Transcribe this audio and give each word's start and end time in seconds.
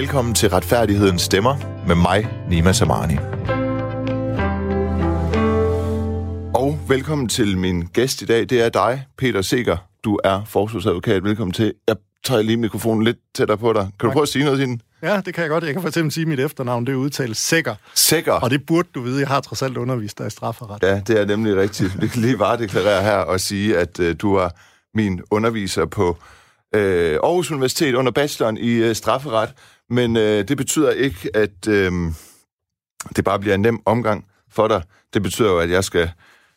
velkommen 0.00 0.34
til 0.34 0.48
Retfærdighedens 0.48 1.22
Stemmer 1.22 1.56
med 1.86 1.94
mig, 1.94 2.28
Nima 2.48 2.72
Samani. 2.72 3.14
Og 6.54 6.78
velkommen 6.88 7.28
til 7.28 7.58
min 7.58 7.82
gæst 7.82 8.22
i 8.22 8.24
dag. 8.24 8.40
Det 8.40 8.60
er 8.60 8.68
dig, 8.68 9.06
Peter 9.18 9.42
Seger. 9.42 9.76
Du 10.04 10.18
er 10.24 10.44
forsvarsadvokat. 10.44 11.24
Velkommen 11.24 11.52
til. 11.52 11.74
Jeg 11.88 11.96
tager 12.24 12.42
lige 12.42 12.56
mikrofonen 12.56 13.04
lidt 13.04 13.16
tættere 13.34 13.58
på 13.58 13.72
dig. 13.72 13.88
Kan 14.00 14.08
du 14.08 14.12
prøve 14.12 14.22
at 14.22 14.28
sige 14.28 14.44
noget 14.44 14.58
til 14.58 14.68
den? 14.68 14.80
Ja, 15.02 15.20
det 15.26 15.34
kan 15.34 15.42
jeg 15.42 15.50
godt. 15.50 15.64
Jeg 15.64 15.72
kan 15.72 15.82
for 15.82 15.88
eksempel 15.88 16.12
sige, 16.12 16.22
at 16.22 16.28
mit 16.28 16.40
efternavn 16.40 16.86
det 16.86 16.92
er 16.92 16.96
udtalt 16.96 17.36
Sækker. 17.36 17.74
Sækker? 17.94 18.32
Og 18.32 18.50
det 18.50 18.66
burde 18.66 18.88
du 18.94 19.00
vide. 19.00 19.20
Jeg 19.20 19.28
har 19.28 19.40
trods 19.40 19.62
alt 19.62 19.76
undervist 19.76 20.18
dig 20.18 20.26
i 20.26 20.30
strafferet. 20.30 20.82
Ja, 20.82 21.00
det 21.06 21.20
er 21.20 21.24
nemlig 21.24 21.56
rigtigt. 21.56 22.02
Vi 22.02 22.08
kan 22.08 22.22
lige 22.22 22.38
varedeklarere 22.38 23.02
her 23.02 23.16
og 23.16 23.40
sige, 23.40 23.78
at 23.78 23.98
uh, 23.98 24.06
du 24.20 24.34
er 24.34 24.48
min 24.94 25.20
underviser 25.30 25.86
på 25.86 26.08
uh, 26.76 26.80
Aarhus 26.80 27.50
Universitet 27.50 27.94
under 27.94 28.12
bacheloren 28.12 28.58
i 28.58 28.88
uh, 28.88 28.92
strafferet. 28.92 29.50
Men 29.90 30.16
øh, 30.16 30.48
det 30.48 30.56
betyder 30.56 30.90
ikke, 30.90 31.30
at 31.34 31.68
øh, 31.68 31.92
det 33.16 33.24
bare 33.24 33.38
bliver 33.38 33.54
en 33.54 33.60
nem 33.60 33.80
omgang 33.86 34.26
for 34.50 34.68
dig. 34.68 34.82
Det 35.14 35.22
betyder 35.22 35.50
jo, 35.50 35.58
at 35.58 35.70
jeg 35.70 35.84
skal 35.84 36.10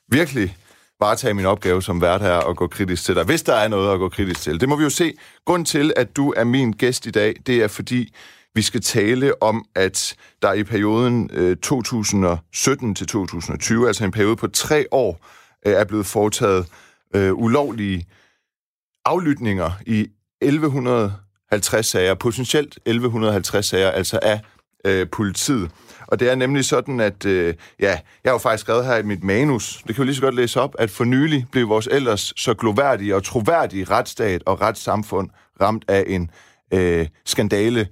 virkelig 0.07 0.57
varetage 0.99 1.33
min 1.33 1.45
opgave 1.45 1.81
som 1.81 2.01
vært 2.01 2.21
her 2.21 2.35
og 2.35 2.57
gå 2.57 2.67
kritisk 2.67 3.03
til 3.03 3.15
dig, 3.15 3.23
hvis 3.23 3.43
der 3.43 3.53
er 3.53 3.67
noget 3.67 3.93
at 3.93 3.99
gå 3.99 4.09
kritisk 4.09 4.41
til. 4.41 4.59
Det 4.59 4.69
må 4.69 4.75
vi 4.75 4.83
jo 4.83 4.89
se. 4.89 5.13
Grunden 5.45 5.65
til, 5.65 5.93
at 5.95 6.15
du 6.15 6.33
er 6.37 6.43
min 6.43 6.71
gæst 6.71 7.05
i 7.05 7.11
dag, 7.11 7.35
det 7.47 7.63
er 7.63 7.67
fordi, 7.67 8.13
vi 8.55 8.61
skal 8.61 8.81
tale 8.81 9.43
om, 9.43 9.65
at 9.75 10.15
der 10.41 10.53
i 10.53 10.63
perioden 10.63 11.29
øh, 11.33 11.57
2017 11.57 12.95
til 12.95 13.07
2020, 13.07 13.87
altså 13.87 14.05
en 14.05 14.11
periode 14.11 14.35
på 14.35 14.47
tre 14.47 14.85
år, 14.91 15.25
øh, 15.67 15.73
er 15.73 15.83
blevet 15.83 16.05
foretaget 16.05 16.67
øh, 17.15 17.33
ulovlige 17.33 18.05
aflytninger 19.05 19.71
i 19.85 20.07
1100 20.41 21.13
50 21.53 21.85
sager, 21.85 22.13
potentielt 22.13 22.79
1150 22.85 23.65
sager, 23.65 23.91
altså 23.91 24.19
af 24.21 24.39
øh, 24.85 25.07
politiet. 25.11 25.71
Og 26.07 26.19
det 26.19 26.31
er 26.31 26.35
nemlig 26.35 26.65
sådan, 26.65 26.99
at 26.99 27.25
øh, 27.25 27.53
ja, 27.79 27.89
jeg 27.89 27.99
har 28.25 28.31
jo 28.31 28.37
faktisk 28.37 28.61
skrevet 28.61 28.85
her 28.85 28.97
i 28.97 29.03
mit 29.03 29.23
manus, 29.23 29.83
det 29.87 29.95
kan 29.95 30.01
vi 30.01 30.05
lige 30.05 30.15
så 30.15 30.21
godt 30.21 30.35
læse 30.35 30.61
op, 30.61 30.75
at 30.79 30.89
for 30.89 31.03
nylig 31.03 31.45
blev 31.51 31.69
vores 31.69 31.87
ellers 31.91 32.33
så 32.37 32.53
gloværdige 32.53 33.15
og 33.15 33.23
troværdige 33.23 33.83
retsstat 33.83 34.43
og 34.45 34.61
retssamfund 34.61 35.29
ramt 35.61 35.85
af 35.87 36.03
en 36.07 36.29
øh, 36.73 37.07
skandale 37.25 37.87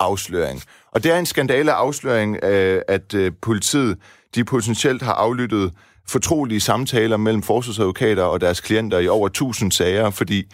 afsløring. 0.00 0.62
Og 0.92 1.04
det 1.04 1.12
er 1.12 1.18
en 1.18 1.26
skandale 1.26 1.72
afsløring, 1.72 2.44
øh, 2.44 2.82
at 2.88 3.14
øh, 3.14 3.32
politiet 3.42 3.98
de 4.34 4.44
potentielt 4.44 5.02
har 5.02 5.12
aflyttet 5.12 5.72
fortrolige 6.08 6.60
samtaler 6.60 7.16
mellem 7.16 7.42
forsvarsadvokater 7.42 8.22
og 8.22 8.40
deres 8.40 8.60
klienter 8.60 8.98
i 8.98 9.08
over 9.08 9.26
1000 9.26 9.72
sager, 9.72 10.10
fordi 10.10 10.46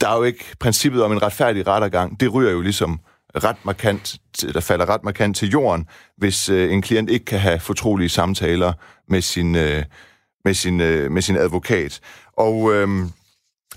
der 0.00 0.08
er 0.08 0.16
jo 0.16 0.22
ikke 0.22 0.44
princippet 0.60 1.02
om 1.02 1.12
en 1.12 1.22
retfærdig 1.22 1.66
rettergang. 1.66 2.20
Det 2.20 2.34
ryger 2.34 2.50
jo 2.50 2.60
ligesom 2.60 3.00
ret 3.36 3.56
markant, 3.64 4.16
der 4.54 4.60
falder 4.60 4.88
ret 4.88 5.04
markant 5.04 5.36
til 5.36 5.48
jorden, 5.48 5.86
hvis 6.16 6.48
øh, 6.48 6.72
en 6.72 6.82
klient 6.82 7.10
ikke 7.10 7.24
kan 7.24 7.38
have 7.38 7.60
fortrolige 7.60 8.08
samtaler 8.08 8.72
med 9.08 9.22
sin, 9.22 9.54
øh, 9.54 9.84
med 10.44 10.54
sin, 10.54 10.80
øh, 10.80 11.10
med 11.10 11.22
sin 11.22 11.36
advokat. 11.36 12.00
Og 12.32 12.74
øh, 12.74 12.88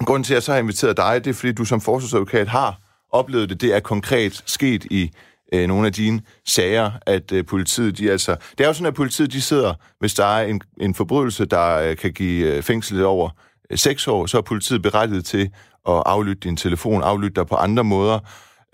grunden 0.06 0.24
til, 0.24 0.34
at 0.34 0.36
jeg 0.36 0.44
så 0.44 0.52
har 0.52 0.60
inviteret 0.60 0.98
dig, 0.98 1.26
det 1.26 1.30
er, 1.30 1.34
fordi 1.34 1.52
du 1.52 1.66
som 1.66 1.82
forsvarsadvokat 1.82 2.48
har 2.48 2.80
oplevet 3.12 3.50
det. 3.50 3.62
Det 3.62 3.76
er 3.76 3.80
konkret 3.80 4.44
sket 4.46 4.86
i 4.86 5.12
øh, 5.54 5.68
nogle 5.68 5.88
af 5.88 5.94
dine 5.94 6.22
sager, 6.46 6.92
at 7.06 7.32
øh, 7.32 7.46
politiet, 7.46 7.98
de 7.98 8.12
altså... 8.12 8.36
Det 8.58 8.64
er 8.64 8.68
jo 8.68 8.74
sådan, 8.74 8.88
at 8.88 8.94
politiet, 8.94 9.34
de 9.34 9.42
sidder, 9.42 9.74
hvis 10.00 10.14
der 10.14 10.26
er 10.26 10.46
en, 10.46 10.62
en 10.82 10.96
forbrydelse, 10.96 11.46
der 11.46 11.76
øh, 11.76 11.98
kan 11.98 12.14
give 12.14 12.56
øh, 12.56 12.64
fængsel 12.64 13.06
over 13.06 13.30
øh, 13.72 13.78
seks 13.78 14.08
år, 14.08 14.26
så 14.26 14.38
er 14.38 14.42
politiet 14.42 14.82
berettiget 14.82 15.26
til 15.26 15.52
at 15.88 16.04
aflytte 16.06 16.40
din 16.40 16.58
telefon, 16.58 17.04
aflytte 17.04 17.36
dig 17.36 17.48
på 17.48 17.56
andre 17.56 17.84
måder. 17.84 18.20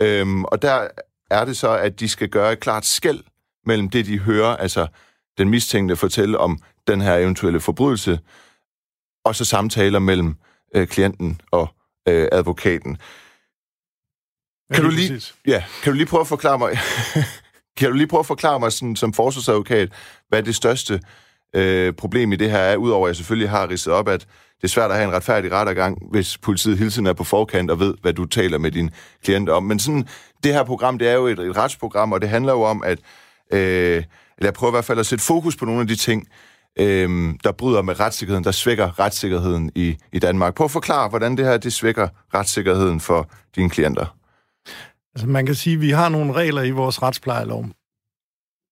Øhm, 0.02 0.44
og 0.44 0.62
der 0.62 0.88
er 1.32 1.46
det 1.46 1.58
så, 1.58 1.78
at 1.78 2.00
de 2.00 2.10
skal 2.10 2.30
gøre 2.30 2.54
et 2.54 2.60
klart 2.60 2.86
skæld 2.86 3.24
mellem 3.66 3.90
det, 3.90 4.06
de 4.06 4.20
hører, 4.20 4.56
altså 4.56 4.88
den 5.38 5.50
mistænkte 5.50 5.96
fortælle 5.96 6.38
om 6.38 6.60
den 6.88 7.02
her 7.02 7.16
eventuelle 7.18 7.60
forbrydelse, 7.60 8.20
og 9.26 9.36
så 9.36 9.46
samtaler 9.46 10.00
mellem 10.00 10.36
øh, 10.76 10.88
klienten 10.88 11.42
og 11.52 11.68
øh, 12.08 12.28
advokaten. 12.32 12.98
Kan 14.74 14.84
du, 14.84 14.90
lige, 14.90 15.22
ja, 15.48 15.64
kan 15.84 15.92
du 15.92 15.98
lige 15.98 16.08
prøve 16.08 16.22
at 16.22 16.28
forklare 16.28 16.58
mig, 16.58 16.78
kan 17.78 17.90
du 17.90 17.96
lige 17.96 18.08
prøve 18.08 18.20
at 18.20 18.26
forklare 18.26 18.60
mig 18.60 18.72
sådan, 18.72 18.96
som 18.96 19.14
forsvarsadvokat, 19.14 19.90
hvad 20.30 20.44
det 20.44 20.56
største 20.56 21.02
øh, 21.56 21.94
problem 21.94 22.32
i 22.32 22.36
det 22.36 22.52
her 22.52 22.58
er, 22.58 22.76
udover 22.76 23.08
at 23.08 23.10
jeg 23.10 23.16
selvfølgelig 23.16 23.50
har 23.50 23.70
ridset 23.70 23.94
op, 23.94 24.08
at 24.08 24.28
det 24.64 24.70
er 24.70 24.72
svært 24.72 24.92
at 24.92 24.98
have 24.98 25.08
en 25.08 25.14
retfærdig 25.14 25.52
rettergang, 25.52 25.98
hvis 26.12 26.38
politiet 26.38 26.78
hele 26.78 26.90
tiden 26.90 27.08
er 27.08 27.14
på 27.14 27.24
forkant 27.24 27.72
og 27.72 27.80
ved, 27.80 27.94
hvad 28.02 28.14
du 28.14 28.26
taler 28.26 28.58
med 28.58 28.72
din 28.72 28.90
klient 29.24 29.50
om. 29.50 29.64
Men 29.64 29.80
sådan, 29.80 30.08
det 30.44 30.54
her 30.54 30.64
program, 30.64 30.98
det 30.98 31.10
er 31.10 31.14
jo 31.14 31.28
et, 31.28 31.40
et 31.40 31.58
retsprogram, 31.58 32.12
og 32.12 32.22
det 32.22 32.30
handler 32.30 32.54
jo 32.54 32.62
om, 32.62 32.84
at 32.84 33.00
øh, 33.54 34.04
eller 34.38 34.48
jeg 34.48 34.54
prøver 34.54 34.72
i 34.72 34.76
hvert 34.76 34.86
fald 34.86 35.00
at 35.00 35.06
sætte 35.06 35.26
fokus 35.26 35.56
på 35.56 35.66
nogle 35.66 35.82
af 35.82 35.88
de 35.88 35.96
ting, 35.96 36.28
øh, 36.80 37.34
der 37.44 37.52
bryder 37.52 37.82
med 37.82 38.00
retssikkerheden, 38.00 38.44
der 38.44 38.52
svækker 38.52 39.00
retssikkerheden 39.00 39.72
i, 39.76 39.98
i 40.14 40.20
Danmark. 40.20 40.56
Prøv 40.56 40.66
at 40.66 40.72
forklare, 40.72 41.10
hvordan 41.10 41.38
det 41.38 41.46
her 41.46 41.58
det 41.58 41.74
svækker 41.74 42.08
retssikkerheden 42.34 43.00
for 43.00 43.30
dine 43.56 43.70
klienter. 43.70 44.16
Altså 45.16 45.28
man 45.28 45.46
kan 45.46 45.56
sige, 45.56 45.74
at 45.74 45.82
vi 45.82 45.90
har 45.90 46.10
nogle 46.10 46.34
regler 46.34 46.62
i 46.62 46.72
vores 46.72 47.02
retsplejelov, 47.02 47.66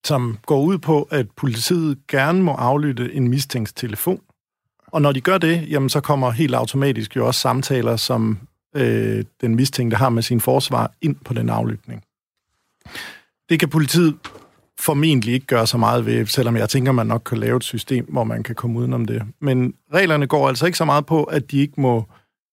som 0.05 0.37
går 0.45 0.61
ud 0.61 0.77
på, 0.77 1.07
at 1.11 1.25
politiet 1.37 1.97
gerne 2.07 2.43
må 2.43 2.51
aflytte 2.51 3.13
en 3.13 3.27
mistænkt 3.27 3.73
telefon. 3.75 4.21
Og 4.91 5.01
når 5.01 5.11
de 5.11 5.21
gør 5.21 5.37
det, 5.37 5.69
jamen 5.69 5.89
så 5.89 6.01
kommer 6.01 6.31
helt 6.31 6.55
automatisk 6.55 7.15
jo 7.15 7.27
også 7.27 7.39
samtaler, 7.39 7.95
som 7.95 8.39
øh, 8.75 9.23
den 9.41 9.55
mistænkte 9.55 9.97
har 9.97 10.09
med 10.09 10.23
sin 10.23 10.41
forsvar, 10.41 10.91
ind 11.01 11.15
på 11.15 11.33
den 11.33 11.49
aflytning. 11.49 12.03
Det 13.49 13.59
kan 13.59 13.69
politiet 13.69 14.17
formentlig 14.79 15.33
ikke 15.33 15.45
gøre 15.45 15.67
så 15.67 15.77
meget 15.77 16.05
ved, 16.05 16.25
selvom 16.25 16.55
jeg 16.55 16.69
tænker, 16.69 16.91
man 16.91 17.07
nok 17.07 17.21
kan 17.25 17.37
lave 17.37 17.57
et 17.57 17.63
system, 17.63 18.05
hvor 18.09 18.23
man 18.23 18.43
kan 18.43 18.55
komme 18.55 18.79
udenom 18.79 19.05
det. 19.05 19.23
Men 19.39 19.73
reglerne 19.93 20.27
går 20.27 20.47
altså 20.47 20.65
ikke 20.65 20.77
så 20.77 20.85
meget 20.85 21.05
på, 21.05 21.23
at 21.23 21.51
de 21.51 21.59
ikke 21.59 21.81
må, 21.81 22.05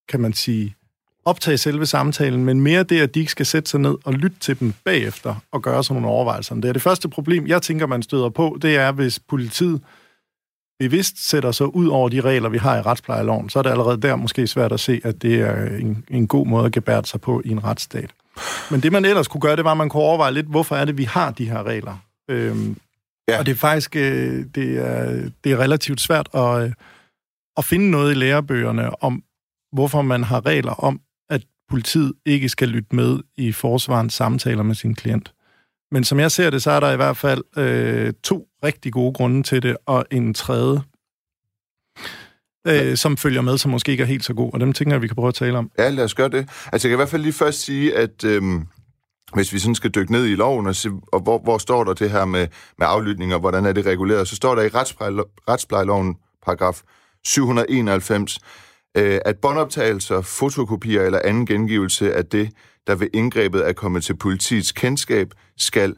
kan 0.08 0.20
man 0.20 0.32
sige, 0.32 0.74
optage 1.24 1.58
selve 1.58 1.86
samtalen, 1.86 2.44
men 2.44 2.60
mere 2.60 2.82
det, 2.82 3.00
at 3.00 3.14
de 3.14 3.20
ikke 3.20 3.32
skal 3.32 3.46
sætte 3.46 3.70
sig 3.70 3.80
ned 3.80 3.94
og 4.04 4.12
lytte 4.12 4.36
til 4.40 4.60
dem 4.60 4.72
bagefter 4.84 5.34
og 5.52 5.62
gøre 5.62 5.84
sådan 5.84 6.02
nogle 6.02 6.16
overvejelser. 6.16 6.54
Det 6.54 6.64
er 6.64 6.72
det 6.72 6.82
første 6.82 7.08
problem, 7.08 7.46
jeg 7.46 7.62
tænker, 7.62 7.86
man 7.86 8.02
støder 8.02 8.28
på, 8.28 8.58
det 8.62 8.76
er, 8.76 8.92
hvis 8.92 9.18
politiet 9.18 9.80
bevidst 10.78 11.28
sætter 11.28 11.52
sig 11.52 11.74
ud 11.74 11.86
over 11.86 12.08
de 12.08 12.20
regler, 12.20 12.48
vi 12.48 12.58
har 12.58 12.78
i 12.78 12.82
retsplejeloven, 12.82 13.50
så 13.50 13.58
er 13.58 13.62
det 13.62 13.70
allerede 13.70 14.02
der 14.02 14.16
måske 14.16 14.46
svært 14.46 14.72
at 14.72 14.80
se, 14.80 15.00
at 15.04 15.22
det 15.22 15.40
er 15.40 15.76
en, 15.76 16.04
en 16.10 16.26
god 16.26 16.46
måde 16.46 16.66
at 16.66 16.72
gebære 16.72 17.04
sig 17.04 17.20
på 17.20 17.42
i 17.44 17.50
en 17.50 17.64
retsstat. 17.64 18.10
Men 18.70 18.80
det, 18.80 18.92
man 18.92 19.04
ellers 19.04 19.28
kunne 19.28 19.40
gøre, 19.40 19.56
det 19.56 19.64
var, 19.64 19.70
at 19.70 19.76
man 19.76 19.88
kunne 19.88 20.02
overveje 20.02 20.32
lidt, 20.32 20.46
hvorfor 20.46 20.76
er 20.76 20.84
det, 20.84 20.98
vi 20.98 21.04
har 21.04 21.30
de 21.30 21.50
her 21.50 21.62
regler. 21.62 21.96
Øhm, 22.30 22.76
ja. 23.28 23.38
Og 23.38 23.46
det 23.46 23.52
er 23.52 23.56
faktisk 23.56 23.96
øh, 23.96 24.44
det 24.54 24.78
er, 24.78 25.30
det 25.44 25.52
er 25.52 25.56
relativt 25.56 26.00
svært 26.00 26.28
at, 26.34 26.62
øh, 26.62 26.72
at 27.56 27.64
finde 27.64 27.90
noget 27.90 28.10
i 28.10 28.14
lærebøgerne 28.14 29.02
om, 29.02 29.22
hvorfor 29.72 30.02
man 30.02 30.24
har 30.24 30.46
regler 30.46 30.72
om, 30.72 31.00
at 31.30 31.42
politiet 31.70 32.12
ikke 32.26 32.48
skal 32.48 32.68
lytte 32.68 32.96
med 32.96 33.18
i 33.36 33.52
forsvarens 33.52 34.14
samtaler 34.14 34.62
med 34.62 34.74
sin 34.74 34.94
klient. 34.94 35.32
Men 35.90 36.04
som 36.04 36.20
jeg 36.20 36.32
ser 36.32 36.50
det, 36.50 36.62
så 36.62 36.70
er 36.70 36.80
der 36.80 36.92
i 36.92 36.96
hvert 36.96 37.16
fald 37.16 37.42
øh, 37.56 38.12
to 38.22 38.47
rigtig 38.64 38.92
gode 38.92 39.12
grunde 39.12 39.42
til 39.42 39.62
det, 39.62 39.76
og 39.86 40.06
en 40.10 40.34
tredje, 40.34 40.80
øh, 42.66 42.96
som 42.96 43.16
følger 43.16 43.40
med, 43.40 43.58
som 43.58 43.70
måske 43.70 43.92
ikke 43.92 44.02
er 44.02 44.06
helt 44.06 44.24
så 44.24 44.34
god, 44.34 44.50
og 44.52 44.60
dem 44.60 44.72
tænker 44.72 44.94
jeg, 44.94 45.02
vi 45.02 45.06
kan 45.06 45.16
prøve 45.16 45.28
at 45.28 45.34
tale 45.34 45.58
om. 45.58 45.70
Ja, 45.78 45.90
lad 45.90 46.04
os 46.04 46.14
gøre 46.14 46.28
det. 46.28 46.48
Altså, 46.72 46.88
jeg 46.88 46.90
kan 46.90 46.92
i 46.92 46.96
hvert 46.96 47.08
fald 47.08 47.22
lige 47.22 47.32
først 47.32 47.60
sige, 47.60 47.96
at 47.96 48.24
øh, 48.24 48.42
hvis 49.34 49.52
vi 49.52 49.58
sådan 49.58 49.74
skal 49.74 49.90
dykke 49.90 50.12
ned 50.12 50.26
i 50.26 50.34
loven, 50.34 50.66
og, 50.66 50.76
se, 50.76 50.90
og 51.12 51.20
hvor, 51.20 51.38
hvor 51.38 51.58
står 51.58 51.84
der 51.84 51.94
det 51.94 52.10
her 52.10 52.24
med, 52.24 52.48
med 52.78 52.86
aflytning, 52.90 53.34
og 53.34 53.40
hvordan 53.40 53.66
er 53.66 53.72
det 53.72 53.86
reguleret, 53.86 54.28
så 54.28 54.36
står 54.36 54.54
der 54.54 54.62
i 54.62 54.68
retsplejeloven, 55.48 56.16
paragraf 56.44 56.82
791, 57.24 58.38
øh, 58.96 59.20
at 59.24 59.36
båndoptagelser, 59.38 60.20
fotokopier 60.20 61.02
eller 61.02 61.20
anden 61.24 61.46
gengivelse 61.46 62.14
af 62.14 62.26
det, 62.26 62.50
der 62.86 62.94
ved 62.94 63.08
indgrebet 63.14 63.68
er 63.68 63.72
kommet 63.72 64.04
til 64.04 64.16
politiets 64.16 64.72
kendskab, 64.72 65.28
skal 65.58 65.94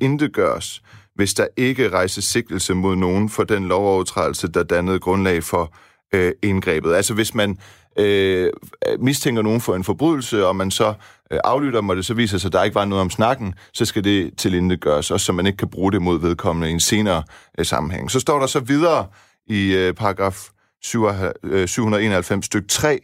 intetgøres, 0.00 0.82
hvis 1.14 1.34
der 1.34 1.46
ikke 1.56 1.88
rejses 1.88 2.24
sigtelse 2.24 2.74
mod 2.74 2.96
nogen 2.96 3.28
for 3.28 3.44
den 3.44 3.68
lovovertrædelse, 3.68 4.48
der 4.48 4.62
dannede 4.62 4.98
grundlag 4.98 5.42
for 5.42 5.74
øh, 6.14 6.32
indgrebet. 6.42 6.94
Altså 6.94 7.14
hvis 7.14 7.34
man 7.34 7.58
øh, 7.98 8.50
mistænker 8.98 9.42
nogen 9.42 9.60
for 9.60 9.74
en 9.74 9.84
forbrydelse, 9.84 10.46
og 10.46 10.56
man 10.56 10.70
så 10.70 10.94
øh, 11.30 11.38
aflytter 11.44 11.80
dem, 11.80 11.88
og 11.88 11.96
det 11.96 12.06
så 12.06 12.14
viser 12.14 12.38
sig, 12.38 12.48
at 12.48 12.52
der 12.52 12.62
ikke 12.62 12.74
var 12.74 12.84
noget 12.84 13.02
om 13.02 13.10
snakken, 13.10 13.54
så 13.72 13.84
skal 13.84 14.04
det 14.04 14.38
tilintetgøres, 14.38 15.10
også 15.10 15.26
så 15.26 15.32
man 15.32 15.46
ikke 15.46 15.56
kan 15.56 15.70
bruge 15.70 15.92
det 15.92 16.02
mod 16.02 16.20
vedkommende 16.20 16.68
i 16.68 16.72
en 16.72 16.80
senere 16.80 17.22
øh, 17.58 17.66
sammenhæng. 17.66 18.10
Så 18.10 18.20
står 18.20 18.38
der 18.38 18.46
så 18.46 18.60
videre 18.60 19.06
i 19.46 19.74
øh, 19.74 19.94
paragraf 19.94 20.48
791 20.82 22.38
øh, 22.38 22.42
stykke 22.42 22.68
3, 22.68 22.98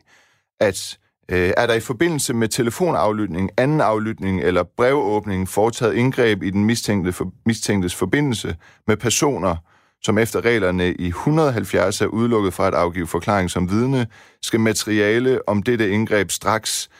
at 0.60 0.98
øh, 1.30 1.52
er 1.56 1.66
der 1.66 1.74
i 1.74 1.80
forbindelse 1.80 2.34
med 2.34 2.48
telefonaflytning, 2.48 3.50
anden 3.56 3.80
aflytning 3.80 4.40
eller 4.40 4.62
brevåbning 4.76 5.48
foretaget 5.48 5.94
indgreb 5.94 6.42
i 6.42 6.50
den 6.50 6.64
mistænkte 6.64 7.12
for, 7.12 7.32
mistænktes 7.46 7.94
forbindelse 7.94 8.56
med 8.86 8.96
personer, 8.96 9.56
som 10.02 10.18
efter 10.18 10.44
reglerne 10.44 10.94
i 10.94 11.06
170 11.06 12.00
er 12.00 12.06
udelukket 12.06 12.54
fra 12.54 12.66
at 12.66 12.74
afgive 12.74 13.06
forklaring 13.06 13.50
som 13.50 13.70
vidne, 13.70 14.06
skal 14.42 14.60
materiale 14.60 15.48
om 15.48 15.62
dette 15.62 15.90
indgreb 15.90 16.30
straks 16.30 16.90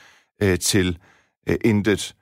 øh, 0.43 0.59
til 0.59 0.99
øh, 1.49 1.57
intet 1.65 2.15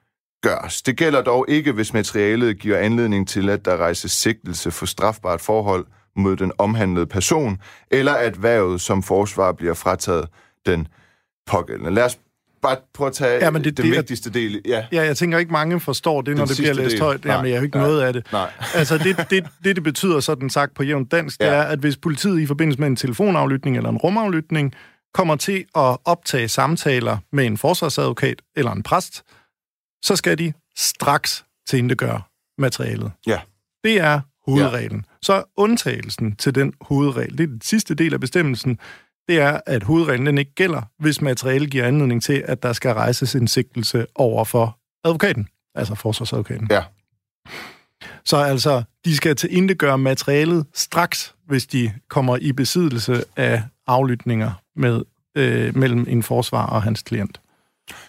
gørs. 0.43 0.83
Det 0.83 0.97
gælder 0.97 1.23
dog 1.23 1.45
ikke, 1.49 1.73
hvis 1.73 1.93
materialet 1.93 2.59
giver 2.59 2.79
anledning 2.79 3.29
til, 3.29 3.49
at 3.49 3.65
der 3.65 3.77
rejses 3.77 4.13
sigtelse 4.13 4.71
for 4.71 4.87
strafbart 4.87 5.41
forhold 5.41 5.87
mod 6.17 6.37
den 6.37 6.53
omhandlede 6.59 7.07
person, 7.07 7.59
eller 7.91 8.13
at 8.13 8.43
værvet 8.43 8.81
som 8.81 9.03
forsvar 9.03 9.53
bliver 9.53 9.75
frataget 9.75 10.29
den 10.67 10.89
pågældende. 11.49 11.91
Lad 11.91 12.05
os 12.05 12.19
bare 12.63 12.77
prøve 12.95 13.09
at 13.09 13.15
tage 13.15 13.45
ja, 13.45 13.51
men 13.51 13.65
det, 13.65 13.77
den 13.77 13.87
det, 13.87 13.93
vigtigste 13.93 14.31
del. 14.31 14.63
Ja. 14.67 14.87
ja, 14.93 15.03
jeg 15.03 15.17
tænker 15.17 15.39
ikke, 15.39 15.53
mange 15.53 15.81
forstår 15.81 16.23
det, 16.23 16.37
når 16.37 16.45
det 16.45 16.57
bliver 16.57 16.73
læst 16.73 16.93
del. 16.93 17.01
højt. 17.01 17.25
Nej, 17.25 17.35
Jamen, 17.35 17.51
jeg 17.51 17.59
har 17.59 17.65
ikke 17.65 17.77
nej, 17.77 17.87
noget 17.87 18.03
af 18.03 18.13
det. 18.13 18.33
Nej. 18.33 18.51
altså, 18.75 18.99
det, 18.99 19.17
det, 19.31 19.47
det, 19.65 19.77
det 19.77 19.85
betyder 19.85 20.21
sådan 20.21 20.51
sagt 20.51 20.75
på 20.75 20.83
jævnt 20.83 21.13
dansk, 21.13 21.41
ja. 21.41 21.47
det 21.47 21.55
er, 21.55 21.63
at 21.63 21.79
hvis 21.79 21.97
politiet 21.97 22.41
i 22.41 22.47
forbindelse 22.47 22.81
med 22.81 22.89
en 22.89 22.97
telefonaflytning 22.97 23.77
eller 23.77 23.91
en 23.91 23.97
rumaflytning 23.97 24.75
kommer 25.15 25.37
til 25.37 25.65
at 25.77 25.97
optage 26.05 26.49
samtaler 26.49 27.19
med 27.33 27.47
en 27.47 27.59
forsvarsadvokat 27.59 28.43
eller 28.57 28.73
en 28.73 28.83
præst, 28.83 29.23
så 30.05 30.17
skal 30.17 30.39
de 30.39 30.53
straks 30.77 31.45
gøre 31.97 32.23
materialet. 32.59 33.13
Ja. 33.27 33.41
Det 33.85 34.01
er 34.01 34.21
hovedreglen. 34.47 34.99
Ja. 34.99 35.17
Så 35.23 35.43
undtagelsen 35.57 36.37
til 36.37 36.55
den 36.55 36.73
hovedregel, 36.81 37.39
det 37.39 37.45
er 37.45 37.49
den 37.49 37.61
sidste 37.61 37.95
del 37.95 38.15
af 38.15 38.21
bestemmelsen, 38.21 38.79
det 39.29 39.41
er, 39.41 39.61
at 39.67 39.83
hovedreglen 39.83 40.27
den 40.27 40.39
ikke 40.39 40.55
gælder, 40.55 40.83
hvis 40.99 41.21
materiale 41.21 41.67
giver 41.67 41.85
anledning 41.85 42.23
til, 42.23 42.45
at 42.47 42.63
der 42.63 42.73
skal 42.73 42.93
rejses 42.93 43.35
en 43.35 43.49
sigtelse 43.49 44.07
over 44.15 44.45
for 44.45 44.79
advokaten, 45.05 45.49
altså 45.75 45.95
forsvarsadvokaten. 45.95 46.69
Ja. 46.71 46.83
Så 48.25 48.37
altså, 48.37 48.83
de 49.05 49.17
skal 49.17 49.37
til 49.37 49.77
gøre 49.77 49.99
materialet 49.99 50.67
straks, 50.75 51.35
hvis 51.47 51.67
de 51.67 51.93
kommer 52.09 52.37
i 52.37 52.53
besiddelse 52.53 53.25
af 53.37 53.63
aflytninger 53.87 54.51
med, 54.77 55.03
øh, 55.35 55.77
mellem 55.77 56.07
en 56.09 56.23
forsvar 56.23 56.67
og 56.67 56.83
hans 56.83 57.03
klient. 57.03 57.41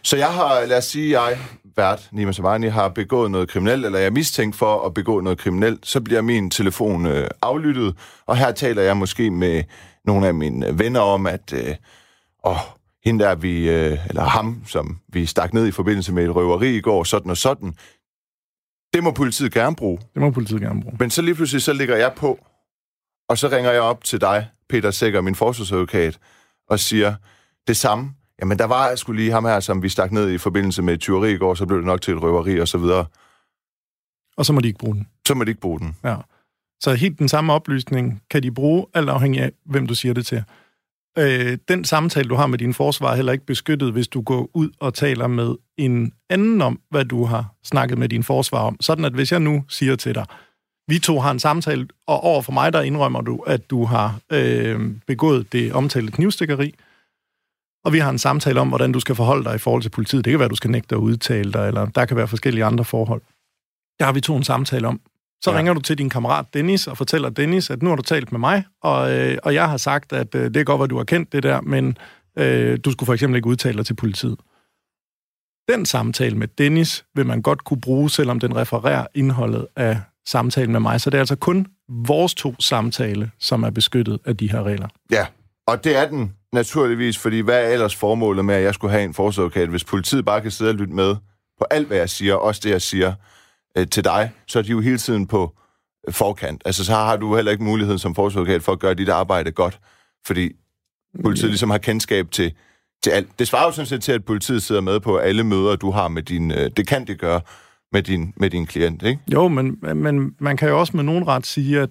Så 0.02 0.18
jeg 0.18 0.34
har, 0.34 0.66
lad 0.66 0.78
os 0.78 0.86
sige, 0.86 1.22
jeg, 1.22 1.40
vært 1.76 2.10
Nima 2.12 2.32
Samani, 2.32 2.68
har 2.68 2.90
begået 2.90 3.32
noget 3.32 3.50
kriminelt, 3.50 3.86
eller 3.86 4.00
jeg 4.00 4.06
er 4.06 4.12
mistænkt 4.12 4.56
for 4.56 4.86
at 4.86 4.94
begå 4.94 5.20
noget 5.22 5.40
kriminelt, 5.40 5.88
så 5.88 6.02
bliver 6.02 6.22
min 6.22 6.50
telefon 6.50 7.06
øh, 7.06 7.28
aflyttet, 7.42 7.96
og 8.26 8.38
her 8.38 8.52
taler 8.52 8.82
jeg 8.82 8.98
måske 8.98 9.32
med 9.32 9.64
nogle 10.06 10.28
af 10.28 10.34
mine 10.34 10.80
venner 10.80 11.00
om, 11.00 11.28
at 11.28 11.54
øh, 11.54 11.76
åh, 12.46 12.58
hende 13.06 13.24
der, 13.24 13.36
vi, 13.36 13.70
øh, 13.70 14.08
eller 14.10 14.24
ham, 14.24 14.64
som 14.66 15.00
vi 15.08 15.26
stak 15.26 15.54
ned 15.54 15.68
i 15.68 15.72
forbindelse 15.72 16.14
med 16.14 16.26
et 16.26 16.36
røveri 16.36 16.78
i 16.78 16.82
går, 16.82 17.04
sådan 17.04 17.32
og 17.32 17.38
sådan, 17.38 17.76
det 18.94 19.04
må 19.04 19.12
politiet 19.12 19.54
gerne 19.54 19.76
bruge. 19.76 20.00
Det 20.14 20.22
må 20.22 20.32
politiet 20.32 20.62
gerne 20.62 20.82
bruge. 20.82 20.96
Men 21.00 21.10
så 21.10 21.22
lige 21.22 21.36
pludselig, 21.36 21.62
så 21.62 21.74
ligger 21.74 21.96
jeg 21.96 22.14
på, 22.16 22.40
og 23.30 23.38
så 23.38 23.48
ringer 23.48 23.72
jeg 23.72 23.82
op 23.82 24.04
til 24.04 24.22
dig, 24.22 24.48
Peter 24.70 24.92
Sækker, 24.92 25.22
min 25.22 25.36
forsvarsadvokat, 25.36 26.20
og 26.70 26.80
siger 26.80 27.16
det 27.68 27.78
samme. 27.78 28.14
Jamen, 28.42 28.60
der 28.60 28.66
var 28.66 28.96
skulle 28.96 29.22
lige 29.22 29.32
ham 29.32 29.46
her, 29.46 29.60
som 29.60 29.84
vi 29.84 29.90
stak 29.90 30.12
ned 30.12 30.30
i 30.32 30.38
forbindelse 30.38 30.82
med 30.82 30.94
et 30.94 31.00
tyveri 31.00 31.34
i 31.34 31.38
går, 31.38 31.54
så 31.54 31.66
blev 31.66 31.78
det 31.78 31.86
nok 31.86 32.02
til 32.02 32.14
et 32.14 32.24
røveri 32.24 32.60
og 32.60 32.68
så 32.68 32.78
videre. 32.78 33.06
Og 34.38 34.46
så 34.46 34.54
må 34.54 34.62
de 34.62 34.68
ikke 34.68 34.80
bruge 34.80 34.96
den. 34.96 35.08
Så 35.28 35.34
må 35.34 35.44
de 35.44 35.52
ikke 35.52 35.62
bruge 35.62 35.80
den. 35.80 35.96
Ja. 36.04 36.16
Så 36.80 36.94
helt 36.94 37.20
den 37.20 37.30
samme 37.30 37.54
oplysning 37.54 38.22
kan 38.30 38.44
de 38.44 38.52
bruge, 38.52 38.86
alt 38.94 39.10
afhængig 39.10 39.42
af, 39.42 39.52
hvem 39.66 39.88
du 39.88 39.96
siger 39.96 40.14
det 40.14 40.26
til. 40.26 40.44
Øh, 41.18 41.58
den 41.68 41.86
samtale, 41.86 42.30
du 42.30 42.36
har 42.36 42.48
med 42.48 42.58
din 42.58 42.74
forsvar, 42.74 43.12
er 43.12 43.16
heller 43.16 43.32
ikke 43.32 43.46
beskyttet, 43.46 43.92
hvis 43.92 44.08
du 44.08 44.22
går 44.22 44.50
ud 44.54 44.70
og 44.80 44.94
taler 44.94 45.28
med 45.28 45.56
en 45.78 46.14
anden 46.30 46.62
om, 46.62 46.80
hvad 46.90 47.06
du 47.06 47.26
har 47.26 47.56
snakket 47.64 47.98
med 47.98 48.10
din 48.10 48.24
forsvar 48.24 48.60
om. 48.60 48.78
Sådan 48.82 49.06
at 49.06 49.14
hvis 49.14 49.32
jeg 49.32 49.40
nu 49.40 49.64
siger 49.68 49.96
til 49.96 50.16
dig, 50.16 50.26
vi 50.88 51.00
to 51.00 51.20
har 51.20 51.32
en 51.32 51.40
samtale, 51.40 51.88
og 52.08 52.24
over 52.24 52.42
for 52.42 52.52
mig, 52.52 52.74
der 52.74 52.82
indrømmer 52.82 53.22
du, 53.22 53.38
at 53.38 53.70
du 53.70 53.86
har 53.86 54.20
øh, 54.32 54.96
begået 55.08 55.52
det 55.52 55.74
omtalte 55.74 56.12
knivstikkeri, 56.12 56.74
og 57.86 57.94
vi 57.94 58.00
har 58.00 58.10
en 58.10 58.18
samtale 58.18 58.60
om, 58.60 58.68
hvordan 58.68 58.92
du 58.92 59.00
skal 59.00 59.16
forholde 59.16 59.44
dig 59.44 59.56
i 59.56 59.58
forhold 59.58 59.82
til 59.82 59.90
politiet. 59.90 60.26
Det 60.26 60.32
kan 60.32 60.40
være, 60.40 60.46
at 60.46 60.52
du 60.52 60.56
skal 60.56 60.72
nægte 60.72 60.96
at 60.96 61.00
udtale 61.00 61.54
dig, 61.54 61.68
eller 61.68 61.86
der 61.86 62.06
kan 62.06 62.18
være 62.18 62.28
forskellige 62.28 62.66
andre 62.66 62.86
forhold. 62.86 63.22
Der 64.00 64.06
har 64.06 64.12
vi 64.12 64.22
to 64.22 64.36
en 64.36 64.44
samtale 64.44 64.88
om. 64.88 65.02
Så 65.42 65.52
ja. 65.52 65.58
ringer 65.58 65.74
du 65.74 65.82
til 65.82 65.98
din 65.98 66.10
kammerat 66.10 66.46
Dennis 66.54 66.88
og 66.88 66.98
fortæller 66.98 67.30
Dennis, 67.30 67.70
at 67.70 67.82
nu 67.84 67.90
har 67.90 67.96
du 67.96 68.02
talt 68.02 68.32
med 68.32 68.40
mig, 68.40 68.64
og, 68.82 69.12
øh, 69.12 69.38
og 69.44 69.54
jeg 69.54 69.70
har 69.70 69.78
sagt, 69.78 70.14
at 70.14 70.36
øh, 70.36 70.44
det 70.44 70.58
er 70.58 70.64
godt, 70.64 70.82
at 70.82 70.90
du 70.90 70.98
har 70.98 71.04
kendt 71.04 71.32
det 71.32 71.44
der, 71.44 71.62
men 71.62 71.98
øh, 72.38 72.80
du 72.86 72.92
skulle 72.92 73.06
for 73.06 73.14
eksempel 73.14 73.36
ikke 73.36 73.48
udtale 73.48 73.78
dig 73.78 73.86
til 73.86 73.94
politiet. 73.94 74.38
Den 75.70 75.86
samtale 75.86 76.38
med 76.38 76.48
Dennis 76.48 77.06
vil 77.16 77.26
man 77.26 77.42
godt 77.42 77.64
kunne 77.64 77.82
bruge, 77.82 78.10
selvom 78.10 78.40
den 78.40 78.56
refererer 78.56 79.08
indholdet 79.16 79.68
af 79.76 80.02
samtalen 80.28 80.72
med 80.72 80.80
mig. 80.80 81.02
Så 81.02 81.10
det 81.10 81.18
er 81.18 81.22
altså 81.22 81.36
kun 81.36 81.68
vores 81.90 82.34
to 82.34 82.56
samtale, 82.60 83.32
som 83.40 83.64
er 83.64 83.70
beskyttet 83.70 84.20
af 84.26 84.38
de 84.38 84.52
her 84.52 84.64
regler. 84.64 84.88
Ja, 85.12 85.26
og 85.68 85.84
det 85.84 85.98
er 85.98 86.10
den 86.10 86.34
naturligvis, 86.54 87.18
fordi 87.18 87.40
hvad 87.40 87.64
er 87.64 87.68
ellers 87.68 87.96
formålet 87.96 88.46
med, 88.46 88.56
at 88.56 88.64
jeg 88.64 88.74
skulle 88.74 88.92
have 88.92 89.04
en 89.04 89.14
forsøgsadvokat, 89.14 89.70
hvis 89.70 89.84
politiet 89.84 90.26
bare 90.26 90.42
kan 90.42 90.52
sidde 90.52 90.72
og 90.72 90.76
lytte 90.76 90.94
med 90.94 91.16
på 91.60 91.66
alt, 91.72 91.88
hvad 91.88 91.98
jeg 91.98 92.10
siger, 92.10 92.36
også 92.36 92.62
det, 92.64 92.70
jeg 92.70 92.82
siger, 92.82 93.14
øh, 93.80 93.88
til 93.88 94.04
dig, 94.04 94.32
så 94.48 94.60
er 94.60 94.64
de 94.64 94.70
jo 94.70 94.80
hele 94.80 94.98
tiden 94.98 95.28
på 95.28 95.56
forkant. 96.10 96.62
Altså, 96.66 96.86
så 96.86 96.94
har 96.94 97.18
du 97.18 97.36
heller 97.36 97.52
ikke 97.52 97.64
muligheden 97.64 98.00
som 98.00 98.16
forsvarsadvokat 98.16 98.64
for 98.64 98.72
at 98.72 98.80
gøre 98.80 98.94
dit 98.94 99.10
arbejde 99.10 99.52
godt, 99.52 99.80
fordi 100.26 100.52
politiet 101.24 101.50
ligesom 101.50 101.70
har 101.70 101.78
kendskab 101.78 102.32
til, 102.32 102.54
til 103.04 103.10
alt. 103.10 103.40
Det 103.40 103.48
svarer 103.48 103.66
jo 103.66 103.72
sådan 103.72 103.86
set 103.86 104.04
til, 104.04 104.12
at 104.12 104.26
politiet 104.26 104.64
sidder 104.64 104.82
med 104.82 105.00
på 105.00 105.18
alle 105.18 105.44
møder, 105.44 105.76
du 105.76 105.92
har 105.92 106.08
med 106.08 106.24
din... 106.24 106.52
Øh, 106.52 106.72
det 106.78 106.88
kan 106.88 107.08
det 107.08 107.20
gøre 107.20 107.42
med 107.92 108.04
din, 108.04 108.34
med 108.38 108.50
din 108.50 108.66
klient, 108.66 109.04
ikke? 109.04 109.22
Jo, 109.34 109.48
men, 109.48 109.80
men 109.96 110.36
man 110.40 110.58
kan 110.58 110.70
jo 110.70 110.80
også 110.80 110.98
med 110.98 111.04
nogen 111.04 111.28
ret 111.28 111.46
sige, 111.46 111.82
at, 111.82 111.90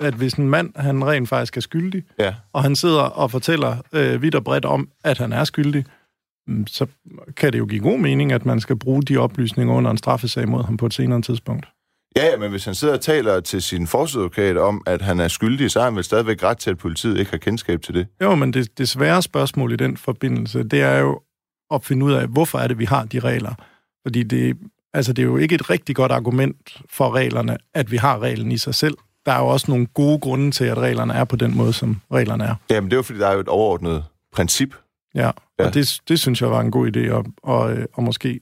at 0.00 0.14
hvis 0.14 0.34
en 0.34 0.48
mand, 0.48 0.72
han 0.76 1.06
rent 1.06 1.28
faktisk 1.28 1.56
er 1.56 1.60
skyldig, 1.60 2.02
ja. 2.18 2.34
og 2.52 2.62
han 2.62 2.76
sidder 2.76 3.02
og 3.02 3.30
fortæller 3.30 3.76
øh, 3.92 4.22
vidt 4.22 4.34
og 4.34 4.44
bredt 4.44 4.64
om, 4.64 4.88
at 5.04 5.18
han 5.18 5.32
er 5.32 5.44
skyldig, 5.44 5.84
Mm, 5.86 5.93
så 6.66 6.86
kan 7.36 7.52
det 7.52 7.58
jo 7.58 7.66
give 7.66 7.80
god 7.80 7.98
mening, 7.98 8.32
at 8.32 8.46
man 8.46 8.60
skal 8.60 8.76
bruge 8.76 9.02
de 9.02 9.16
oplysninger 9.16 9.74
under 9.74 9.90
en 9.90 9.96
straffesag 9.96 10.48
mod 10.48 10.64
ham 10.64 10.76
på 10.76 10.86
et 10.86 10.94
senere 10.94 11.22
tidspunkt. 11.22 11.66
Ja, 12.16 12.26
ja, 12.26 12.36
men 12.36 12.50
hvis 12.50 12.64
han 12.64 12.74
sidder 12.74 12.94
og 12.94 13.00
taler 13.00 13.40
til 13.40 13.62
sin 13.62 13.86
forsøgadvokat 13.86 14.56
om, 14.56 14.82
at 14.86 15.02
han 15.02 15.20
er 15.20 15.28
skyldig, 15.28 15.70
så 15.70 15.78
har 15.78 15.84
han 15.84 15.96
vel 15.96 16.04
stadigvæk 16.04 16.42
ret 16.42 16.58
til, 16.58 16.70
at 16.70 16.78
politiet 16.78 17.18
ikke 17.18 17.30
har 17.30 17.38
kendskab 17.38 17.82
til 17.82 17.94
det. 17.94 18.06
Jo, 18.22 18.34
men 18.34 18.52
det, 18.52 18.78
det 18.78 18.88
svære 18.88 19.22
spørgsmål 19.22 19.72
i 19.72 19.76
den 19.76 19.96
forbindelse, 19.96 20.62
det 20.62 20.82
er 20.82 20.98
jo 20.98 21.20
at 21.70 21.84
finde 21.84 22.06
ud 22.06 22.12
af, 22.12 22.26
hvorfor 22.26 22.58
er 22.58 22.68
det, 22.68 22.78
vi 22.78 22.84
har 22.84 23.04
de 23.04 23.18
regler. 23.18 23.54
Fordi 24.06 24.22
det, 24.22 24.56
altså, 24.94 25.12
det 25.12 25.22
er 25.22 25.26
jo 25.26 25.36
ikke 25.36 25.54
et 25.54 25.70
rigtig 25.70 25.96
godt 25.96 26.12
argument 26.12 26.82
for 26.90 27.14
reglerne, 27.14 27.56
at 27.74 27.90
vi 27.90 27.96
har 27.96 28.18
reglen 28.18 28.52
i 28.52 28.58
sig 28.58 28.74
selv. 28.74 28.96
Der 29.26 29.32
er 29.32 29.38
jo 29.38 29.46
også 29.46 29.70
nogle 29.70 29.86
gode 29.86 30.18
grunde 30.18 30.50
til, 30.50 30.64
at 30.64 30.78
reglerne 30.78 31.14
er 31.14 31.24
på 31.24 31.36
den 31.36 31.56
måde, 31.56 31.72
som 31.72 32.00
reglerne 32.12 32.44
er. 32.44 32.54
Jamen, 32.70 32.90
det 32.90 32.94
er 32.94 32.98
jo, 32.98 33.02
fordi 33.02 33.18
der 33.18 33.28
er 33.28 33.34
jo 33.34 33.40
et 33.40 33.48
overordnet 33.48 34.04
princip 34.32 34.74
Ja, 35.14 35.30
ja. 35.58 35.66
og 35.66 35.74
det, 35.74 36.00
det 36.08 36.20
synes 36.20 36.42
jeg 36.42 36.50
var 36.50 36.60
en 36.60 36.70
god 36.70 36.96
idé 36.96 37.00
at, 37.00 37.26
at, 37.54 37.86
at 37.98 38.04
måske 38.04 38.40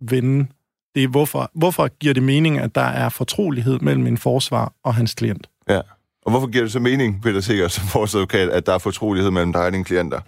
vende. 0.00 0.46
Det 0.94 1.04
er, 1.04 1.08
hvorfor, 1.08 1.50
hvorfor 1.54 1.88
giver 1.88 2.14
det 2.14 2.22
mening, 2.22 2.58
at 2.58 2.74
der 2.74 2.80
er 2.80 3.08
fortrolighed 3.08 3.78
mellem 3.78 4.06
en 4.06 4.18
forsvar 4.18 4.72
og 4.84 4.94
hans 4.94 5.14
klient? 5.14 5.48
Ja, 5.68 5.80
og 6.22 6.30
hvorfor 6.30 6.46
giver 6.46 6.64
det 6.64 6.72
så 6.72 6.80
mening, 6.80 7.22
Peter 7.22 7.40
Sikker, 7.40 7.68
som 7.68 7.84
forsvarsadvokat, 7.84 8.48
at 8.48 8.66
der 8.66 8.74
er 8.74 8.78
fortrolighed 8.78 9.30
mellem 9.30 9.52
dig 9.52 9.64
og 9.64 9.72
dine 9.72 9.84
klienter? 9.84 10.20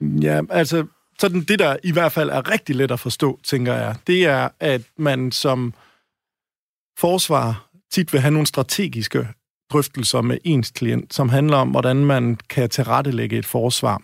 Ja, 0.00 0.40
altså, 0.50 0.86
sådan 1.18 1.40
det, 1.40 1.58
der 1.58 1.76
i 1.84 1.92
hvert 1.92 2.12
fald 2.12 2.30
er 2.30 2.50
rigtig 2.50 2.76
let 2.76 2.90
at 2.90 3.00
forstå, 3.00 3.40
tænker 3.44 3.74
jeg, 3.74 3.94
det 4.06 4.26
er, 4.26 4.48
at 4.60 4.82
man 4.96 5.32
som 5.32 5.74
forsvar 6.98 7.68
tit 7.90 8.12
vil 8.12 8.20
have 8.20 8.30
nogle 8.30 8.46
strategiske 8.46 9.28
drøftelser 9.70 10.20
med 10.20 10.38
ens 10.44 10.70
klient, 10.70 11.14
som 11.14 11.28
handler 11.28 11.56
om, 11.56 11.70
hvordan 11.70 11.96
man 11.96 12.38
kan 12.48 12.70
tilrettelægge 12.70 13.38
et 13.38 13.46
forsvar. 13.46 14.02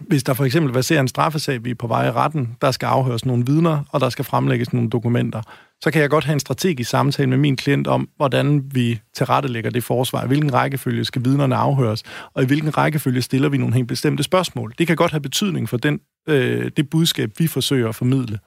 Hvis 0.00 0.22
der 0.22 0.34
for 0.34 0.44
eksempel 0.44 0.72
baserer 0.72 1.00
en 1.00 1.08
straffesag, 1.08 1.64
vi 1.64 1.70
er 1.70 1.74
på 1.74 1.86
vej 1.86 2.06
i 2.06 2.10
retten, 2.10 2.56
der 2.60 2.70
skal 2.70 2.86
afhøres 2.86 3.24
nogle 3.24 3.46
vidner, 3.46 3.84
og 3.88 4.00
der 4.00 4.08
skal 4.08 4.24
fremlægges 4.24 4.72
nogle 4.72 4.90
dokumenter, 4.90 5.42
så 5.82 5.90
kan 5.90 6.02
jeg 6.02 6.10
godt 6.10 6.24
have 6.24 6.32
en 6.32 6.40
strategisk 6.40 6.90
samtale 6.90 7.28
med 7.28 7.38
min 7.38 7.56
klient 7.56 7.86
om, 7.86 8.08
hvordan 8.16 8.62
vi 8.74 9.00
tilrettelægger 9.14 9.70
det 9.70 9.84
forsvar, 9.84 10.24
i 10.24 10.26
hvilken 10.26 10.54
rækkefølge 10.54 11.04
skal 11.04 11.24
vidnerne 11.24 11.56
afhøres, 11.56 12.02
og 12.34 12.42
i 12.42 12.46
hvilken 12.46 12.76
rækkefølge 12.76 13.22
stiller 13.22 13.48
vi 13.48 13.58
nogle 13.58 13.74
helt 13.74 13.88
bestemte 13.88 14.22
spørgsmål. 14.22 14.74
Det 14.78 14.86
kan 14.86 14.96
godt 14.96 15.10
have 15.10 15.20
betydning 15.20 15.68
for 15.68 15.76
den, 15.76 16.00
øh, 16.28 16.70
det 16.76 16.90
budskab, 16.90 17.30
vi 17.38 17.46
forsøger 17.46 17.88
at 17.88 17.94
formidle. 17.94 18.38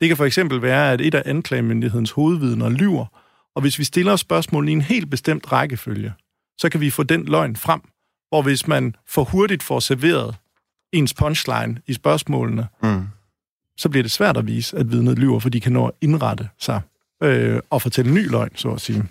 Det 0.00 0.08
kan 0.08 0.16
for 0.16 0.24
eksempel 0.24 0.62
være, 0.62 0.92
at 0.92 1.00
et 1.00 1.14
af 1.14 1.22
anklagemyndighedens 1.26 2.10
hovedvidner 2.10 2.68
lyver, 2.68 3.06
og 3.54 3.62
hvis 3.62 3.78
vi 3.78 3.84
stiller 3.84 4.16
spørgsmål 4.16 4.68
i 4.68 4.72
en 4.72 4.82
helt 4.82 5.10
bestemt 5.10 5.52
rækkefølge, 5.52 6.12
så 6.58 6.68
kan 6.68 6.80
vi 6.80 6.90
få 6.90 7.02
den 7.02 7.24
løgn 7.24 7.56
frem, 7.56 7.80
hvor 8.28 8.42
hvis 8.42 8.66
man 8.66 8.94
for 9.08 9.24
hurtigt 9.24 9.62
får 9.62 9.80
serveret 9.80 10.36
ens 10.92 11.14
punchline 11.14 11.80
i 11.86 11.92
spørgsmålene, 11.92 12.66
mm. 12.82 13.08
så 13.76 13.88
bliver 13.88 14.02
det 14.02 14.10
svært 14.10 14.36
at 14.36 14.46
vise, 14.46 14.76
at 14.76 14.90
vidnet 14.90 15.18
lyver, 15.18 15.38
for 15.38 15.48
de 15.48 15.60
kan 15.60 15.72
nå 15.72 15.86
at 15.86 15.94
indrette 16.00 16.48
sig 16.58 16.80
øh, 17.22 17.60
og 17.70 17.82
fortælle 17.82 18.14
ny 18.14 18.30
løgn, 18.30 18.50
så 18.54 18.68
at 18.68 18.80
sige. 18.80 19.04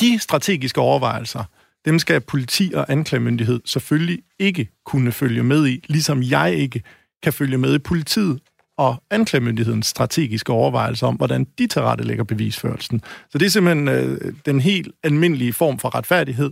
De 0.00 0.18
strategiske 0.18 0.80
overvejelser, 0.80 1.44
dem 1.84 1.98
skal 1.98 2.20
politi 2.20 2.72
og 2.74 2.92
anklagemyndighed 2.92 3.60
selvfølgelig 3.64 4.22
ikke 4.38 4.68
kunne 4.84 5.12
følge 5.12 5.42
med 5.42 5.68
i, 5.68 5.84
ligesom 5.88 6.22
jeg 6.22 6.54
ikke 6.54 6.82
kan 7.22 7.32
følge 7.32 7.58
med 7.58 7.74
i 7.74 7.78
politiet 7.78 8.40
og 8.78 9.02
anklagemyndighedens 9.10 9.86
strategiske 9.86 10.52
overvejelser 10.52 11.06
om, 11.06 11.14
hvordan 11.14 11.46
de 11.58 11.66
tilrettelægger 11.66 12.24
bevisførelsen. 12.24 13.02
Så 13.30 13.38
det 13.38 13.46
er 13.46 13.50
simpelthen 13.50 13.88
øh, 13.88 14.32
den 14.46 14.60
helt 14.60 14.88
almindelige 15.02 15.52
form 15.52 15.78
for 15.78 15.94
retfærdighed, 15.94 16.50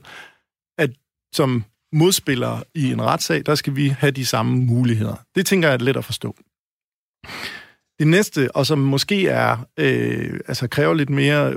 at 0.79 0.91
som 1.33 1.65
modspillere 1.93 2.63
i 2.75 2.93
en 2.93 3.03
retssag, 3.03 3.43
der 3.47 3.55
skal 3.55 3.77
vi 3.77 3.89
have 3.89 4.11
de 4.11 4.27
samme 4.27 4.59
muligheder. 4.59 5.15
Det 5.35 5.47
tænker 5.47 5.69
jeg 5.69 5.75
er 5.75 5.79
let 5.79 5.97
at 5.97 6.05
forstå. 6.05 6.37
Det 7.99 8.07
næste, 8.07 8.57
og 8.57 8.67
som 8.67 8.79
måske 8.79 9.29
er, 9.29 9.57
øh, 9.79 10.41
altså 10.49 10.69
kræver 10.69 10.95
lidt 10.95 11.11
mere 11.11 11.57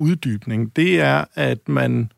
uddybning, 0.00 0.76
det 0.76 1.00
er, 1.00 1.24
at 1.34 1.68
man 1.68 2.12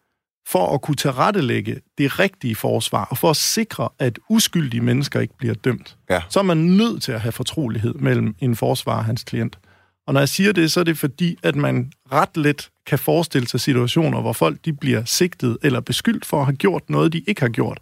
for 0.48 0.74
at 0.74 0.82
kunne 0.82 0.94
tilrettelægge 0.96 1.80
det 1.98 2.18
rigtige 2.18 2.54
forsvar, 2.54 3.04
og 3.04 3.18
for 3.18 3.30
at 3.30 3.36
sikre, 3.36 3.88
at 3.98 4.18
uskyldige 4.28 4.80
mennesker 4.80 5.20
ikke 5.20 5.36
bliver 5.38 5.54
dømt, 5.54 5.96
Ja. 6.10 6.22
så 6.28 6.38
er 6.38 6.44
man 6.44 6.56
nødt 6.56 7.02
til 7.02 7.12
at 7.12 7.20
have 7.20 7.32
fortrolighed 7.32 7.94
mellem 7.94 8.34
en 8.38 8.56
forsvar 8.56 8.96
og 8.98 9.04
hans 9.04 9.24
klient. 9.24 9.58
Og 10.06 10.12
når 10.12 10.20
jeg 10.20 10.28
siger 10.28 10.52
det, 10.52 10.72
så 10.72 10.80
er 10.80 10.84
det 10.84 10.98
fordi, 10.98 11.36
at 11.42 11.56
man 11.56 11.92
ret 12.12 12.36
let 12.36 12.70
kan 12.86 12.98
forestille 12.98 13.48
sig 13.48 13.60
situationer, 13.60 14.20
hvor 14.20 14.32
folk 14.32 14.64
de 14.64 14.72
bliver 14.72 15.04
sigtet 15.04 15.58
eller 15.62 15.80
beskyldt 15.80 16.24
for 16.26 16.38
at 16.40 16.44
have 16.46 16.56
gjort 16.56 16.90
noget, 16.90 17.12
de 17.12 17.18
ikke 17.26 17.40
har 17.40 17.48
gjort. 17.48 17.78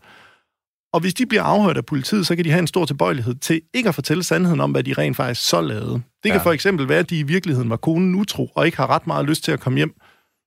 Og 0.93 1.01
hvis 1.01 1.15
de 1.15 1.27
bliver 1.27 1.43
afhørt 1.43 1.77
af 1.77 1.87
politiet, 1.87 2.27
så 2.27 2.37
kan 2.37 2.45
de 2.45 2.51
have 2.51 2.59
en 2.59 2.67
stor 2.67 2.85
tilbøjelighed 2.85 3.35
til 3.35 3.61
ikke 3.75 3.89
at 3.89 3.95
fortælle 3.95 4.23
sandheden 4.23 4.61
om, 4.61 4.71
hvad 4.71 4.83
de 4.83 4.93
rent 4.93 5.17
faktisk 5.17 5.49
så 5.49 5.61
lavede. 5.61 5.93
Det 5.95 6.03
kan 6.25 6.33
Ja. 6.33 6.43
for 6.43 6.53
eksempel 6.53 6.89
være, 6.89 6.99
at 6.99 7.11
de 7.11 7.19
i 7.19 7.23
virkeligheden 7.23 7.71
var 7.71 7.77
konen 7.77 8.15
utro, 8.15 8.51
og 8.55 8.67
ikke 8.67 8.77
har 8.77 8.91
ret 8.91 9.07
meget 9.07 9.27
lyst 9.27 9.45
til 9.45 9.53
at 9.53 9.61
komme 9.61 9.77
hjem, 9.77 9.95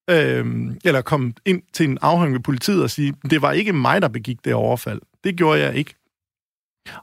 øhm, 0.10 0.78
eller 0.86 1.02
komme 1.02 1.34
ind 1.46 1.62
til 1.74 1.90
en 1.90 1.98
afhøring 2.02 2.34
ved 2.34 2.40
politiet 2.42 2.84
og 2.84 2.90
sige, 2.90 3.14
det 3.30 3.42
var 3.42 3.52
ikke 3.52 3.74
mig, 3.74 4.02
der 4.02 4.08
begik 4.08 4.46
det 4.46 4.54
overfald. 4.54 5.02
Det 5.24 5.36
gjorde 5.36 5.60
jeg 5.62 5.76
ikke. 5.76 5.96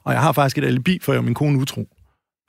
Og 0.03 0.13
jeg 0.13 0.21
har 0.21 0.31
faktisk 0.31 0.57
et 0.57 0.63
alibi, 0.65 0.99
for 1.01 1.11
jeg 1.13 1.17
var 1.19 1.25
min 1.25 1.33
kone 1.33 1.59
utro. 1.59 1.87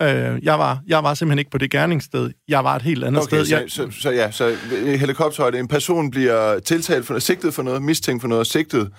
Øh, 0.03 0.45
jeg, 0.45 0.59
var, 0.59 0.81
jeg 0.87 1.03
var 1.05 1.15
simpelthen 1.15 1.39
ikke 1.39 1.51
på 1.51 1.59
det 1.59 1.71
gerningssted. 1.71 2.31
Jeg 2.49 2.65
var 2.65 2.77
et 2.77 2.83
helt 2.83 3.05
andet 3.05 3.23
Okay, 3.23 3.37
sted. 3.37 3.45
så, 3.47 3.57
Jeg, 3.57 3.71
så, 3.71 3.91
så 4.01 4.11
ja, 4.11 4.31
så 4.31 4.57
helikopterhøjde. 4.99 5.59
En 5.59 5.69
person 5.69 6.11
bliver 6.11 6.59
tiltalt 6.59 7.07
for 7.07 7.13
noget, 7.15 7.23
sigtet 7.23 7.55
for 7.55 7.63
noget, 7.63 7.83
mistænkt 7.83 8.21
for 8.21 8.29
noget, 8.29 8.47
sigtet. 8.47 8.91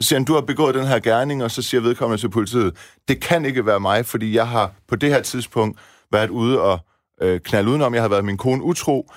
Så 0.00 0.08
siger 0.08 0.18
han, 0.18 0.24
du 0.24 0.34
har 0.34 0.40
begået 0.40 0.74
den 0.74 0.86
her 0.86 0.98
gerning, 1.00 1.44
og 1.44 1.50
så 1.50 1.62
siger 1.62 1.80
vedkommende 1.80 2.22
til 2.22 2.30
politiet, 2.30 2.76
det 3.08 3.20
kan 3.20 3.44
ikke 3.44 3.66
være 3.66 3.80
mig, 3.80 4.06
fordi 4.06 4.34
jeg 4.34 4.48
har 4.48 4.72
på 4.88 4.96
det 4.96 5.08
her 5.08 5.22
tidspunkt 5.22 5.78
været 6.12 6.30
ude 6.30 6.60
og 6.60 6.78
øh, 7.22 7.40
knalde 7.40 7.70
udenom. 7.70 7.94
Jeg 7.94 8.02
har 8.02 8.08
været 8.08 8.24
min 8.24 8.36
kone 8.36 8.62
utro. 8.62 9.12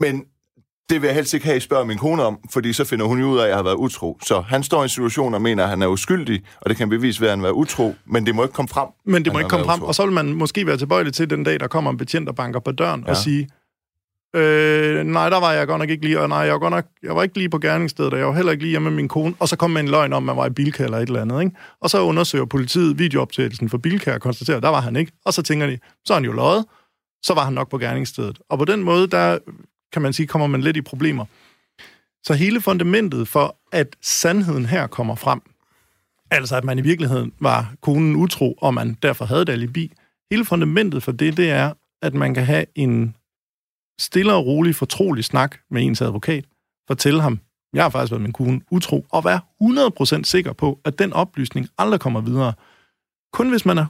Men 0.00 0.24
det 0.90 1.02
vil 1.02 1.06
jeg 1.06 1.14
helst 1.14 1.34
ikke 1.34 1.46
have, 1.46 1.56
I 1.56 1.60
spørger 1.60 1.84
min 1.84 1.98
kone 1.98 2.22
om, 2.22 2.38
fordi 2.52 2.72
så 2.72 2.84
finder 2.84 3.06
hun 3.06 3.20
jo 3.20 3.26
ud 3.26 3.38
af, 3.38 3.42
at 3.42 3.48
jeg 3.48 3.56
har 3.56 3.62
været 3.62 3.74
utro. 3.74 4.18
Så 4.22 4.40
han 4.40 4.62
står 4.62 4.80
i 4.80 4.82
en 4.82 4.88
situation 4.88 5.34
og 5.34 5.42
mener, 5.42 5.62
at 5.62 5.68
han 5.68 5.82
er 5.82 5.86
uskyldig, 5.86 6.42
og 6.60 6.70
det 6.70 6.76
kan 6.76 6.88
bevise 6.88 7.20
være, 7.20 7.32
at 7.32 7.38
han 7.38 7.46
er 7.46 7.50
utro, 7.50 7.94
men 8.06 8.26
det 8.26 8.34
må 8.34 8.42
ikke 8.42 8.52
komme 8.52 8.68
frem. 8.68 8.88
men 9.06 9.24
det 9.24 9.32
må 9.32 9.38
ikke 9.38 9.50
har 9.50 9.58
komme 9.58 9.66
frem. 9.66 9.80
utro. 9.80 9.86
Og 9.86 9.94
så 9.94 10.04
vil 10.04 10.12
man 10.12 10.32
måske 10.32 10.66
være 10.66 10.76
tilbøjelig 10.76 11.12
til 11.12 11.30
den 11.30 11.44
dag, 11.44 11.60
der 11.60 11.66
kommer 11.66 11.90
en 11.90 11.96
betjent 11.96 12.28
og 12.28 12.34
banker 12.34 12.60
på 12.60 12.72
døren 12.72 13.04
ja. 13.06 13.10
Og 13.10 13.16
sige, 13.16 13.48
øh, 14.36 15.04
nej, 15.04 15.30
der 15.30 15.40
var 15.40 15.52
jeg 15.52 15.66
godt 15.66 15.78
nok 15.78 15.90
ikke 15.90 16.04
lige, 16.04 16.20
og 16.20 16.28
nej, 16.28 16.38
jeg 16.38 16.52
var, 16.52 16.58
godt 16.58 16.72
nok, 16.72 16.84
jeg 17.02 17.16
var 17.16 17.22
ikke 17.22 17.38
lige 17.38 17.48
på 17.48 17.58
gerningsstedet, 17.58 18.12
og 18.12 18.18
jeg 18.18 18.26
var 18.26 18.34
heller 18.34 18.52
ikke 18.52 18.64
lige 18.64 18.70
hjemme 18.70 18.90
med 18.90 18.96
min 18.96 19.08
kone. 19.08 19.34
Og 19.38 19.48
så 19.48 19.56
kom 19.56 19.70
med 19.70 19.80
en 19.80 19.88
løgn 19.88 20.12
om, 20.12 20.22
at 20.22 20.26
man 20.26 20.36
var 20.36 20.46
i 20.46 20.50
Bilka 20.50 20.84
eller 20.84 20.98
et 20.98 21.08
eller 21.08 21.20
andet. 21.20 21.42
Ikke? 21.42 21.56
Og 21.80 21.90
så 21.90 22.00
undersøger 22.00 22.44
politiet 22.44 22.98
videooptagelsen 22.98 23.68
for 23.68 23.78
Bilka 23.78 24.14
og 24.14 24.20
konstaterer, 24.20 24.56
at 24.56 24.62
der 24.62 24.68
var 24.68 24.80
han 24.80 24.96
ikke. 24.96 25.12
Og 25.24 25.34
så 25.34 25.42
tænker 25.42 25.66
de, 25.66 25.78
så 26.04 26.12
er 26.12 26.16
han 26.16 26.24
jo 26.24 26.32
løjet, 26.32 26.64
så 27.22 27.34
var 27.34 27.44
han 27.44 27.52
nok 27.52 27.70
på 27.70 27.78
gerningsstedet. 27.78 28.38
Og 28.50 28.58
på 28.58 28.64
den 28.64 28.82
måde, 28.82 29.06
der 29.06 29.38
kan 29.94 30.02
man 30.02 30.12
sige, 30.12 30.26
kommer 30.26 30.46
man 30.46 30.60
lidt 30.60 30.76
i 30.76 30.80
problemer. 30.80 31.24
Så 32.22 32.34
hele 32.34 32.60
fundamentet 32.60 33.28
for, 33.28 33.56
at 33.72 33.96
sandheden 34.02 34.66
her 34.66 34.86
kommer 34.86 35.14
frem, 35.14 35.40
altså 36.30 36.56
at 36.56 36.64
man 36.64 36.78
i 36.78 36.82
virkeligheden 36.82 37.32
var 37.40 37.74
konen 37.80 38.16
utro, 38.16 38.54
og 38.58 38.74
man 38.74 38.96
derfor 39.02 39.24
havde 39.24 39.42
et 39.42 39.48
alibi, 39.48 39.92
hele 40.30 40.44
fundamentet 40.44 41.02
for 41.02 41.12
det, 41.12 41.36
det 41.36 41.50
er, 41.50 41.72
at 42.02 42.14
man 42.14 42.34
kan 42.34 42.44
have 42.44 42.64
en 42.74 43.16
stille 44.00 44.34
og 44.34 44.46
rolig, 44.46 44.74
fortrolig 44.74 45.24
snak 45.24 45.56
med 45.70 45.82
ens 45.82 46.02
advokat, 46.02 46.44
fortælle 46.86 47.22
ham, 47.22 47.40
jeg 47.74 47.84
har 47.84 47.90
faktisk 47.90 48.10
været 48.12 48.22
min 48.22 48.32
kone 48.32 48.60
utro, 48.70 49.06
og 49.10 49.24
være 49.24 49.40
100% 50.20 50.24
sikker 50.24 50.52
på, 50.52 50.80
at 50.84 50.98
den 50.98 51.12
oplysning 51.12 51.68
aldrig 51.78 52.00
kommer 52.00 52.20
videre. 52.20 52.52
Kun 53.32 53.50
hvis 53.50 53.66
man 53.66 53.78
er 53.78 53.86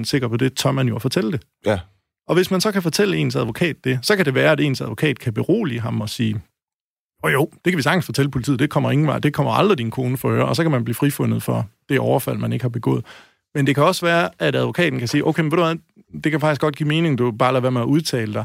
100% 0.00 0.04
sikker 0.04 0.28
på 0.28 0.36
det, 0.36 0.56
tør 0.56 0.72
man 0.72 0.88
jo 0.88 0.96
at 0.96 1.02
fortælle 1.02 1.32
det. 1.32 1.42
Ja. 1.66 1.78
Og 2.28 2.34
hvis 2.34 2.50
man 2.50 2.60
så 2.60 2.72
kan 2.72 2.82
fortælle 2.82 3.16
ens 3.16 3.36
advokat 3.36 3.76
det, 3.84 3.98
så 4.02 4.16
kan 4.16 4.24
det 4.24 4.34
være, 4.34 4.52
at 4.52 4.60
ens 4.60 4.80
advokat 4.80 5.18
kan 5.18 5.34
berolige 5.34 5.80
ham 5.80 6.00
og 6.00 6.08
sige, 6.08 6.40
og 7.22 7.32
jo, 7.32 7.50
det 7.64 7.72
kan 7.72 7.76
vi 7.76 7.82
sagtens 7.82 8.06
fortælle 8.06 8.30
politiet, 8.30 8.58
det 8.58 8.70
kommer 8.70 8.90
ingen 8.90 9.06
vej, 9.06 9.18
det 9.18 9.34
kommer 9.34 9.52
aldrig 9.52 9.78
din 9.78 9.90
kone 9.90 10.16
for 10.16 10.30
øre, 10.30 10.46
og 10.46 10.56
så 10.56 10.62
kan 10.62 10.70
man 10.70 10.84
blive 10.84 10.94
frifundet 10.94 11.42
for 11.42 11.66
det 11.88 11.98
overfald, 11.98 12.38
man 12.38 12.52
ikke 12.52 12.62
har 12.62 12.68
begået. 12.68 13.04
Men 13.54 13.66
det 13.66 13.74
kan 13.74 13.84
også 13.84 14.06
være, 14.06 14.30
at 14.38 14.56
advokaten 14.56 14.98
kan 14.98 15.08
sige, 15.08 15.26
okay, 15.26 15.42
men 15.42 15.50
ved 15.50 15.58
du 15.58 15.64
hvad, 15.64 15.76
det 16.24 16.32
kan 16.32 16.40
faktisk 16.40 16.60
godt 16.60 16.76
give 16.76 16.88
mening, 16.88 17.18
du 17.18 17.30
bare 17.30 17.52
lader 17.52 17.60
være 17.60 17.70
med 17.70 17.80
at 17.80 17.86
udtale 17.86 18.32
dig, 18.32 18.44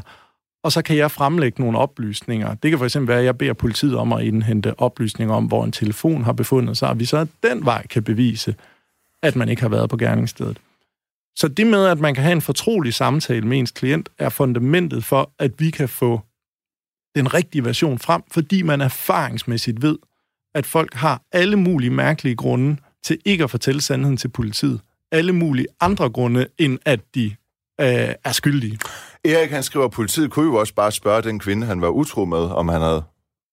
og 0.64 0.72
så 0.72 0.82
kan 0.82 0.96
jeg 0.96 1.10
fremlægge 1.10 1.62
nogle 1.62 1.78
oplysninger. 1.78 2.54
Det 2.54 2.70
kan 2.70 2.78
for 2.78 2.84
eksempel 2.84 3.08
være, 3.08 3.18
at 3.18 3.24
jeg 3.24 3.38
beder 3.38 3.52
politiet 3.52 3.96
om 3.96 4.12
at 4.12 4.24
indhente 4.24 4.80
oplysninger 4.80 5.34
om, 5.34 5.44
hvor 5.44 5.64
en 5.64 5.72
telefon 5.72 6.24
har 6.24 6.32
befundet 6.32 6.76
sig, 6.76 6.88
og 6.88 7.00
vi 7.00 7.04
så 7.04 7.26
den 7.42 7.64
vej 7.64 7.86
kan 7.86 8.02
bevise, 8.02 8.54
at 9.22 9.36
man 9.36 9.48
ikke 9.48 9.62
har 9.62 9.68
været 9.68 9.90
på 9.90 9.96
gerningsstedet. 9.96 10.60
Så 11.36 11.48
det 11.48 11.66
med, 11.66 11.86
at 11.86 11.98
man 11.98 12.14
kan 12.14 12.22
have 12.22 12.32
en 12.32 12.42
fortrolig 12.42 12.94
samtale 12.94 13.46
med 13.46 13.58
ens 13.58 13.70
klient, 13.70 14.08
er 14.18 14.28
fundamentet 14.28 15.04
for, 15.04 15.32
at 15.38 15.52
vi 15.58 15.70
kan 15.70 15.88
få 15.88 16.20
den 17.16 17.34
rigtige 17.34 17.64
version 17.64 17.98
frem, 17.98 18.22
fordi 18.30 18.62
man 18.62 18.80
erfaringsmæssigt 18.80 19.82
ved, 19.82 19.98
at 20.54 20.66
folk 20.66 20.94
har 20.94 21.22
alle 21.32 21.56
mulige 21.56 21.90
mærkelige 21.90 22.36
grunde 22.36 22.76
til 23.04 23.18
ikke 23.24 23.44
at 23.44 23.50
fortælle 23.50 23.80
sandheden 23.80 24.16
til 24.16 24.28
politiet. 24.28 24.80
Alle 25.12 25.32
mulige 25.32 25.66
andre 25.80 26.10
grunde, 26.10 26.46
end 26.58 26.78
at 26.84 27.00
de 27.14 27.24
øh, 27.80 28.14
er 28.24 28.32
skyldige. 28.32 28.78
Erik, 29.24 29.50
han 29.50 29.62
skriver, 29.62 29.84
at 29.86 29.90
politiet 29.90 30.30
kunne 30.30 30.46
jo 30.46 30.54
også 30.54 30.74
bare 30.74 30.92
spørge 30.92 31.22
den 31.22 31.38
kvinde, 31.38 31.66
han 31.66 31.80
var 31.80 31.88
utro 31.88 32.24
med, 32.24 32.38
om 32.38 32.68
han 32.68 32.80
havde 32.80 33.02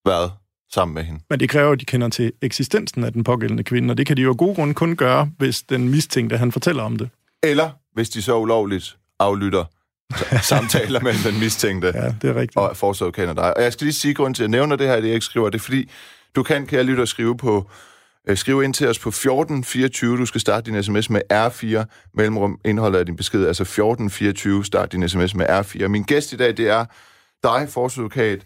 været 0.05 0.31
sammen 0.73 0.95
med 0.95 1.03
hende. 1.03 1.19
Men 1.29 1.39
det 1.39 1.49
kræver, 1.49 1.71
at 1.71 1.79
de 1.79 1.85
kender 1.85 2.09
til 2.09 2.31
eksistensen 2.41 3.03
af 3.03 3.13
den 3.13 3.23
pågældende 3.23 3.63
kvinde, 3.63 3.91
og 3.91 3.97
det 3.97 4.05
kan 4.05 4.17
de 4.17 4.21
jo 4.21 4.29
af 4.29 4.37
gode 4.37 4.55
grunde 4.55 4.73
kun 4.73 4.95
gøre, 4.95 5.31
hvis 5.37 5.63
den 5.63 5.89
mistænkte, 5.89 6.37
han 6.37 6.51
fortæller 6.51 6.83
om 6.83 6.97
det. 6.97 7.09
Eller 7.43 7.69
hvis 7.93 8.09
de 8.09 8.21
så 8.21 8.37
ulovligt 8.37 8.97
aflytter 9.19 9.65
samtaler 10.41 10.99
mellem 10.99 11.21
den 11.23 11.39
mistænkte 11.39 11.91
Ja, 11.95 12.13
det 12.21 12.29
er 12.29 12.35
rigtigt. 12.35 12.57
og 12.57 12.77
forsøgkender 12.77 13.33
dig. 13.33 13.57
Og 13.57 13.63
jeg 13.63 13.73
skal 13.73 13.85
lige 13.85 13.93
sige, 13.93 14.13
grund 14.13 14.35
til, 14.35 14.43
at 14.43 14.45
jeg 14.45 14.51
nævner 14.51 14.75
det 14.75 14.87
her, 14.87 14.93
at 14.93 15.05
Erik 15.05 15.21
skriver, 15.21 15.49
det 15.49 15.59
er 15.59 15.63
fordi, 15.63 15.89
du 16.35 16.43
kan, 16.43 16.67
kære 16.67 16.83
lytter, 16.83 17.05
skrive 17.05 17.37
på 17.37 17.69
øh, 18.29 18.37
skrive 18.37 18.63
ind 18.63 18.73
til 18.73 18.87
os 18.87 18.99
på 18.99 19.09
1424. 19.09 20.17
Du 20.17 20.25
skal 20.25 20.41
starte 20.41 20.71
din 20.71 20.83
sms 20.83 21.09
med 21.09 21.21
R4. 21.33 21.83
Mellemrum 22.13 22.59
indholdet 22.65 22.99
af 22.99 23.05
din 23.05 23.15
besked, 23.15 23.47
altså 23.47 23.63
1424. 23.63 24.65
Start 24.65 24.91
din 24.91 25.09
sms 25.09 25.35
med 25.35 25.45
R4. 25.49 25.87
Min 25.87 26.03
gæst 26.03 26.33
i 26.33 26.35
dag, 26.37 26.57
det 26.57 26.67
er 26.69 26.85
dig, 27.43 27.67
forsøgsadvokat 27.69 28.39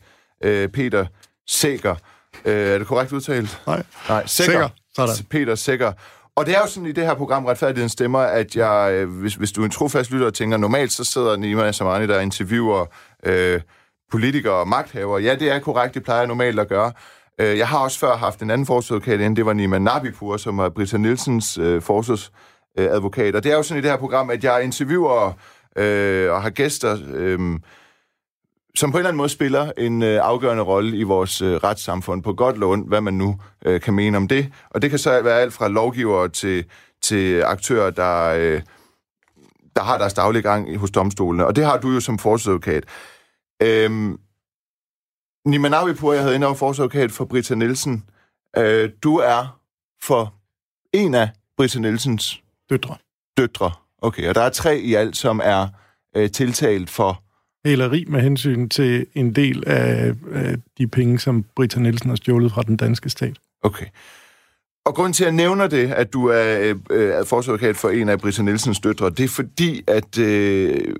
øh, 0.43 0.69
Peter 0.69 1.05
Sækker. 1.47 1.95
Øh, 2.45 2.53
er 2.67 2.77
det 2.77 2.87
korrekt 2.87 3.11
udtalt? 3.11 3.61
Nej. 3.67 3.83
Nej, 4.09 4.25
Sækker. 4.25 4.51
Sækker. 4.53 4.69
Sådan. 4.95 5.25
Peter 5.29 5.55
Sækker. 5.55 5.91
Og 6.37 6.45
det 6.45 6.55
er 6.55 6.59
jo 6.59 6.67
sådan 6.67 6.89
i 6.89 6.91
det 6.91 7.05
her 7.05 7.13
program, 7.13 7.45
Retfærdighedens 7.45 7.91
Stemmer, 7.91 8.19
at 8.19 8.55
jeg, 8.55 8.91
øh, 8.93 9.09
hvis, 9.09 9.35
hvis 9.35 9.51
du 9.51 9.61
er 9.61 9.65
en 9.65 9.71
trofast 9.71 10.11
lytter 10.11 10.27
og 10.27 10.33
tænker, 10.33 10.57
normalt 10.57 10.91
så 10.91 11.03
sidder 11.03 11.37
Nima 11.37 11.71
Samani, 11.71 12.07
der 12.07 12.19
interviewer 12.19 12.85
øh, 13.23 13.61
politikere 14.11 14.53
og 14.53 14.67
magthavere. 14.67 15.21
Ja, 15.21 15.35
det 15.35 15.51
er 15.51 15.59
korrekt, 15.59 15.93
det 15.93 16.03
plejer 16.03 16.19
jeg 16.19 16.27
normalt 16.27 16.59
at 16.59 16.67
gøre. 16.67 16.91
Øh, 17.39 17.57
jeg 17.57 17.67
har 17.67 17.77
også 17.77 17.99
før 17.99 18.17
haft 18.17 18.41
en 18.41 18.49
anden 18.49 18.67
forsvarsadvokat 18.67 19.19
inden, 19.19 19.35
det 19.35 19.45
var 19.45 19.53
Nima 19.53 19.79
Nabipur, 19.79 20.37
som 20.37 20.59
er 20.59 20.69
Britta 20.69 20.97
Nielsens 20.97 21.57
øh, 21.57 21.81
forsvarsadvokat. 21.81 23.35
Og 23.35 23.43
det 23.43 23.51
er 23.51 23.55
jo 23.55 23.63
sådan 23.63 23.79
i 23.79 23.81
det 23.81 23.91
her 23.91 23.97
program, 23.97 24.29
at 24.29 24.43
jeg 24.43 24.63
interviewer 24.63 25.33
øh, 25.75 26.31
og 26.31 26.41
har 26.41 26.49
gæster, 26.49 26.97
øh, 27.13 27.39
som 28.77 28.91
på 28.91 28.97
en 28.97 28.99
eller 28.99 29.09
anden 29.09 29.17
måde 29.17 29.29
spiller 29.29 29.71
en 29.77 30.03
øh, 30.03 30.19
afgørende 30.23 30.63
rolle 30.63 30.97
i 30.97 31.03
vores 31.03 31.41
øh, 31.41 31.55
retssamfund, 31.55 32.23
på 32.23 32.33
godt 32.33 32.63
ondt, 32.63 32.87
hvad 32.87 33.01
man 33.01 33.13
nu 33.13 33.39
øh, 33.65 33.81
kan 33.81 33.93
mene 33.93 34.17
om 34.17 34.27
det. 34.27 34.53
Og 34.69 34.81
det 34.81 34.89
kan 34.89 34.99
så 34.99 35.21
være 35.21 35.41
alt 35.41 35.53
fra 35.53 35.67
lovgivere 35.67 36.29
til, 36.29 36.65
til 37.01 37.41
aktører, 37.41 37.89
der, 37.89 38.25
øh, 38.25 38.61
der 39.75 39.83
har 39.83 39.97
deres 39.97 40.13
daglige 40.13 40.41
gang 40.41 40.77
hos 40.77 40.91
domstolene. 40.91 41.45
Og 41.45 41.55
det 41.55 41.65
har 41.65 41.77
du 41.77 41.91
jo 41.91 41.99
som 41.99 42.19
forsvarsadvokat. 42.19 42.83
Øhm, 43.61 44.17
Nima 45.45 45.69
Navipur, 45.69 46.13
jeg 46.13 46.21
havde 46.21 46.35
inde 46.35 46.47
over 46.47 46.55
forsvarsadvokat 46.55 47.11
for 47.11 47.25
Britta 47.25 47.55
Nielsen. 47.55 48.03
Øh, 48.57 48.89
du 49.03 49.17
er 49.17 49.59
for 50.01 50.33
en 50.93 51.15
af 51.15 51.29
Britta 51.57 51.79
Nielsens 51.79 52.41
Døtre. 52.69 52.97
døtre. 53.37 53.71
Okay, 54.01 54.29
og 54.29 54.35
der 54.35 54.41
er 54.41 54.49
tre 54.49 54.79
i 54.79 54.93
alt, 54.93 55.17
som 55.17 55.41
er 55.43 55.67
øh, 56.15 56.31
tiltalt 56.31 56.89
for 56.89 57.24
Hæleri 57.65 58.05
med 58.07 58.21
hensyn 58.21 58.69
til 58.69 59.05
en 59.13 59.35
del 59.35 59.63
af, 59.67 60.15
af 60.33 60.55
de 60.77 60.87
penge, 60.87 61.19
som 61.19 61.45
Britta 61.55 61.79
Nielsen 61.79 62.09
har 62.09 62.15
stjålet 62.15 62.51
fra 62.51 62.61
den 62.61 62.77
danske 62.77 63.09
stat. 63.09 63.37
Okay. 63.63 63.85
Og 64.85 64.95
grund 64.95 65.13
til, 65.13 65.23
at 65.23 65.25
jeg 65.25 65.35
nævner 65.35 65.67
det, 65.67 65.91
at 65.91 66.13
du 66.13 66.27
er, 66.27 66.73
øh, 66.91 67.09
er 67.09 67.23
forsvarsadvokat 67.23 67.75
for 67.75 67.89
en 67.89 68.09
af 68.09 68.19
Britta 68.19 68.41
Nielsens 68.41 68.79
døtre, 68.79 69.09
det 69.09 69.23
er 69.23 69.27
fordi, 69.27 69.83
at 69.87 70.17
øh, 70.17 70.95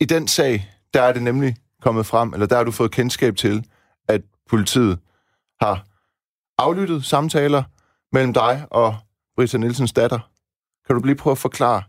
i 0.00 0.04
den 0.04 0.28
sag, 0.28 0.70
der 0.94 1.02
er 1.02 1.12
det 1.12 1.22
nemlig 1.22 1.56
kommet 1.82 2.06
frem, 2.06 2.32
eller 2.32 2.46
der 2.46 2.56
har 2.56 2.64
du 2.64 2.70
fået 2.70 2.90
kendskab 2.90 3.36
til, 3.36 3.64
at 4.08 4.22
politiet 4.50 4.98
har 5.60 5.86
aflyttet 6.58 7.04
samtaler 7.04 7.62
mellem 8.12 8.32
dig 8.32 8.66
og 8.70 8.96
Britta 9.36 9.58
Nielsens 9.58 9.92
datter. 9.92 10.30
Kan 10.86 10.96
du 10.96 11.06
lige 11.06 11.16
prøve 11.16 11.32
at 11.32 11.38
forklare, 11.38 11.82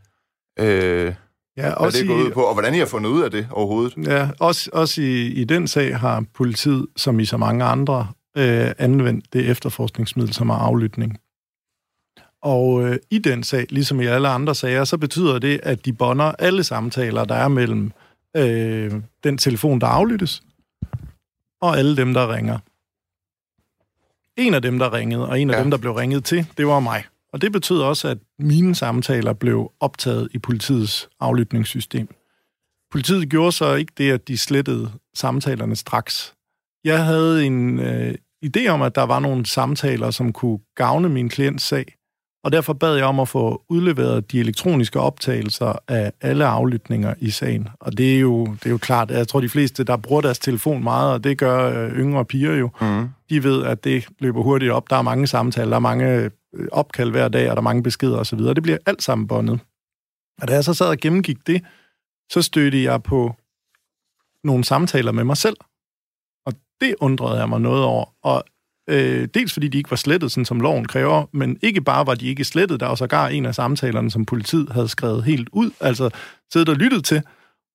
øh, 0.60 1.16
Ja, 1.60 1.64
hvad 1.64 1.74
også 1.74 2.00
det 2.00 2.08
går 2.08 2.16
ud 2.16 2.32
på, 2.32 2.42
og 2.42 2.54
hvordan 2.54 2.76
I 2.76 2.78
har 2.78 2.86
fundet 2.86 3.10
ud 3.10 3.22
af 3.22 3.32
det 3.32 3.48
overhovedet? 3.52 4.08
Ja, 4.08 4.30
også, 4.40 4.70
også 4.74 5.02
i, 5.02 5.26
i 5.28 5.44
den 5.44 5.68
sag 5.68 5.98
har 5.98 6.24
politiet, 6.34 6.88
som 6.96 7.20
i 7.20 7.26
så 7.26 7.38
mange 7.38 7.66
andre, 7.66 8.08
øh, 8.38 8.72
anvendt 8.78 9.34
det 9.34 9.50
efterforskningsmiddel, 9.50 10.34
som 10.34 10.50
er 10.50 10.56
aflytning. 10.56 11.18
Og 12.42 12.84
øh, 12.84 12.98
i 13.10 13.18
den 13.18 13.44
sag, 13.44 13.66
ligesom 13.70 14.02
i 14.02 14.06
alle 14.06 14.28
andre 14.28 14.56
sager, 14.56 14.84
så 14.84 14.98
betyder 14.98 15.40
det, 15.40 15.60
at 15.64 15.86
de 15.86 15.94
bonder 15.94 16.32
alle 16.40 16.64
samtaler, 16.64 17.26
der 17.26 17.36
er 17.36 17.48
mellem 17.48 17.92
øh, 18.38 18.94
den 19.24 19.38
telefon, 19.38 19.82
der 19.82 19.88
aflyttes, 19.88 20.44
og 21.62 21.78
alle 21.78 21.98
dem, 21.98 22.14
der 22.14 22.34
ringer. 22.34 22.60
En 24.38 24.54
af 24.54 24.62
dem, 24.62 24.80
der 24.80 24.94
ringede, 24.94 25.30
og 25.30 25.40
en 25.40 25.50
af 25.50 25.58
ja. 25.58 25.62
dem, 25.62 25.72
der 25.72 25.78
blev 25.78 25.92
ringet 25.92 26.26
til, 26.26 26.48
det 26.58 26.68
var 26.68 26.80
mig. 26.80 27.04
Og 27.34 27.42
det 27.42 27.52
betød 27.52 27.82
også, 27.82 28.08
at 28.08 28.18
mine 28.40 28.76
samtaler 28.76 29.34
blev 29.34 29.72
optaget 29.80 30.30
i 30.34 30.38
politiets 30.38 31.10
aflytningssystem. 31.20 32.16
Politiet 32.92 33.30
gjorde 33.30 33.52
så 33.52 33.74
ikke 33.74 33.94
det, 33.98 34.12
at 34.12 34.28
de 34.28 34.38
slettede 34.38 34.92
samtalerne 35.16 35.76
straks. 35.76 36.34
Jeg 36.84 37.06
havde 37.06 37.46
en 37.46 37.80
øh, 37.80 38.16
idé 38.46 38.68
om, 38.68 38.82
at 38.82 38.96
der 38.96 39.04
var 39.04 39.20
nogle 39.20 39.46
samtaler, 39.46 40.12
som 40.12 40.34
kunne 40.34 40.60
gavne 40.76 41.10
min 41.10 41.30
klients 41.30 41.64
sag, 41.64 41.96
og 42.44 42.52
derfor 42.52 42.74
bad 42.74 42.96
jeg 42.96 43.06
om 43.06 43.20
at 43.20 43.28
få 43.28 43.64
udleveret 43.70 44.32
de 44.32 44.40
elektroniske 44.40 45.00
optagelser 45.00 45.74
af 45.88 46.12
alle 46.22 46.46
aflytninger 46.46 47.14
i 47.20 47.30
sagen. 47.30 47.68
Og 47.80 47.98
det 47.98 48.16
er 48.16 48.20
jo, 48.20 48.46
det 48.46 48.66
er 48.66 48.70
jo 48.70 48.78
klart, 48.78 49.12
jeg 49.12 49.28
tror 49.28 49.42
de 49.42 49.50
fleste, 49.50 49.84
der 49.84 49.98
bruger 49.98 50.22
deres 50.22 50.40
telefon 50.40 50.84
meget, 50.84 51.14
og 51.14 51.24
det 51.24 51.38
gør 51.38 51.84
øh, 51.84 51.92
yngre 51.92 52.26
piger 52.26 52.56
jo, 52.56 52.70
mm. 52.82 53.10
de 53.30 53.44
ved, 53.44 53.64
at 53.64 53.84
det 53.84 54.08
løber 54.20 54.42
hurtigt 54.42 54.72
op. 54.72 54.90
Der 54.90 54.96
er 54.96 55.02
mange 55.02 55.28
samtaler, 55.28 55.70
der 55.70 55.76
er 55.76 55.80
mange 55.80 56.32
Øh, 56.56 56.68
opkald 56.72 57.12
hver 57.12 57.28
dag, 57.28 57.50
og 57.50 57.56
der 57.56 57.62
er 57.62 57.64
mange 57.64 57.84
beskeder 57.84 58.18
osv. 58.18 58.40
Det 58.40 58.64
bliver 58.64 58.78
alt 58.86 59.04
sammen 59.04 59.28
bondet. 59.28 59.60
Og 60.42 60.48
da 60.48 60.54
jeg 60.54 60.64
så 60.64 60.74
sad 60.74 60.88
og 60.88 60.98
gennemgik 60.98 61.48
det, 61.48 61.66
så 62.32 62.42
stødte 62.42 62.84
jeg 62.84 63.04
på 63.04 63.36
nogle 64.44 64.64
samtaler 64.64 65.12
med 65.12 65.24
mig 65.24 65.38
selv. 65.38 65.58
Og 66.46 66.54
det 66.82 66.96
undrede 67.00 67.40
jeg 67.40 67.50
mig 67.50 67.62
noget 67.62 67.84
over. 67.84 68.16
Og 68.24 68.44
øh, 68.90 69.28
dels 69.34 69.54
fordi 69.54 69.68
de 69.68 69.78
ikke 69.78 69.92
var 69.92 69.98
slettet, 69.98 70.32
sådan 70.32 70.46
som 70.46 70.60
loven 70.60 70.88
kræver, 70.88 71.26
men 71.32 71.60
ikke 71.62 71.82
bare 71.82 72.08
var 72.08 72.16
de 72.16 72.28
ikke 72.28 72.44
slettet, 72.44 72.80
der 72.80 72.88
var 72.88 72.96
sågar 72.96 73.28
en 73.28 73.46
af 73.46 73.56
samtalerne, 73.56 74.12
som 74.12 74.26
politiet 74.26 74.70
havde 74.70 74.88
skrevet 74.88 75.24
helt 75.24 75.50
ud, 75.52 75.72
altså 75.80 76.10
siddet 76.54 76.70
og 76.70 76.76
lyttet 76.76 77.06
til, 77.06 77.24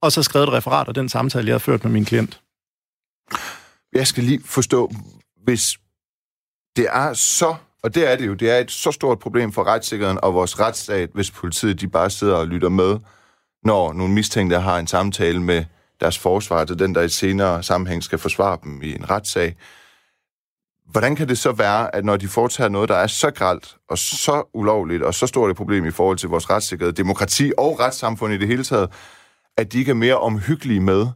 og 0.03 0.13
så 0.13 0.23
skrevet 0.23 0.49
et 0.49 0.53
referat 0.53 0.89
af 0.89 0.95
den 0.95 1.09
samtale, 1.09 1.47
jeg 1.47 1.53
havde 1.53 1.61
ført 1.61 1.85
med 1.85 1.93
min 1.93 2.05
klient. 2.05 2.41
Jeg 3.93 4.07
skal 4.07 4.25
lige 4.25 4.43
forstå, 4.45 4.93
hvis 5.45 5.79
det 6.77 6.87
er 6.91 7.13
så, 7.15 7.57
og 7.85 7.95
det 7.95 8.13
er 8.13 8.17
det 8.17 8.27
jo, 8.27 8.35
det 8.35 8.51
er 8.51 8.59
et 8.59 8.71
så 8.71 8.93
stort 8.93 9.19
problem 9.19 9.53
for 9.53 9.65
retssikkerheden 9.65 10.19
og 10.23 10.35
vores 10.35 10.61
retsstat, 10.61 11.11
hvis 11.15 11.31
politiet 11.31 11.81
de 11.81 11.89
bare 11.89 12.11
sidder 12.11 12.37
og 12.37 12.47
lytter 12.47 12.69
med, 12.69 12.99
når 13.65 13.93
nogle 13.93 14.15
mistænkte 14.15 14.59
har 14.59 14.79
en 14.79 14.87
samtale 14.87 15.43
med 15.43 15.65
deres 16.01 16.19
forsvar, 16.19 16.65
til 16.65 16.79
den, 16.79 16.95
der 16.95 17.03
i 17.03 17.09
senere 17.09 17.63
sammenhæng 17.63 18.03
skal 18.03 18.19
forsvare 18.19 18.59
dem 18.65 18.83
i 18.83 18.95
en 18.95 19.11
retssag. 19.11 19.57
Hvordan 20.91 21.17
kan 21.17 21.29
det 21.29 21.39
så 21.39 21.53
være, 21.53 21.95
at 21.95 22.05
når 22.05 22.17
de 22.17 22.29
foretager 22.29 22.69
noget, 22.69 22.89
der 22.89 22.95
er 22.95 23.07
så 23.07 23.31
gralt 23.31 23.77
og 23.89 23.99
så 23.99 24.51
ulovligt 24.55 25.03
og 25.03 25.15
så 25.15 25.27
stort 25.27 25.51
et 25.51 25.57
problem 25.57 25.87
i 25.87 25.91
forhold 25.91 26.19
til 26.19 26.29
vores 26.29 26.51
retssikkerhed, 26.51 26.93
demokrati 26.93 27.53
og 27.59 27.81
retssamfund 27.81 28.35
i 28.35 28.39
det 28.39 28.49
hele 28.49 28.65
taget, 28.65 28.91
at 29.57 29.73
de 29.73 29.79
ikke 29.79 29.91
er 29.91 29.95
mere 29.95 30.19
omhyggelige 30.19 30.81
med, 30.81 31.07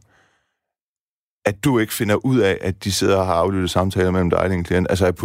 at 1.45 1.63
du 1.63 1.79
ikke 1.79 1.93
finder 1.93 2.15
ud 2.15 2.39
af, 2.39 2.57
at 2.61 2.83
de 2.83 2.91
sidder 2.91 3.17
og 3.17 3.25
har 3.25 3.33
aflyttet 3.33 3.69
samtaler 3.69 4.11
mellem 4.11 4.29
dig 4.29 4.39
og 4.39 4.49
din 4.49 4.63
klient? 4.63 4.87
Altså, 4.89 5.05
at 5.05 5.15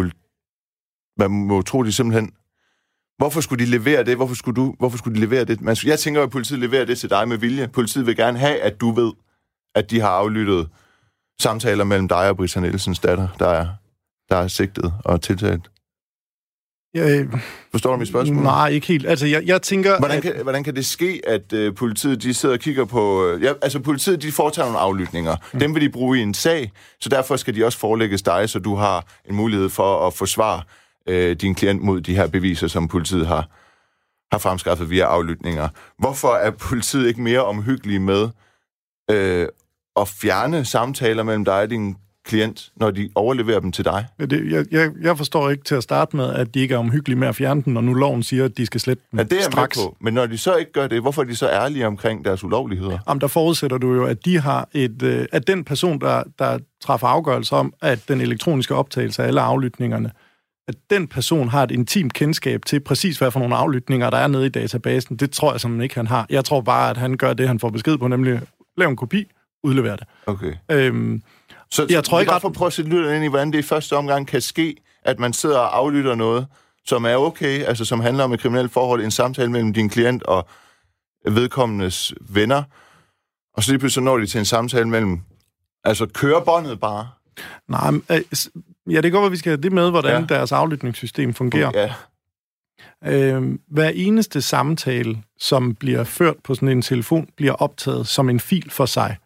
man 1.19 1.31
må 1.31 1.63
tro, 1.63 1.83
de 1.83 1.93
simpelthen 1.93 2.33
Hvorfor 3.19 3.41
skulle 3.41 3.65
de 3.65 3.71
levere 3.71 4.05
det? 4.05 4.17
Hvorfor 4.17 4.35
skulle, 4.35 4.57
du, 4.57 4.75
hvorfor 4.79 4.99
skulle 4.99 5.15
de 5.15 5.21
levere 5.21 5.45
det? 5.45 5.61
Man, 5.61 5.77
jeg 5.85 5.99
tænker, 5.99 6.23
at 6.23 6.31
politiet 6.31 6.61
leverer 6.61 6.85
det 6.85 6.99
til 6.99 7.11
dig 7.11 7.29
med 7.29 7.37
vilje. 7.37 7.69
Politiet 7.69 8.07
vil 8.07 8.17
gerne 8.17 8.39
have, 8.39 8.61
at 8.61 8.81
du 8.81 8.91
ved, 8.91 9.13
at 9.75 9.91
de 9.91 10.01
har 10.01 10.09
aflyttet 10.09 10.69
samtaler 11.41 11.85
mellem 11.85 12.09
dig 12.09 12.29
og 12.29 12.37
Britta 12.37 12.61
Nielsens 12.61 12.99
datter, 12.99 13.29
der 13.39 13.49
er, 13.49 13.67
der 14.31 14.37
er 14.37 14.49
sigtet 14.49 14.95
og 15.05 15.23
tiltalt. 15.23 15.71
Jeg, 16.95 17.29
Forstår 17.71 17.93
du 17.93 17.97
mit 17.97 18.09
spørgsmål? 18.09 18.43
Nej, 18.43 18.69
ikke 18.69 18.87
helt. 18.87 19.07
Altså, 19.07 19.27
jeg, 19.27 19.43
jeg 19.47 19.63
tænker... 19.63 19.99
Hvordan 19.99 20.23
kan, 20.23 20.33
at... 20.33 20.43
hvordan 20.43 20.65
kan 20.65 20.77
det 20.77 20.87
ske, 20.87 21.21
at 21.27 21.53
uh, 21.53 21.75
politiet 21.75 22.23
de 22.23 22.35
sidder 22.35 22.55
og 22.55 22.61
kigger 22.61 22.85
på... 22.85 23.33
Uh, 23.33 23.43
ja, 23.43 23.53
altså, 23.63 23.81
politiet 23.81 24.23
de 24.23 24.33
foretager 24.33 24.67
nogle 24.67 24.79
aflytninger. 24.79 25.37
Mm. 25.53 25.61
Dem 25.61 25.75
vil 25.75 25.83
de 25.83 25.89
bruge 25.89 26.19
i 26.19 26.23
en 26.23 26.35
sag, 26.35 26.73
så 27.01 27.09
derfor 27.09 27.37
skal 27.37 27.55
de 27.55 27.65
også 27.65 27.79
forelægges 27.79 28.23
dig, 28.23 28.49
så 28.49 28.59
du 28.59 28.75
har 28.75 29.07
en 29.29 29.35
mulighed 29.35 29.69
for 29.69 30.07
at 30.07 30.15
forsvare 30.15 30.63
øh, 31.09 31.37
din 31.37 31.55
klient 31.55 31.83
mod 31.83 32.01
de 32.01 32.17
her 32.17 32.27
beviser, 32.27 32.69
som 32.69 32.89
politiet 32.89 33.27
har, 33.27 33.49
har 34.33 34.39
fremskaffet 34.39 34.91
via 34.91 35.05
aflytninger. 35.05 35.69
Hvorfor 35.99 36.29
er 36.29 36.51
politiet 36.51 37.09
ikke 37.09 37.23
mere 37.23 37.45
omhyggelige 37.45 38.01
med 38.01 38.29
øh, 39.11 39.49
at 39.97 40.09
fjerne 40.09 40.65
samtaler 40.65 41.23
mellem 41.23 41.45
dig 41.45 41.61
og 41.61 41.71
din 41.71 41.97
klient, 42.25 42.73
når 42.77 42.91
de 42.91 43.11
overleverer 43.15 43.61
dem 43.61 43.73
til 43.73 43.85
dig? 43.85 44.07
Det, 44.21 44.53
jeg, 44.53 44.65
jeg, 44.71 44.91
jeg 45.03 45.17
forstår 45.17 45.51
ikke 45.51 45.65
til 45.65 45.75
at 45.75 45.83
starte 45.83 46.17
med, 46.17 46.33
at 46.33 46.55
de 46.55 46.61
ikke 46.61 46.75
er 46.75 46.79
omhyggelige 46.79 47.19
med 47.19 47.29
at 47.29 47.37
fjerne 47.37 47.63
den, 47.63 47.75
når 47.75 47.81
nu 47.81 47.95
loven 47.95 48.23
siger, 48.23 48.45
at 48.45 48.57
de 48.57 48.67
skal 48.67 48.81
slette 48.81 49.03
den 49.11 49.19
ja, 49.19 49.25
det 49.25 49.39
er 49.39 49.43
straks. 49.43 49.77
Med 49.77 49.85
på. 49.85 49.97
Men 50.01 50.15
når 50.15 50.27
de 50.27 50.39
så 50.39 50.57
ikke 50.57 50.73
gør 50.73 50.87
det, 50.87 51.01
hvorfor 51.01 51.23
er 51.23 51.27
de 51.27 51.37
så 51.37 51.49
ærlige 51.49 51.87
omkring 51.87 52.25
deres 52.25 52.45
ulovligheder? 52.45 52.99
Jamen, 53.09 53.21
der 53.21 53.27
forudsætter 53.27 53.79
du 53.79 53.95
jo, 53.95 54.05
at 54.05 54.25
de 54.25 54.41
har 54.41 54.69
et, 54.73 55.03
øh, 55.03 55.27
at 55.33 55.47
den 55.47 55.65
person, 55.65 56.01
der, 56.01 56.23
der 56.39 56.59
træffer 56.81 57.07
afgørelse 57.07 57.57
om, 57.57 57.75
at 57.83 58.09
den 58.09 58.21
elektroniske 58.21 58.75
optagelse 58.75 59.23
af 59.23 59.27
alle 59.27 59.41
aflytningerne 59.41 60.11
at 60.69 60.75
den 60.91 61.09
person 61.09 61.49
har 61.49 61.63
et 61.63 61.71
intimt 61.71 62.15
kendskab 62.15 62.65
til 62.67 62.81
præcis, 62.81 63.19
hvad 63.19 63.31
for 63.31 63.41
nogle 63.41 63.57
aflytninger, 63.57 64.11
der 64.11 64.17
er 64.17 64.27
nede 64.27 64.47
i 64.47 64.49
databasen. 64.49 65.17
Det 65.17 65.31
tror 65.31 65.53
jeg 65.53 65.61
simpelthen 65.61 65.83
ikke, 65.83 65.95
han 65.95 66.07
har. 66.07 66.27
Jeg 66.31 66.45
tror 66.45 66.61
bare, 66.61 66.91
at 66.91 66.97
han 66.97 67.17
gør 67.17 67.33
det, 67.33 67.49
han 67.49 67.61
får 67.61 67.71
besked 67.71 67.99
på, 67.99 68.09
nemlig 68.09 68.41
lave 68.77 68.91
en 68.91 68.97
kopi, 68.97 69.31
udlevere 69.63 69.97
det. 69.97 70.07
Okay. 70.27 70.55
Øhm, 70.71 71.23
så, 71.71 71.87
jeg 71.91 72.05
tror 72.05 72.21
ikke 72.21 72.33
at 72.33 72.43
prøve 72.43 72.67
at 72.67 72.73
sætte 72.73 72.91
lytterne 72.91 73.17
ind 73.17 73.25
i, 73.25 73.29
hvordan 73.29 73.53
det 73.53 73.59
i 73.59 73.63
første 73.63 73.97
omgang 73.97 74.27
kan 74.27 74.41
ske, 74.41 74.77
at 75.03 75.19
man 75.19 75.33
sidder 75.33 75.59
og 75.59 75.79
aflytter 75.79 76.15
noget, 76.15 76.47
som 76.87 77.05
er 77.05 77.17
okay, 77.17 77.65
altså 77.65 77.85
som 77.85 78.01
handler 78.01 78.25
om 78.25 78.33
et 78.33 78.41
kriminelt 78.41 78.73
forhold, 78.73 79.05
en 79.05 79.11
samtale 79.11 79.51
mellem 79.51 79.73
din 79.73 79.89
klient 79.89 80.23
og 80.23 80.49
vedkommendes 81.27 82.15
venner, 82.21 82.63
og 83.55 83.63
så 83.63 83.73
lige 83.73 83.79
pludselig 83.79 84.05
når 84.05 84.19
de 84.19 84.27
til 84.27 84.39
en 84.39 84.45
samtale 84.45 84.89
mellem, 84.89 85.21
altså 85.85 86.07
kører 86.07 86.45
båndet 86.45 86.81
bare? 86.81 87.09
Nej, 87.69 87.93
øh, 88.11 88.21
Ja, 88.91 89.01
det 89.01 89.13
går, 89.13 89.27
at 89.27 89.33
vi 89.33 89.37
skal 89.37 89.51
have 89.51 89.63
det 89.63 89.73
med, 89.73 89.91
hvordan 89.91 90.21
ja. 90.21 90.35
deres 90.35 90.53
aflytningssystem 90.53 91.35
fungerer. 91.35 91.71
Ja. 91.75 91.95
Øh, 93.05 93.59
hver 93.69 93.89
eneste 93.89 94.43
samtale, 94.43 95.23
som 95.39 95.75
bliver 95.75 96.05
ført 96.05 96.37
på 96.45 96.55
sådan 96.55 96.69
en 96.69 96.83
telefon, 96.83 97.29
bliver 97.37 97.53
optaget 97.53 98.07
som 98.07 98.31
en 98.31 98.41
fil 98.41 98.71
for 98.71 98.87
sig. 98.87 99.17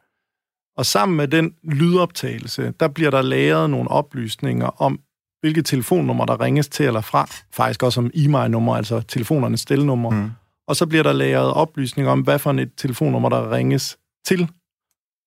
Og 0.76 0.86
sammen 0.86 1.16
med 1.16 1.28
den 1.28 1.54
lydoptagelse, 1.62 2.72
der 2.80 2.88
bliver 2.88 3.10
der 3.10 3.22
lagret 3.22 3.70
nogle 3.70 3.90
oplysninger 3.90 4.82
om, 4.82 5.00
hvilke 5.40 5.62
telefonnummer, 5.62 6.24
der 6.24 6.40
ringes 6.40 6.68
til 6.68 6.86
eller 6.86 7.00
fra. 7.00 7.28
Faktisk 7.52 7.82
også 7.82 8.00
om 8.00 8.10
e-mail-nummer, 8.14 8.76
altså 8.76 9.00
telefonernes 9.00 9.60
stelnummer. 9.60 10.10
Mm. 10.10 10.30
Og 10.68 10.76
så 10.76 10.86
bliver 10.86 11.02
der 11.02 11.12
lagret 11.12 11.52
oplysninger 11.52 12.12
om, 12.12 12.20
hvad 12.20 12.38
for 12.38 12.52
et 12.52 12.72
telefonnummer, 12.76 13.28
der 13.28 13.52
ringes 13.52 13.98
til 14.26 14.48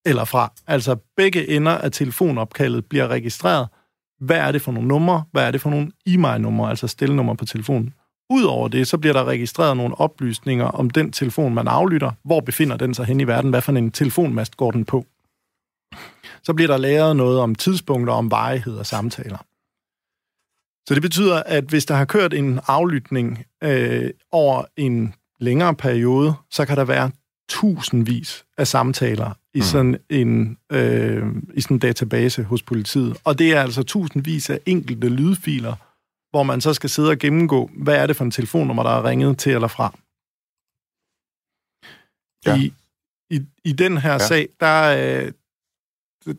eller 0.06 0.26
fra. 0.26 0.54
Altså 0.68 0.96
begge 1.18 1.50
ender 1.50 1.72
af 1.72 1.92
telefonopkaldet 1.92 2.86
bliver 2.86 3.08
registreret, 3.08 3.68
hvad 4.22 4.38
er 4.38 4.52
det 4.52 4.62
for 4.62 4.72
nogle 4.72 4.88
numre, 4.88 5.24
hvad 5.32 5.48
er 5.48 5.52
det 5.52 5.62
for 5.62 5.70
nogle 5.70 5.92
e-mail-numre, 6.06 6.70
altså 6.70 6.88
stillenummer 6.88 7.34
på 7.34 7.46
telefonen. 7.46 7.94
Udover 8.30 8.68
det, 8.68 8.88
så 8.88 8.98
bliver 8.98 9.14
der 9.14 9.26
registreret 9.26 9.78
nogle 9.78 10.00
oplysninger 10.00 10.66
om 10.66 10.90
den 10.90 11.12
telefon, 11.12 11.54
man 11.54 11.68
aflytter. 11.68 12.12
Hvor 12.24 12.40
befinder 12.40 12.78
den 12.78 12.94
sig 12.94 13.06
hen 13.06 13.22
i 13.22 13.28
verden? 13.28 13.50
Hvad 13.50 13.62
for 13.62 13.72
en 13.72 13.92
telefonmast 13.92 14.58
går 14.58 14.72
den 14.72 14.86
på? 14.86 15.06
Så 16.44 16.54
bliver 16.54 16.68
der 16.68 16.78
lavet 16.78 17.16
noget 17.16 17.40
om 17.40 17.56
tidspunkter, 17.56 18.14
om 18.14 18.32
varighed 18.32 18.78
og 18.78 18.86
samtaler. 18.86 19.38
Så 20.88 20.94
det 20.94 21.02
betyder, 21.02 21.44
at 21.44 21.64
hvis 21.64 21.86
der 21.86 21.96
har 21.96 22.06
kørt 22.06 22.34
en 22.34 22.60
aflytning 22.68 23.46
øh, 23.64 24.10
over 24.32 24.64
en 24.78 25.14
længere 25.40 25.76
periode, 25.76 26.34
så 26.52 26.66
kan 26.66 26.78
der 26.78 26.86
være 26.86 27.12
tusindvis 27.50 28.46
af 28.58 28.68
samtaler 28.68 29.32
i 29.54 29.60
mm. 29.60 29.64
sådan 29.64 29.98
en 30.10 30.58
øh, 30.72 31.28
i 31.54 31.62
sådan 31.62 31.76
en 31.76 31.80
database 31.80 32.44
hos 32.44 32.64
politiet. 32.64 33.18
Og 33.24 33.40
det 33.40 33.54
er 33.54 33.62
altså 33.62 33.84
tusindvis 33.84 34.50
af 34.50 34.60
enkelte 34.66 35.10
lydfiler, 35.10 35.76
hvor 36.30 36.44
man 36.44 36.62
så 36.62 36.74
skal 36.74 36.90
sidde 36.90 37.10
og 37.10 37.18
gennemgå, 37.18 37.70
hvad 37.74 37.96
er 37.96 38.08
det 38.08 38.16
for 38.16 38.26
en 38.26 38.32
telefonnummer, 38.32 38.84
der 38.84 38.90
er 38.90 39.04
ringet 39.06 39.38
til 39.38 39.52
eller 39.52 39.68
fra. 39.68 39.94
Ja. 42.46 42.58
I, 42.58 42.74
i, 43.30 43.42
I 43.64 43.72
den 43.72 43.98
her 43.98 44.12
ja. 44.12 44.18
sag, 44.18 44.50
der, 44.60 44.82
øh, 44.98 45.32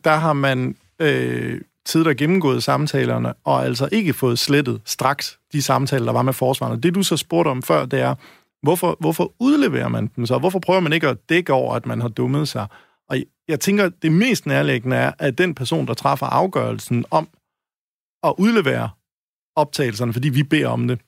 der 0.03 0.15
har 0.15 0.33
man 0.33 0.75
øh, 0.99 1.61
tid 1.85 2.03
der 2.03 2.13
gennemgået 2.13 2.63
samtalerne, 2.63 3.33
og 3.43 3.65
altså 3.65 3.89
ikke 3.91 4.13
fået 4.13 4.39
slettet 4.39 4.81
straks 4.85 5.39
de 5.53 5.61
samtaler, 5.61 6.05
der 6.05 6.13
var 6.13 6.21
med 6.21 6.33
forsvarerne. 6.33 6.81
Det, 6.81 6.95
du 6.95 7.03
så 7.03 7.17
spurgte 7.17 7.49
om 7.49 7.63
før, 7.63 7.85
det 7.85 7.99
er, 7.99 8.15
hvorfor, 8.61 8.97
hvorfor 8.99 9.33
udleverer 9.39 9.87
man 9.87 10.07
den 10.15 10.27
så? 10.27 10.37
Hvorfor 10.37 10.59
prøver 10.59 10.79
man 10.79 10.93
ikke 10.93 11.07
at 11.07 11.29
dække 11.29 11.53
over, 11.53 11.75
at 11.75 11.85
man 11.85 12.01
har 12.01 12.07
dummet 12.07 12.47
sig? 12.47 12.67
Og 13.09 13.17
jeg 13.47 13.59
tænker, 13.59 13.89
det 13.89 14.11
mest 14.11 14.45
nærliggende 14.45 14.95
er, 14.95 15.11
at 15.19 15.37
den 15.37 15.55
person, 15.55 15.87
der 15.87 15.93
træffer 15.93 16.25
afgørelsen 16.25 17.05
om 17.11 17.29
at 18.23 18.33
udlevere 18.37 18.89
optagelserne, 19.55 20.13
fordi 20.13 20.29
vi 20.29 20.43
beder 20.43 20.67
om 20.67 20.87
det 20.87 20.99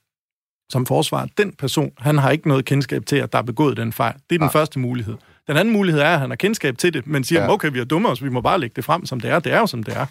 som 0.72 0.86
forsvar, 0.86 1.28
den 1.38 1.52
person, 1.52 1.92
han 1.98 2.18
har 2.18 2.30
ikke 2.30 2.48
noget 2.48 2.64
kendskab 2.64 3.06
til, 3.06 3.16
at 3.16 3.32
der 3.32 3.38
er 3.38 3.42
begået 3.42 3.76
den 3.76 3.92
fejl. 3.92 4.14
Det 4.14 4.34
er 4.34 4.38
den 4.38 4.50
ja. 4.54 4.60
første 4.60 4.78
mulighed. 4.78 5.16
Den 5.46 5.56
anden 5.56 5.72
mulighed 5.72 6.00
er, 6.00 6.14
at 6.14 6.20
han 6.20 6.30
har 6.30 6.36
kendskab 6.36 6.78
til 6.78 6.94
det, 6.94 7.06
men 7.06 7.24
siger, 7.24 7.42
ja. 7.42 7.50
okay, 7.50 7.70
vi 7.72 7.78
er 7.78 7.84
dumme 7.84 8.08
os, 8.08 8.24
vi 8.24 8.28
må 8.28 8.40
bare 8.40 8.60
lægge 8.60 8.74
det 8.76 8.84
frem, 8.84 9.06
som 9.06 9.20
det 9.20 9.30
er. 9.30 9.38
Det 9.38 9.52
er 9.52 9.58
jo, 9.58 9.66
som 9.66 9.82
det 9.82 9.96
er. 9.96 10.06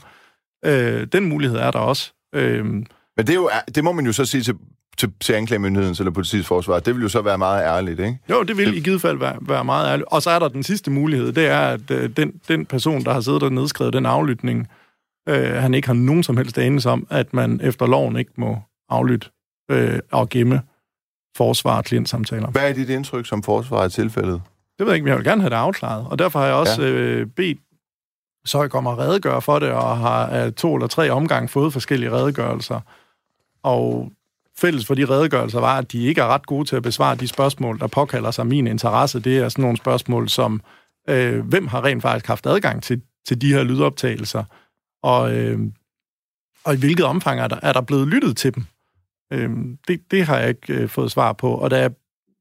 Øh, 0.65 1.07
den 1.07 1.25
mulighed 1.25 1.57
er 1.57 1.71
der 1.71 1.79
også. 1.79 2.13
Øh, 2.35 2.85
Men 3.17 3.27
det, 3.27 3.33
er 3.33 3.35
jo, 3.35 3.49
det 3.75 3.83
må 3.83 3.91
man 3.91 4.05
jo 4.05 4.13
så 4.13 4.25
sige 4.25 4.43
til, 4.43 4.55
til, 4.97 5.13
til 5.19 5.33
anklagemyndigheden 5.33 5.95
eller 5.99 6.11
politiets 6.11 6.47
forsvar. 6.47 6.79
Det 6.79 6.95
vil 6.95 7.01
jo 7.01 7.09
så 7.09 7.21
være 7.21 7.37
meget 7.37 7.63
ærligt, 7.63 7.99
ikke? 7.99 8.19
Jo, 8.29 8.43
det 8.43 8.57
vil 8.57 8.67
det... 8.67 8.75
i 8.75 8.79
givet 8.79 9.01
fald 9.01 9.17
være, 9.17 9.37
være 9.41 9.65
meget 9.65 9.91
ærligt. 9.91 10.07
Og 10.11 10.21
så 10.21 10.29
er 10.29 10.39
der 10.39 10.47
den 10.47 10.63
sidste 10.63 10.91
mulighed, 10.91 11.31
det 11.31 11.47
er, 11.47 11.59
at 11.59 11.91
øh, 11.91 12.09
den, 12.09 12.41
den 12.47 12.65
person, 12.65 13.03
der 13.03 13.13
har 13.13 13.21
siddet 13.21 13.43
og 13.43 13.53
nedskrevet 13.53 13.93
den 13.93 14.05
aflytning, 14.05 14.67
øh, 15.29 15.53
han 15.53 15.73
ikke 15.73 15.87
har 15.87 15.93
nogen 15.93 16.23
som 16.23 16.37
helst 16.37 16.57
anelse 16.57 16.89
om, 16.89 17.07
at 17.09 17.33
man 17.33 17.59
efter 17.63 17.87
loven 17.87 18.15
ikke 18.15 18.31
må 18.37 18.57
aflytte 18.89 19.27
øh, 19.71 19.99
og 20.11 20.29
gemme 20.29 20.61
forsvar 21.37 21.77
og 21.77 21.85
klientsamtaler. 21.85 22.47
Hvad 22.47 22.69
er 22.69 22.73
dit 22.73 22.89
indtryk 22.89 23.25
som 23.25 23.43
forsvar 23.43 23.85
i 23.85 23.89
tilfældet? 23.89 24.41
Det 24.79 24.85
ved 24.85 24.87
jeg 24.87 24.95
ikke, 24.95 25.03
men 25.03 25.09
jeg 25.09 25.17
vil 25.17 25.25
gerne 25.25 25.41
have 25.41 25.49
det 25.49 25.55
afklaret. 25.55 26.07
Og 26.09 26.19
derfor 26.19 26.39
har 26.39 26.45
jeg 26.45 26.55
også 26.55 26.81
ja. 26.81 26.89
øh, 26.89 27.27
bedt 27.27 27.59
så 28.45 28.61
jeg 28.61 28.71
kommer 28.71 28.99
redegøre 28.99 29.41
for 29.41 29.59
det, 29.59 29.71
og 29.71 29.97
har 29.97 30.25
af 30.25 30.53
to 30.53 30.75
eller 30.75 30.87
tre 30.87 31.09
omgange 31.09 31.47
fået 31.47 31.73
forskellige 31.73 32.11
redegørelser. 32.11 32.79
Og 33.65 34.11
fælles 34.57 34.85
for 34.85 34.95
de 34.95 35.05
redegørelser 35.05 35.59
var, 35.59 35.77
at 35.77 35.91
de 35.91 36.03
ikke 36.05 36.21
er 36.21 36.27
ret 36.27 36.45
gode 36.45 36.65
til 36.65 36.75
at 36.75 36.83
besvare 36.83 37.15
de 37.15 37.27
spørgsmål, 37.27 37.79
der 37.79 37.87
påkalder 37.87 38.31
sig 38.31 38.47
min 38.47 38.67
interesse. 38.67 39.19
Det 39.19 39.37
er 39.37 39.49
sådan 39.49 39.61
nogle 39.61 39.77
spørgsmål 39.77 40.29
som, 40.29 40.61
øh, 41.09 41.45
hvem 41.45 41.67
har 41.67 41.85
rent 41.85 42.01
faktisk 42.01 42.27
haft 42.27 42.45
adgang 42.45 42.83
til, 42.83 43.01
til 43.27 43.41
de 43.41 43.53
her 43.53 43.63
lydoptagelser, 43.63 44.43
og, 45.03 45.35
øh, 45.35 45.59
og 46.63 46.73
i 46.73 46.77
hvilket 46.77 47.05
omfang 47.05 47.39
er 47.39 47.47
der, 47.47 47.59
er 47.61 47.73
der 47.73 47.81
blevet 47.81 48.07
lyttet 48.07 48.37
til 48.37 48.55
dem. 48.55 48.65
Øh, 49.33 49.49
det, 49.87 50.11
det 50.11 50.25
har 50.25 50.37
jeg 50.37 50.49
ikke 50.49 50.73
øh, 50.73 50.89
fået 50.89 51.11
svar 51.11 51.33
på, 51.33 51.51
og 51.53 51.71
da 51.71 51.79
jeg, 51.79 51.91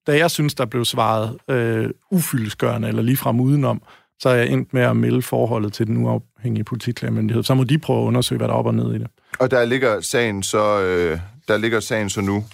da 0.07 0.17
jeg 0.17 0.31
synes, 0.31 0.55
der 0.55 0.65
blev 0.65 0.85
svaret 0.85 1.39
øh, 1.51 1.91
ufyldesgørende 2.11 2.89
eller 2.89 3.03
ligefrem 3.03 3.41
udenom, 3.41 3.83
så 4.19 4.29
er 4.29 4.35
jeg 4.35 4.49
endt 4.49 4.75
med 4.75 4.83
at 4.83 4.97
melde 4.97 5.23
forholdet 5.23 5.73
til 5.73 5.87
den 5.87 5.97
uafhængige 5.97 6.65
politiklagmyndighed. 6.65 7.43
Så 7.43 7.55
må 7.55 7.65
de 7.65 7.79
prøve 7.79 8.03
at 8.03 8.07
undersøge, 8.07 8.37
hvad 8.37 8.49
der 8.49 8.55
er 8.55 8.59
op 8.59 8.67
og 8.67 8.75
ned 8.75 8.95
i 8.95 8.99
det. 8.99 9.07
Og 9.39 9.51
der 9.51 9.65
ligger 9.65 10.01
sagen 10.01 10.43
så, 10.43 10.81
øh, 10.81 11.19
der 11.49 11.57
ligger 11.57 11.81
sagen 11.81 12.11
så 12.11 12.21
nu? 12.21 12.45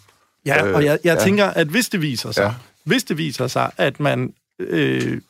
Ja, 0.46 0.66
øh, 0.66 0.74
og 0.74 0.84
jeg, 0.84 0.98
jeg 1.04 1.16
ja. 1.18 1.24
tænker, 1.24 1.46
at 1.46 1.66
hvis 1.66 1.88
det 1.88 2.02
viser 2.02 2.32
sig, 2.32 2.42
ja. 2.42 2.54
hvis 2.84 3.04
det 3.04 3.18
viser 3.18 3.46
sig, 3.46 3.70
at 3.76 4.00
man 4.00 4.34
øh, 4.58 5.20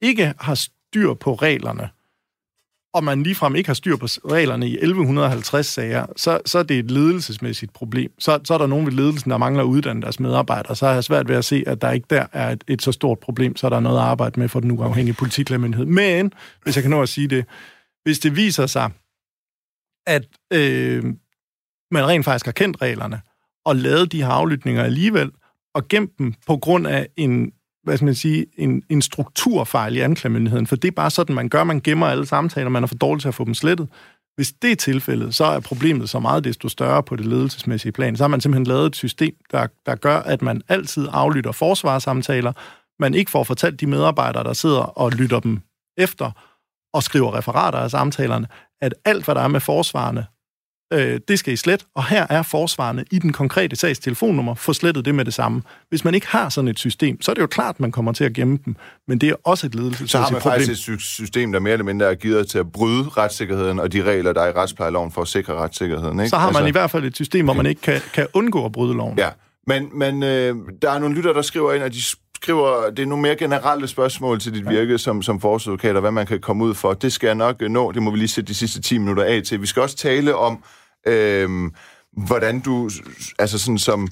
ikke 0.00 0.34
har 0.40 0.54
styr 0.54 1.14
på 1.14 1.34
reglerne, 1.34 1.88
og 2.94 3.04
man 3.04 3.22
ligefrem 3.22 3.54
ikke 3.54 3.68
har 3.68 3.74
styr 3.74 3.96
på 3.96 4.06
reglerne 4.06 4.68
i 4.68 4.74
1150 4.74 5.66
sager, 5.66 6.06
så, 6.16 6.40
så 6.46 6.58
er 6.58 6.62
det 6.62 6.78
et 6.78 6.90
ledelsesmæssigt 6.90 7.72
problem. 7.72 8.12
Så, 8.18 8.40
så 8.44 8.54
er 8.54 8.58
der 8.58 8.66
nogen 8.66 8.86
ved 8.86 8.92
ledelsen, 8.92 9.30
der 9.30 9.36
mangler 9.36 9.62
at 9.62 9.66
uddanne 9.66 10.02
deres 10.02 10.20
medarbejdere. 10.20 10.76
Så 10.76 10.86
har 10.86 10.94
jeg 10.94 11.04
svært 11.04 11.28
ved 11.28 11.36
at 11.36 11.44
se, 11.44 11.64
at 11.66 11.82
der 11.82 11.90
ikke 11.90 12.06
der 12.10 12.26
er 12.32 12.50
et, 12.50 12.64
et 12.68 12.82
så 12.82 12.92
stort 12.92 13.18
problem, 13.18 13.56
så 13.56 13.66
er 13.66 13.70
der 13.70 13.80
noget 13.80 13.98
at 13.98 14.04
arbejde 14.04 14.40
med 14.40 14.48
for 14.48 14.60
den 14.60 14.70
uafhængige 14.70 15.14
politiklagemyndighed. 15.14 15.86
Men, 15.86 16.32
hvis 16.62 16.76
jeg 16.76 16.82
kan 16.82 16.90
nå 16.90 17.02
at 17.02 17.08
sige 17.08 17.28
det, 17.28 17.44
hvis 18.02 18.18
det 18.18 18.36
viser 18.36 18.66
sig, 18.66 18.90
at 20.08 20.26
øh, 20.52 21.04
man 21.90 22.06
rent 22.06 22.24
faktisk 22.24 22.44
har 22.44 22.52
kendt 22.52 22.82
reglerne, 22.82 23.20
og 23.64 23.76
lavet 23.76 24.12
de 24.12 24.22
her 24.22 24.30
aflytninger 24.30 24.84
alligevel, 24.84 25.30
og 25.74 25.88
gemt 25.88 26.18
dem 26.18 26.34
på 26.46 26.56
grund 26.56 26.86
af 26.86 27.08
en 27.16 27.52
hvad 27.88 27.96
skal 27.96 28.04
man 28.04 28.14
sige, 28.14 28.46
en, 28.58 28.82
en 28.88 29.02
strukturfejl 29.02 29.96
i 29.96 30.00
anklagemyndigheden, 30.00 30.66
for 30.66 30.76
det 30.76 30.88
er 30.88 30.92
bare 30.92 31.10
sådan, 31.10 31.34
man 31.34 31.48
gør, 31.48 31.64
man 31.64 31.80
gemmer 31.80 32.06
alle 32.06 32.26
samtaler, 32.26 32.68
man 32.68 32.82
er 32.82 32.86
for 32.86 32.94
dårlig 32.94 33.20
til 33.22 33.28
at 33.28 33.34
få 33.34 33.44
dem 33.44 33.54
slettet. 33.54 33.88
Hvis 34.36 34.52
det 34.62 34.72
er 34.72 34.76
tilfældet, 34.76 35.34
så 35.34 35.44
er 35.44 35.60
problemet 35.60 36.10
så 36.10 36.18
meget 36.18 36.44
desto 36.44 36.68
større 36.68 37.02
på 37.02 37.16
det 37.16 37.26
ledelsesmæssige 37.26 37.92
plan. 37.92 38.16
Så 38.16 38.22
har 38.22 38.28
man 38.28 38.40
simpelthen 38.40 38.66
lavet 38.66 38.86
et 38.86 38.96
system, 38.96 39.34
der, 39.50 39.66
der 39.86 39.94
gør, 39.94 40.16
at 40.16 40.42
man 40.42 40.62
altid 40.68 41.08
aflytter 41.12 41.52
forsvarssamtaler, 41.52 42.52
man 43.00 43.14
ikke 43.14 43.30
får 43.30 43.44
fortalt 43.44 43.80
de 43.80 43.86
medarbejdere, 43.86 44.44
der 44.44 44.52
sidder 44.52 44.80
og 44.80 45.12
lytter 45.12 45.40
dem 45.40 45.60
efter, 45.96 46.30
og 46.92 47.02
skriver 47.02 47.34
referater 47.34 47.78
af 47.78 47.90
samtalerne, 47.90 48.46
at 48.80 48.94
alt, 49.04 49.24
hvad 49.24 49.34
der 49.34 49.40
er 49.40 49.48
med 49.48 49.60
forsvarerne, 49.60 50.26
øh, 50.92 51.20
det 51.28 51.38
skal 51.38 51.52
I 51.52 51.56
slet, 51.56 51.86
og 51.94 52.06
her 52.06 52.26
er 52.30 52.42
forsvarende 52.42 53.04
i 53.10 53.18
den 53.18 53.32
konkrete 53.32 53.76
sags 53.76 53.98
telefonnummer, 53.98 54.54
få 54.54 54.72
slettet 54.72 55.04
det 55.04 55.14
med 55.14 55.24
det 55.24 55.34
samme. 55.34 55.62
Hvis 55.88 56.04
man 56.04 56.14
ikke 56.14 56.26
har 56.26 56.48
sådan 56.48 56.68
et 56.68 56.78
system, 56.78 57.22
så 57.22 57.30
er 57.30 57.34
det 57.34 57.42
jo 57.42 57.46
klart, 57.46 57.74
at 57.74 57.80
man 57.80 57.92
kommer 57.92 58.12
til 58.12 58.24
at 58.24 58.32
gemme 58.32 58.58
dem, 58.64 58.76
men 59.08 59.18
det 59.18 59.28
er 59.28 59.34
også 59.44 59.66
et 59.66 59.74
ledelsesmæssigt 59.74 60.00
problem. 60.00 60.08
Så 60.08 60.18
har 60.18 60.30
man 60.30 60.40
problem. 60.40 60.60
faktisk 60.60 60.88
et 60.88 61.00
system, 61.00 61.52
der 61.52 61.60
mere 61.60 61.72
eller 61.72 61.84
mindre 61.84 62.10
er 62.10 62.14
givet 62.14 62.48
til 62.48 62.58
at 62.58 62.72
bryde 62.72 63.08
retssikkerheden 63.08 63.80
og 63.80 63.92
de 63.92 64.02
regler, 64.02 64.32
der 64.32 64.40
er 64.40 64.48
i 64.48 64.52
retsplejeloven 64.52 65.12
for 65.12 65.22
at 65.22 65.28
sikre 65.28 65.54
retssikkerheden. 65.54 66.20
Ikke? 66.20 66.28
Så 66.28 66.36
har 66.36 66.46
man 66.46 66.56
altså... 66.56 66.68
i 66.68 66.70
hvert 66.70 66.90
fald 66.90 67.04
et 67.04 67.14
system, 67.14 67.44
hvor 67.44 67.54
man 67.54 67.66
ikke 67.66 67.80
kan, 67.80 68.00
kan 68.14 68.26
undgå 68.34 68.64
at 68.64 68.72
bryde 68.72 68.94
loven. 68.94 69.18
Ja, 69.18 69.30
men, 69.66 69.88
men 69.98 70.22
øh, 70.22 70.56
der 70.82 70.90
er 70.90 70.98
nogle 70.98 71.14
lytter, 71.14 71.32
der 71.32 71.42
skriver 71.42 71.72
ind, 71.72 71.84
at 71.84 71.92
de 71.92 72.02
skriver, 72.42 72.90
det 72.90 73.02
er 73.02 73.06
nogle 73.06 73.22
mere 73.22 73.36
generelle 73.36 73.88
spørgsmål 73.88 74.40
til 74.40 74.54
dit 74.54 74.68
virke 74.68 74.98
som, 74.98 75.22
som 75.22 75.40
forsøgsadvokat, 75.40 75.94
og 75.94 76.00
hvad 76.00 76.10
man 76.10 76.26
kan 76.26 76.40
komme 76.40 76.64
ud 76.64 76.74
for. 76.74 76.94
Det 76.94 77.12
skal 77.12 77.26
jeg 77.26 77.34
nok 77.34 77.60
nå. 77.60 77.92
Det 77.92 78.02
må 78.02 78.10
vi 78.10 78.18
lige 78.18 78.28
sætte 78.28 78.48
de 78.48 78.54
sidste 78.54 78.82
10 78.82 78.98
minutter 78.98 79.24
af 79.24 79.42
til. 79.42 79.60
Vi 79.60 79.66
skal 79.66 79.82
også 79.82 79.96
tale 79.96 80.34
om, 80.34 80.64
øh, 81.06 81.70
hvordan 82.12 82.60
du, 82.60 82.90
altså 83.38 83.58
sådan 83.58 83.78
som, 83.78 84.08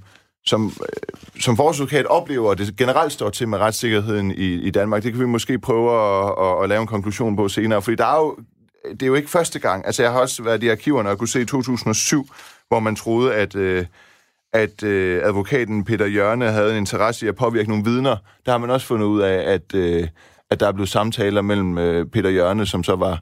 som, 0.47 0.67
øh, 0.67 1.41
som 1.41 1.57
forsøgsadvokat 1.57 2.07
oplever, 2.07 2.51
at 2.51 2.59
det 2.59 2.77
generelt 2.77 3.13
står 3.13 3.31
til 3.31 3.49
med 3.49 3.59
retssikkerheden 3.59 4.31
i, 4.31 4.55
i 4.55 4.71
Danmark. 4.71 5.03
Det 5.03 5.13
kan 5.13 5.21
vi 5.21 5.27
måske 5.27 5.59
prøve 5.59 5.91
at, 5.91 6.35
at, 6.47 6.63
at 6.63 6.69
lave 6.69 6.81
en 6.81 6.87
konklusion 6.87 7.37
på 7.37 7.49
senere, 7.49 7.83
fordi 7.83 7.97
der 7.97 8.07
er 8.07 8.19
jo, 8.19 8.37
det 8.91 9.03
er 9.03 9.07
jo 9.07 9.15
ikke 9.15 9.31
første 9.31 9.59
gang. 9.59 9.87
Altså, 9.87 10.03
jeg 10.03 10.13
har 10.13 10.21
også 10.21 10.43
været 10.43 10.63
i 10.63 10.69
arkiverne 10.69 11.11
og 11.11 11.19
kunne 11.19 11.29
se 11.29 11.41
i 11.41 11.45
2007, 11.45 12.29
hvor 12.69 12.81
man 12.81 12.97
troede, 12.97 13.35
at... 13.35 13.55
Øh, 13.55 13.87
at 14.57 14.83
øh, 14.83 15.21
advokaten 15.25 15.85
Peter 15.85 16.07
Jørne 16.07 16.51
havde 16.51 16.71
en 16.71 16.77
interesse 16.77 17.27
i 17.27 17.29
at 17.29 17.37
påvirke 17.37 17.69
nogle 17.69 17.85
vidner. 17.85 18.17
Der 18.47 18.53
har 18.53 18.59
man 18.59 18.71
også 18.71 18.87
fundet 18.87 19.07
ud 19.07 19.21
af, 19.21 19.53
at, 19.53 19.75
øh, 19.75 20.09
at 20.51 20.61
der 20.61 20.69
er 20.69 20.73
blevet 20.73 20.89
samtaler 20.89 21.43
mellem 21.43 21.79
øh, 21.79 22.07
Peter 22.07 22.31
Jørne, 22.31 22.67
som 22.67 22.85
så 22.85 22.97
var 22.97 23.21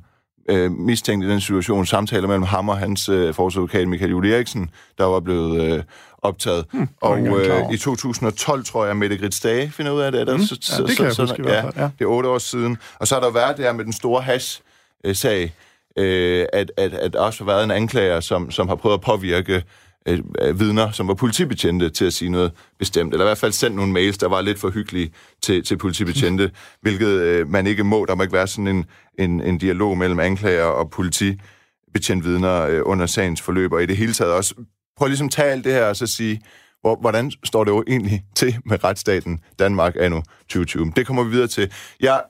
øh, 0.51 0.71
mistænkt 0.73 1.27
i 1.27 1.29
den 1.29 1.41
situation, 1.41 1.87
samtaler 1.87 2.29
mellem 2.29 2.43
ham 2.43 2.69
og 2.69 2.79
hans 2.79 3.09
øh, 3.09 3.35
forsvarsadvokat 3.35 3.89
Michael 3.89 4.11
Juhl 4.11 4.33
Eriksen, 4.33 4.71
der 4.99 5.05
var 5.05 5.21
blevet 5.21 5.63
øh, 5.63 5.83
optaget. 6.19 6.65
Hmm, 6.73 6.89
og 7.01 7.21
øh, 7.21 7.73
i 7.73 7.77
2012, 7.77 8.65
tror 8.65 8.87
jeg, 8.87 8.97
Mette 8.97 9.19
Grits 9.19 9.41
Dage 9.41 9.71
finder 9.71 9.93
ud 9.93 10.01
af 10.01 10.13
det. 10.13 10.27
Der, 10.27 10.37
mm, 10.37 10.43
så, 10.43 10.77
ja, 10.79 10.83
det 10.83 10.97
så, 10.97 11.03
kan 11.03 11.13
så, 11.13 11.23
jeg 11.23 11.29
huske 11.29 11.51
ja, 11.53 11.83
ja. 11.83 11.91
Det 11.99 12.05
er 12.05 12.07
otte 12.07 12.29
år 12.29 12.39
siden. 12.39 12.79
Og 12.99 13.07
så 13.07 13.15
har 13.15 13.23
der 13.23 13.31
været 13.31 13.57
det 13.57 13.65
her 13.65 13.73
med 13.73 13.85
den 13.85 13.93
store 13.93 14.23
hash-sag, 14.23 15.55
øh, 15.99 16.47
at, 16.53 16.73
at, 16.77 16.95
at 16.95 17.17
også 17.17 17.45
har 17.45 17.53
været 17.53 17.65
en 17.65 17.71
anklager, 17.71 18.21
som, 18.21 18.51
som 18.51 18.69
har 18.69 18.75
prøvet 18.75 18.95
at 18.95 19.01
påvirke 19.01 19.63
øh, 20.07 20.61
vidner, 20.61 20.91
som 20.91 21.09
var 21.09 21.15
politibetjente, 21.15 21.91
til 21.91 22.05
at 22.05 22.13
sige 22.13 22.29
noget 22.29 22.53
bestemt. 22.79 23.13
Eller 23.13 23.25
i 23.25 23.29
hvert 23.29 23.39
fald 23.39 23.53
sendt 23.53 23.77
nogle 23.77 23.93
mails, 23.93 24.19
der 24.19 24.29
var 24.29 24.41
lidt 24.41 24.59
for 24.59 24.71
hyggelige 24.71 25.13
til, 25.43 25.65
til 25.65 25.77
politibetjente, 25.77 26.51
hvilket 26.83 27.09
øh, 27.09 27.49
man 27.49 27.67
ikke 27.67 27.85
må. 27.85 28.05
Der 28.05 28.15
må 28.15 28.23
ikke 28.23 28.35
være 28.35 28.47
sådan 28.47 28.67
en, 28.67 28.85
en, 29.19 29.41
en 29.41 29.59
dialog 29.59 29.99
mellem 29.99 30.21
anklager 30.21 30.65
og 30.65 30.91
politibetjent 30.91 32.25
vidner 32.25 32.61
øh, 32.63 32.81
under 32.85 33.07
sagens 33.07 33.43
forløb, 33.43 33.73
og 33.73 33.83
i 33.83 33.87
det 33.87 33.97
hele 33.97 34.13
taget 34.13 34.33
også. 34.33 34.55
Prøv 34.97 35.09
ligesom 35.09 35.27
at 35.27 35.33
tage 35.33 35.51
alt 35.51 35.65
det 35.65 35.73
her 35.73 35.85
og 35.85 35.97
så 35.97 36.07
sige, 36.07 36.41
hvor, 36.81 36.97
hvordan 36.97 37.33
står 37.45 37.65
det 37.65 37.71
jo 37.71 37.85
egentlig 37.87 38.25
til 38.37 38.57
med 38.67 38.85
retsstaten 38.85 39.41
Danmark 39.59 39.95
anno 40.01 40.21
2020? 40.49 40.93
Det 40.97 41.07
kommer 41.07 41.25
vi 41.25 41.31
videre 41.31 41.47
til. 41.47 41.73
Jeg 42.01 42.23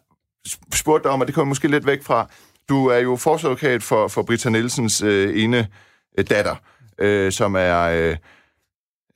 spurgte 0.75 1.05
dig 1.05 1.13
om, 1.13 1.21
og 1.21 1.27
det 1.27 1.35
kommer 1.35 1.49
måske 1.49 1.69
lidt 1.69 1.87
væk 1.87 2.03
fra, 2.03 2.29
du 2.69 2.87
er 2.87 2.99
jo 2.99 3.17
forsvarsadvokat 3.17 3.83
for, 3.83 4.09
for 4.09 4.23
Britta 4.23 4.51
Nielsens 4.51 5.03
øh, 5.03 5.43
ene 5.43 5.69
øh, 6.19 6.25
datter 6.31 6.57
øh, 6.99 7.33
som 7.33 7.55
er 7.59 7.81
øh, 7.81 8.17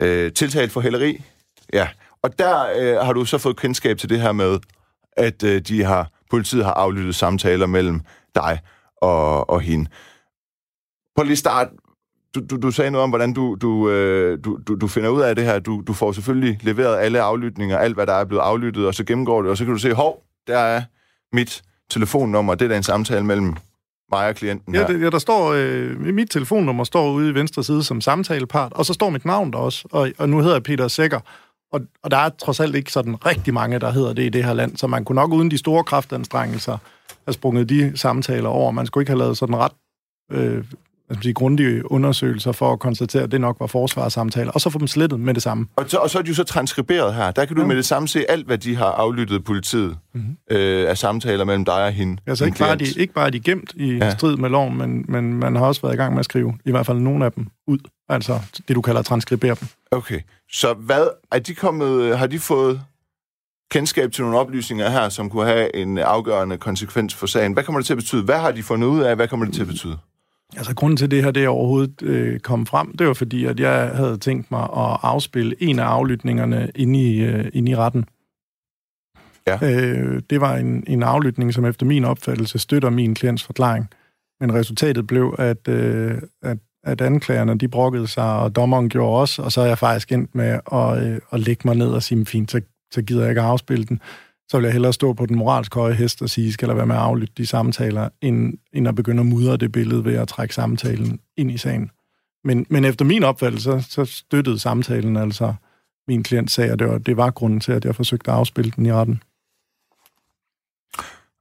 øh, 0.02 0.32
tiltalt 0.32 0.72
for 0.72 0.80
hæleri. 0.80 1.24
Ja, 1.72 1.88
og 2.22 2.38
der 2.38 2.66
øh, 2.78 3.06
har 3.06 3.12
du 3.12 3.24
så 3.24 3.38
fået 3.38 3.56
kendskab 3.56 3.98
til 3.98 4.08
det 4.08 4.20
her 4.20 4.32
med, 4.32 4.58
at 5.16 5.42
øh, 5.42 5.60
de 5.60 5.84
har 5.84 6.10
politiet 6.30 6.64
har 6.64 6.72
aflyttet 6.72 7.14
samtaler 7.14 7.66
mellem 7.66 8.00
dig 8.34 8.60
og, 8.96 9.50
og 9.50 9.60
hende. 9.60 9.90
På 11.16 11.22
lige 11.22 11.36
start, 11.36 11.68
du, 12.34 12.40
du, 12.50 12.56
du 12.56 12.70
sagde 12.70 12.90
noget 12.90 13.02
om, 13.02 13.10
hvordan 13.10 13.32
du, 13.32 13.56
du, 13.60 13.90
øh, 13.90 14.38
du, 14.44 14.58
du, 14.66 14.74
du 14.74 14.88
finder 14.88 15.10
ud 15.10 15.20
af 15.20 15.36
det 15.36 15.44
her. 15.44 15.58
Du, 15.58 15.82
du 15.86 15.92
får 15.92 16.12
selvfølgelig 16.12 16.58
leveret 16.62 16.98
alle 16.98 17.20
aflytninger, 17.20 17.78
alt 17.78 17.94
hvad 17.94 18.06
der 18.06 18.12
er 18.12 18.24
blevet 18.24 18.42
aflyttet, 18.42 18.86
og 18.86 18.94
så 18.94 19.04
gennemgår 19.04 19.42
det, 19.42 19.50
og 19.50 19.56
så 19.56 19.64
kan 19.64 19.72
du 19.72 19.78
se, 19.78 19.94
hov, 19.94 20.22
der 20.46 20.58
er 20.58 20.82
mit 21.32 21.62
telefonnummer, 21.90 22.54
det 22.54 22.72
er 22.72 22.76
en 22.76 22.82
samtale 22.82 23.24
mellem 23.24 23.56
mig 24.12 24.28
og 24.28 24.34
klienten 24.34 24.74
her. 24.74 24.80
Ja, 24.80 24.86
det, 24.86 25.00
ja 25.00 25.10
der 25.10 25.18
står, 25.18 25.52
øh, 25.52 26.00
mit 26.00 26.30
telefonnummer 26.30 26.84
står 26.84 27.10
ude 27.10 27.30
i 27.30 27.34
venstre 27.34 27.64
side 27.64 27.82
som 27.82 28.00
samtalepart, 28.00 28.72
og 28.72 28.86
så 28.86 28.92
står 28.92 29.10
mit 29.10 29.24
navn 29.24 29.52
der 29.52 29.58
også, 29.58 29.88
og, 29.92 30.10
og 30.18 30.28
nu 30.28 30.38
hedder 30.38 30.54
jeg 30.54 30.62
Peter 30.62 30.88
Sækker. 30.88 31.20
Og, 31.72 31.80
og 32.02 32.10
der 32.10 32.16
er 32.16 32.28
trods 32.28 32.60
alt 32.60 32.74
ikke 32.74 32.92
sådan 32.92 33.26
rigtig 33.26 33.54
mange, 33.54 33.78
der 33.78 33.90
hedder 33.90 34.12
det 34.12 34.22
i 34.22 34.28
det 34.28 34.44
her 34.44 34.52
land, 34.52 34.76
så 34.76 34.86
man 34.86 35.04
kunne 35.04 35.16
nok 35.16 35.32
uden 35.32 35.50
de 35.50 35.58
store 35.58 35.84
kraftanstrengelser 35.84 36.78
have 37.24 37.32
sprunget 37.32 37.68
de 37.68 37.92
samtaler 37.94 38.48
over. 38.48 38.70
Man 38.70 38.86
skulle 38.86 39.02
ikke 39.02 39.10
have 39.10 39.18
lavet 39.18 39.38
sådan 39.38 39.56
ret 39.56 39.72
øh, 40.32 40.64
sige, 41.22 41.34
grundige 41.34 41.92
undersøgelser 41.92 42.52
for 42.52 42.72
at 42.72 42.78
konstatere, 42.78 43.22
at 43.22 43.32
det 43.32 43.40
nok 43.40 43.56
var 43.60 43.66
forsvarssamtaler, 43.66 44.50
og 44.50 44.60
så 44.60 44.70
få 44.70 44.78
dem 44.78 44.86
slettet 44.86 45.20
med 45.20 45.34
det 45.34 45.42
samme. 45.42 45.66
Og 45.76 45.84
så, 45.88 45.96
og 45.96 46.10
så 46.10 46.18
er 46.18 46.22
de 46.22 46.28
jo 46.28 46.34
så 46.34 46.44
transkriberet 46.44 47.14
her. 47.14 47.30
Der 47.30 47.44
kan 47.44 47.56
du 47.56 47.62
ja. 47.62 47.68
med 47.68 47.76
det 47.76 47.84
samme 47.84 48.08
se 48.08 48.30
alt, 48.30 48.46
hvad 48.46 48.58
de 48.58 48.76
har 48.76 48.84
aflyttet 48.84 49.44
politiet 49.44 49.96
mm-hmm. 50.14 50.36
øh, 50.50 50.90
af 50.90 50.98
samtaler 50.98 51.44
mellem 51.44 51.64
dig 51.64 51.84
og 51.84 51.92
hende. 51.92 52.22
Ja, 52.26 52.34
så 52.34 52.44
ikke 52.44 52.58
bare, 52.58 52.76
de, 52.76 52.84
ikke 52.96 53.14
bare 53.14 53.26
er 53.26 53.30
de 53.30 53.40
gemt 53.40 53.72
i 53.74 53.92
ja. 53.92 54.10
strid 54.10 54.36
med 54.36 54.48
loven, 54.48 54.78
men, 54.78 55.04
men 55.08 55.34
man 55.34 55.56
har 55.56 55.66
også 55.66 55.82
været 55.82 55.94
i 55.94 55.96
gang 55.96 56.12
med 56.12 56.18
at 56.18 56.24
skrive 56.24 56.58
i 56.64 56.70
hvert 56.70 56.86
fald 56.86 56.98
nogle 56.98 57.24
af 57.24 57.32
dem 57.32 57.46
ud. 57.66 57.78
Altså 58.08 58.40
det, 58.68 58.76
du 58.76 58.80
kalder 58.82 59.02
transkribere 59.02 59.56
dem. 59.60 59.68
Okay. 59.90 60.20
Så 60.52 60.74
hvad, 60.74 61.08
er 61.32 61.38
de 61.38 61.54
kommet, 61.54 62.18
har 62.18 62.26
de 62.26 62.38
fået 62.38 62.80
kendskab 63.70 64.12
til 64.12 64.24
nogle 64.24 64.38
oplysninger 64.38 64.90
her, 64.90 65.08
som 65.08 65.30
kunne 65.30 65.46
have 65.46 65.76
en 65.76 65.98
afgørende 65.98 66.56
konsekvens 66.56 67.14
for 67.14 67.26
sagen? 67.26 67.52
Hvad 67.52 67.64
kommer 67.64 67.80
det 67.80 67.86
til 67.86 67.92
at 67.92 67.98
betyde? 67.98 68.22
Hvad 68.22 68.38
har 68.38 68.50
de 68.50 68.62
fundet 68.62 68.88
ud 68.88 69.00
af? 69.00 69.16
Hvad 69.16 69.28
kommer 69.28 69.46
det 69.46 69.54
til 69.54 69.62
at 69.62 69.68
betyde? 69.68 69.98
Altså, 70.56 70.74
grunden 70.74 70.96
til 70.96 71.10
det 71.10 71.24
her, 71.24 71.30
det 71.30 71.48
overhovedet 71.48 72.02
øh, 72.02 72.40
kom 72.40 72.66
frem, 72.66 72.96
det 72.96 73.06
var 73.06 73.14
fordi, 73.14 73.44
at 73.44 73.60
jeg 73.60 73.90
havde 73.94 74.18
tænkt 74.18 74.50
mig 74.50 74.62
at 74.62 74.98
afspille 75.02 75.62
en 75.62 75.78
af 75.78 75.84
aflytningerne 75.84 76.70
inde 76.74 77.02
i, 77.02 77.20
øh, 77.20 77.50
inde 77.52 77.72
i 77.72 77.76
retten. 77.76 78.04
Ja. 79.46 79.58
Øh, 79.62 80.22
det 80.30 80.40
var 80.40 80.56
en, 80.56 80.84
en 80.86 81.02
aflytning, 81.02 81.54
som 81.54 81.64
efter 81.64 81.86
min 81.86 82.04
opfattelse 82.04 82.58
støtter 82.58 82.90
min 82.90 83.14
klients 83.14 83.44
forklaring. 83.44 83.88
Men 84.40 84.54
resultatet 84.54 85.06
blev, 85.06 85.34
at, 85.38 85.68
øh, 85.68 86.22
at, 86.42 86.58
at 86.84 87.00
anklagerne 87.00 87.58
de 87.58 87.68
brokkede 87.68 88.06
sig, 88.06 88.38
og 88.38 88.56
dommeren 88.56 88.88
gjorde 88.88 89.20
også, 89.20 89.42
og 89.42 89.52
så 89.52 89.60
er 89.60 89.66
jeg 89.66 89.78
faktisk 89.78 90.12
endt 90.12 90.34
med 90.34 90.60
at, 90.72 91.06
øh, 91.06 91.20
at 91.32 91.40
lægge 91.40 91.62
mig 91.64 91.76
ned 91.76 91.88
og 91.88 92.02
sige, 92.02 92.26
fint, 92.26 92.50
så, 92.50 92.60
så 92.92 93.02
gider 93.02 93.22
jeg 93.22 93.30
ikke 93.30 93.40
afspille 93.40 93.84
den. 93.84 94.00
Så 94.48 94.56
vil 94.56 94.64
jeg 94.64 94.72
hellere 94.72 94.92
stå 94.92 95.12
på 95.12 95.26
den 95.26 95.36
moralsk 95.36 95.74
høje 95.74 95.94
hest 95.94 96.22
og 96.22 96.30
sige, 96.30 96.52
skal 96.52 96.68
der 96.68 96.74
være 96.74 96.86
med 96.86 96.94
at 96.94 97.00
aflytte 97.00 97.34
de 97.36 97.46
samtaler, 97.46 98.08
end, 98.20 98.54
end 98.72 98.88
at 98.88 98.94
begynde 98.94 99.20
at 99.20 99.26
mudre 99.26 99.56
det 99.56 99.72
billede 99.72 100.04
ved 100.04 100.14
at 100.14 100.28
trække 100.28 100.54
samtalen 100.54 101.20
ind 101.36 101.50
i 101.50 101.56
sagen. 101.56 101.90
Men, 102.44 102.66
men 102.70 102.84
efter 102.84 103.04
min 103.04 103.24
opfattelse, 103.24 103.84
så 103.88 104.04
støttede 104.04 104.58
samtalen 104.58 105.16
altså 105.16 105.54
min 106.08 106.22
klient 106.22 106.50
sag, 106.50 106.72
og 106.72 106.78
det 106.78 106.88
var, 106.88 106.98
det 106.98 107.16
var 107.16 107.30
grunden 107.30 107.60
til, 107.60 107.72
at 107.72 107.84
jeg 107.84 107.94
forsøgte 107.94 108.30
at 108.30 108.36
afspille 108.36 108.72
den 108.76 108.86
i 108.86 108.92
retten. 108.92 109.22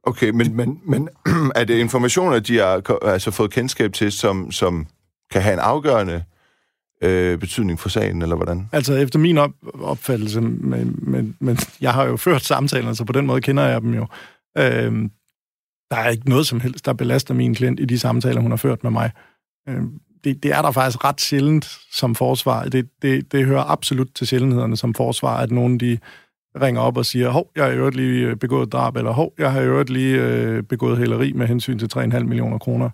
Okay, 0.03 0.29
men, 0.29 0.55
men, 0.55 0.81
men 0.85 1.09
er 1.55 1.63
det 1.63 1.77
informationer, 1.77 2.39
de 2.39 2.57
har 2.57 3.03
altså 3.05 3.31
fået 3.31 3.51
kendskab 3.51 3.93
til, 3.93 4.11
som, 4.11 4.51
som 4.51 4.87
kan 5.31 5.41
have 5.41 5.53
en 5.53 5.59
afgørende 5.59 6.23
øh, 7.03 7.37
betydning 7.39 7.79
for 7.79 7.89
sagen, 7.89 8.21
eller 8.21 8.35
hvordan? 8.35 8.69
Altså 8.71 8.93
efter 8.93 9.19
min 9.19 9.37
op- 9.37 9.81
opfattelse, 9.81 10.41
men, 10.41 10.99
men, 11.01 11.35
men 11.39 11.57
jeg 11.81 11.93
har 11.93 12.05
jo 12.05 12.17
ført 12.27 12.41
samtaler, 12.41 12.83
så 12.83 12.87
altså 12.87 13.03
på 13.03 13.13
den 13.13 13.25
måde 13.25 13.41
kender 13.41 13.63
jeg 13.63 13.81
dem 13.81 13.93
jo. 13.93 14.07
Øh, 14.57 15.09
der 15.91 15.97
er 15.97 16.09
ikke 16.09 16.29
noget 16.29 16.47
som 16.47 16.59
helst, 16.59 16.85
der 16.85 16.93
belaster 16.93 17.33
min 17.33 17.55
klient 17.55 17.79
i 17.79 17.85
de 17.85 17.99
samtaler, 17.99 18.41
hun 18.41 18.51
har 18.51 18.57
ført 18.57 18.83
med 18.83 18.91
mig. 18.91 19.11
Øh, 19.69 19.81
det, 20.23 20.43
det 20.43 20.51
er 20.51 20.61
der 20.61 20.71
faktisk 20.71 21.03
ret 21.03 21.21
sjældent 21.21 21.77
som 21.91 22.15
forsvar. 22.15 22.63
Det, 22.63 22.89
det, 23.01 23.31
det 23.31 23.45
hører 23.45 23.63
absolut 23.63 24.07
til 24.15 24.27
sjældenhederne 24.27 24.77
som 24.77 24.93
forsvar, 24.93 25.37
at 25.37 25.51
nogen 25.51 25.79
de 25.79 25.97
ringer 26.61 26.81
op 26.81 26.97
og 26.97 27.05
siger, 27.05 27.29
hov, 27.29 27.51
jeg 27.55 27.63
har 27.63 27.71
i 27.71 27.75
øvrigt 27.75 27.95
lige 27.95 28.27
øh, 28.27 28.35
begået 28.35 28.71
drab, 28.71 28.95
eller 28.95 29.11
hov, 29.11 29.33
jeg 29.37 29.51
har 29.51 29.61
i 29.61 29.65
øvrigt 29.65 29.89
lige 29.89 30.21
øh, 30.21 30.63
begået 30.63 30.97
hæleri 30.97 31.33
med 31.33 31.47
hensyn 31.47 31.79
til 31.79 31.89
3,5 31.95 32.19
millioner 32.19 32.57
kroner. 32.57 32.89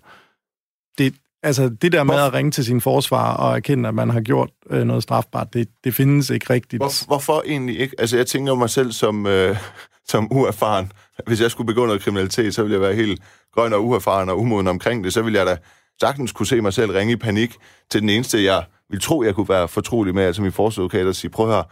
Det, 0.98 1.14
altså, 1.44 1.68
det 1.68 1.92
der 1.92 2.02
med 2.02 2.14
Hvorfor? 2.14 2.26
at 2.26 2.34
ringe 2.34 2.50
til 2.50 2.64
sin 2.64 2.80
forsvar 2.80 3.36
og 3.36 3.56
erkende, 3.56 3.88
at 3.88 3.94
man 3.94 4.10
har 4.10 4.20
gjort 4.20 4.50
øh, 4.70 4.84
noget 4.84 5.02
strafbart, 5.02 5.54
det, 5.54 5.68
det 5.84 5.94
findes 5.94 6.30
ikke 6.30 6.50
rigtigt. 6.50 6.80
Hvor, 6.80 7.06
hvorfor 7.06 7.42
egentlig 7.46 7.80
ikke? 7.80 7.94
Altså, 7.98 8.16
jeg 8.16 8.26
tænker 8.26 8.54
mig 8.54 8.70
selv 8.70 8.92
som, 8.92 9.26
øh, 9.26 9.56
som 10.08 10.32
uerfaren. 10.32 10.92
Hvis 11.26 11.40
jeg 11.40 11.50
skulle 11.50 11.66
begå 11.66 11.86
noget 11.86 12.02
kriminalitet, 12.02 12.54
så 12.54 12.62
ville 12.62 12.74
jeg 12.74 12.80
være 12.80 12.94
helt 12.94 13.22
grøn 13.54 13.72
og 13.72 13.84
uerfaren 13.84 14.28
og 14.28 14.40
umoden 14.40 14.68
omkring 14.68 15.04
det. 15.04 15.12
Så 15.12 15.22
ville 15.22 15.38
jeg 15.38 15.46
da 15.46 15.56
sagtens 16.00 16.32
kunne 16.32 16.46
se 16.46 16.60
mig 16.60 16.72
selv 16.72 16.92
ringe 16.92 17.12
i 17.12 17.16
panik 17.16 17.56
til 17.90 18.00
den 18.00 18.08
eneste, 18.08 18.44
jeg 18.44 18.64
ville 18.90 19.00
tro, 19.00 19.22
jeg 19.22 19.34
kunne 19.34 19.48
være 19.48 19.68
fortrolig 19.68 20.14
med, 20.14 20.24
altså 20.24 20.42
min 20.42 20.52
forsvarsadvokat, 20.52 21.06
og 21.06 21.14
sige, 21.14 21.30
prøv 21.30 21.50
her, 21.50 21.62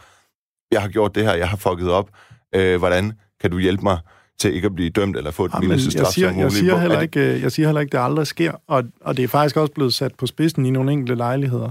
jeg 0.73 0.83
har 0.83 0.89
gjort 0.89 1.15
det 1.15 1.25
her, 1.25 1.35
jeg 1.35 1.49
har 1.49 1.57
fucket 1.57 1.91
op. 1.91 2.11
Øh, 2.55 2.79
hvordan 2.79 3.13
kan 3.41 3.51
du 3.51 3.59
hjælpe 3.59 3.83
mig 3.83 3.99
til 4.43 4.55
ikke 4.55 4.67
at 4.67 4.75
blive 4.75 4.91
dømt 4.91 5.17
eller 5.17 5.31
få 5.31 5.45
et 5.45 5.53
Jamen, 5.55 5.69
mindste 5.69 5.91
straf 5.91 6.03
jeg, 6.03 6.07
siger, 6.13 6.29
som 6.29 6.37
jeg, 6.39 6.45
muligt? 6.45 6.55
siger 6.59 6.73
Hvor- 6.73 6.81
heller 6.81 6.97
er 6.97 7.01
ikke, 7.03 7.35
øh, 7.35 7.43
jeg 7.43 7.53
siger 7.53 7.67
heller 7.69 7.81
ikke, 7.81 7.93
det 7.93 8.05
aldrig 8.05 8.27
sker, 8.27 8.53
og, 8.67 8.85
og 9.01 9.17
det 9.17 9.23
er 9.23 9.29
faktisk 9.29 9.57
også 9.57 9.73
blevet 9.73 9.95
sat 9.95 10.15
på 10.15 10.27
spidsen 10.27 10.67
i 10.67 10.71
nogle 10.71 10.93
enkelte 10.93 11.15
lejligheder, 11.15 11.71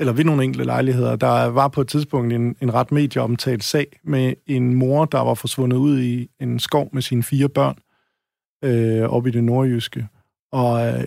eller 0.00 0.12
ved 0.12 0.24
nogle 0.24 0.44
enkelte 0.44 0.64
lejligheder. 0.64 1.16
Der 1.16 1.44
var 1.46 1.68
på 1.68 1.80
et 1.80 1.88
tidspunkt 1.88 2.32
en, 2.32 2.56
en 2.60 2.74
ret 2.74 2.92
medieomtalt 2.92 3.64
sag 3.64 3.86
med 4.04 4.34
en 4.46 4.74
mor, 4.74 5.04
der 5.04 5.20
var 5.20 5.34
forsvundet 5.34 5.76
ud 5.76 6.00
i 6.00 6.28
en 6.40 6.58
skov 6.58 6.88
med 6.92 7.02
sine 7.02 7.22
fire 7.22 7.48
børn 7.48 7.76
øh, 8.64 9.02
oppe 9.08 9.28
i 9.28 9.32
det 9.32 9.44
nordjyske. 9.44 10.06
Og 10.52 10.86
øh, 10.86 11.04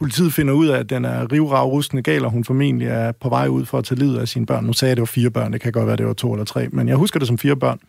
politiet 0.00 0.32
finder 0.32 0.54
ud 0.54 0.66
af, 0.68 0.78
at 0.78 0.90
den 0.90 1.04
er 1.04 1.26
rustende 1.64 2.02
gal, 2.02 2.24
og 2.24 2.30
hun 2.30 2.44
formentlig 2.44 2.88
er 2.88 3.12
på 3.12 3.28
vej 3.28 3.46
ud 3.48 3.64
for 3.64 3.78
at 3.78 3.84
tage 3.84 3.98
livet 3.98 4.18
af 4.18 4.28
sine 4.28 4.46
børn. 4.46 4.64
Nu 4.64 4.72
sagde 4.72 4.88
jeg, 4.88 4.92
at 4.92 4.96
det 4.96 5.00
var 5.02 5.06
fire 5.06 5.30
børn, 5.30 5.52
det 5.52 5.60
kan 5.60 5.72
godt 5.72 5.86
være, 5.86 5.96
det 5.96 6.06
var 6.06 6.12
to 6.12 6.32
eller 6.32 6.44
tre, 6.44 6.68
men 6.68 6.88
jeg 6.88 6.96
husker 6.96 7.18
det 7.18 7.28
som 7.28 7.38
fire 7.38 7.56
børn. 7.56 7.80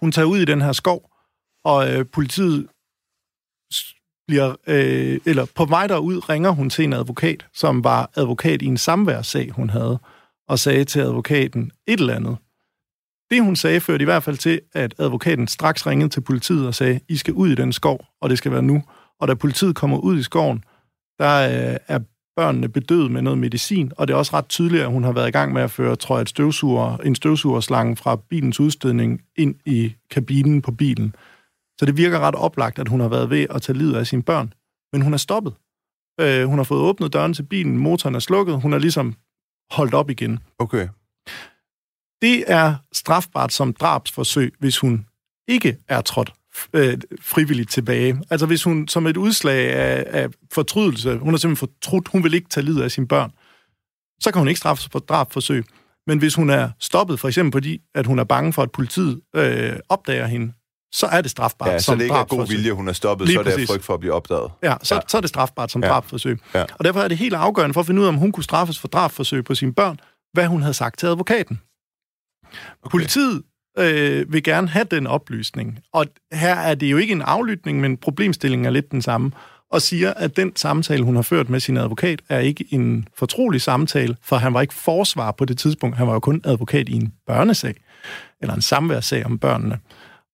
Hun 0.00 0.12
tager 0.12 0.26
ud 0.26 0.38
i 0.38 0.44
den 0.44 0.62
her 0.62 0.72
skov, 0.72 1.10
og 1.64 1.92
øh, 1.92 2.06
politiet 2.12 2.68
bliver, 4.26 4.56
øh, 4.66 5.20
eller 5.26 5.46
på 5.54 5.64
vej 5.64 5.86
derud 5.86 6.28
ringer 6.28 6.50
hun 6.50 6.70
til 6.70 6.84
en 6.84 6.92
advokat, 6.92 7.46
som 7.54 7.84
var 7.84 8.10
advokat 8.16 8.62
i 8.62 8.66
en 8.66 8.76
samværssag, 8.76 9.50
hun 9.50 9.70
havde, 9.70 9.98
og 10.48 10.58
sagde 10.58 10.84
til 10.84 11.00
advokaten 11.00 11.72
et 11.86 12.00
eller 12.00 12.14
andet. 12.14 12.36
Det, 13.30 13.42
hun 13.42 13.56
sagde, 13.56 13.80
førte 13.80 14.02
i 14.02 14.04
hvert 14.04 14.22
fald 14.22 14.36
til, 14.36 14.60
at 14.72 14.94
advokaten 14.98 15.48
straks 15.48 15.86
ringede 15.86 16.10
til 16.10 16.20
politiet 16.20 16.66
og 16.66 16.74
sagde, 16.74 17.00
I 17.08 17.16
skal 17.16 17.34
ud 17.34 17.48
i 17.48 17.54
den 17.54 17.72
skov, 17.72 18.06
og 18.20 18.30
det 18.30 18.38
skal 18.38 18.52
være 18.52 18.62
nu. 18.62 18.82
Og 19.20 19.28
da 19.28 19.34
politiet 19.34 19.76
kommer 19.76 19.98
ud 19.98 20.18
i 20.18 20.22
skoven, 20.22 20.64
der 21.18 21.70
øh, 21.70 21.76
er 21.88 22.00
børnene 22.38 22.68
bedøvet 22.68 23.10
med 23.10 23.22
noget 23.22 23.38
medicin, 23.38 23.92
og 23.96 24.08
det 24.08 24.14
er 24.14 24.18
også 24.18 24.36
ret 24.36 24.48
tydeligt, 24.48 24.82
at 24.82 24.90
hun 24.90 25.04
har 25.04 25.12
været 25.12 25.28
i 25.28 25.30
gang 25.30 25.52
med 25.52 25.62
at 25.62 25.70
føre, 25.70 25.96
tror 25.96 26.16
jeg, 26.16 26.22
et 26.22 26.28
støvsuger, 26.28 26.96
en 26.96 27.14
støvsugerslange 27.14 27.96
fra 27.96 28.16
bilens 28.16 28.60
udstødning 28.60 29.20
ind 29.36 29.54
i 29.66 29.94
kabinen 30.10 30.62
på 30.62 30.72
bilen. 30.72 31.14
Så 31.78 31.86
det 31.86 31.96
virker 31.96 32.18
ret 32.18 32.34
oplagt, 32.34 32.78
at 32.78 32.88
hun 32.88 33.00
har 33.00 33.08
været 33.08 33.30
ved 33.30 33.46
at 33.50 33.62
tage 33.62 33.78
livet 33.78 33.94
af 33.94 34.06
sine 34.06 34.22
børn. 34.22 34.52
Men 34.92 35.02
hun 35.02 35.14
er 35.14 35.16
stoppet. 35.16 35.54
Øh, 36.20 36.44
hun 36.48 36.58
har 36.58 36.64
fået 36.64 36.80
åbnet 36.80 37.12
døren 37.12 37.34
til 37.34 37.42
bilen, 37.42 37.78
motoren 37.78 38.14
er 38.14 38.18
slukket, 38.18 38.60
hun 38.60 38.72
er 38.72 38.78
ligesom 38.78 39.14
holdt 39.70 39.94
op 39.94 40.10
igen. 40.10 40.38
Okay. 40.58 40.88
Det 42.22 42.44
er 42.46 42.74
strafbart 42.92 43.52
som 43.52 43.72
drabsforsøg, 43.72 44.54
hvis 44.58 44.78
hun 44.78 45.06
ikke 45.48 45.76
er 45.88 46.00
trådt 46.00 46.32
øh, 46.72 46.98
frivilligt 47.20 47.70
tilbage. 47.70 48.22
Altså 48.30 48.46
hvis 48.46 48.62
hun 48.62 48.88
som 48.88 49.06
et 49.06 49.16
udslag 49.16 49.72
af, 49.72 50.04
af 50.06 50.28
fortrydelse, 50.52 51.16
hun 51.18 51.32
har 51.32 51.38
simpelthen 51.38 51.68
fortrudt, 51.68 52.08
hun 52.08 52.24
vil 52.24 52.34
ikke 52.34 52.48
tage 52.48 52.64
livet 52.64 52.82
af 52.82 52.90
sine 52.90 53.08
børn, 53.08 53.30
så 54.22 54.30
kan 54.32 54.38
hun 54.40 54.48
ikke 54.48 54.58
straffes 54.58 54.88
for 54.92 54.98
drabsforsøg. 54.98 55.64
Men 56.06 56.18
hvis 56.18 56.34
hun 56.34 56.50
er 56.50 56.70
stoppet, 56.80 57.20
for 57.20 57.28
eksempel 57.28 57.52
fordi, 57.52 57.80
at 57.94 58.06
hun 58.06 58.18
er 58.18 58.24
bange 58.24 58.52
for, 58.52 58.62
at 58.62 58.70
politiet 58.72 59.20
øh, 59.36 59.72
opdager 59.88 60.26
hende, 60.26 60.52
så 60.92 61.06
er 61.06 61.20
det 61.20 61.30
strafbart 61.30 61.68
Ja, 61.68 61.78
så 61.78 61.84
som 61.84 61.98
det 61.98 62.04
ikke 62.04 62.16
er 62.16 62.24
god 62.24 62.46
vilje, 62.48 62.72
hun 62.72 62.88
er 62.88 62.92
stoppet, 62.92 63.26
Lige 63.26 63.34
så 63.34 63.40
er 63.40 63.44
det 63.44 63.52
præcis. 63.52 63.68
frygt 63.70 63.84
for 63.84 63.94
at 63.94 64.00
blive 64.00 64.12
opdaget. 64.12 64.50
Ja, 64.62 64.74
så, 64.82 64.94
Ja. 64.94 65.00
så 65.08 65.16
er 65.16 65.20
det 65.20 65.28
strafbart 65.30 65.70
som 65.70 65.82
Ja. 65.82 65.88
drabsforsøg. 65.88 66.38
Ja. 66.54 66.64
Og 66.78 66.84
derfor 66.84 67.00
er 67.00 67.08
det 67.08 67.18
helt 67.18 67.34
afgørende 67.34 67.74
for 67.74 67.80
at 67.80 67.86
finde 67.86 68.00
ud 68.00 68.06
af, 68.06 68.08
om 68.08 68.14
hun 68.16 68.32
kunne 68.32 68.44
straffes 68.44 68.78
for 68.78 68.88
drabsforsøg 68.88 69.44
på 69.44 69.54
sine 69.54 69.74
børn, 69.74 70.00
hvad 70.32 70.46
hun 70.46 70.60
havde 70.62 70.74
sagt 70.74 70.98
til 70.98 71.06
advokaten. 71.06 71.60
Okay. 72.82 72.90
Politiet 72.90 73.42
øh, 73.78 74.32
vil 74.32 74.42
gerne 74.42 74.68
have 74.68 74.86
den 74.90 75.06
oplysning, 75.06 75.78
og 75.92 76.06
her 76.32 76.54
er 76.54 76.74
det 76.74 76.90
jo 76.90 76.96
ikke 76.96 77.12
en 77.12 77.22
aflytning, 77.22 77.80
men 77.80 77.96
problemstillingen 77.96 78.66
er 78.66 78.70
lidt 78.70 78.90
den 78.90 79.02
samme, 79.02 79.30
og 79.70 79.82
siger, 79.82 80.14
at 80.14 80.36
den 80.36 80.56
samtale, 80.56 81.04
hun 81.04 81.14
har 81.14 81.22
ført 81.22 81.48
med 81.48 81.60
sin 81.60 81.76
advokat, 81.76 82.22
er 82.28 82.38
ikke 82.38 82.64
en 82.70 83.08
fortrolig 83.18 83.60
samtale, 83.60 84.16
for 84.22 84.36
han 84.36 84.54
var 84.54 84.60
ikke 84.60 84.74
forsvar 84.74 85.30
på 85.30 85.44
det 85.44 85.58
tidspunkt. 85.58 85.96
Han 85.96 86.06
var 86.06 86.12
jo 86.12 86.20
kun 86.20 86.40
advokat 86.44 86.88
i 86.88 86.92
en 86.92 87.12
børnesag, 87.26 87.74
eller 88.40 88.54
en 88.54 88.62
samværssag 88.62 89.26
om 89.26 89.38
børnene. 89.38 89.78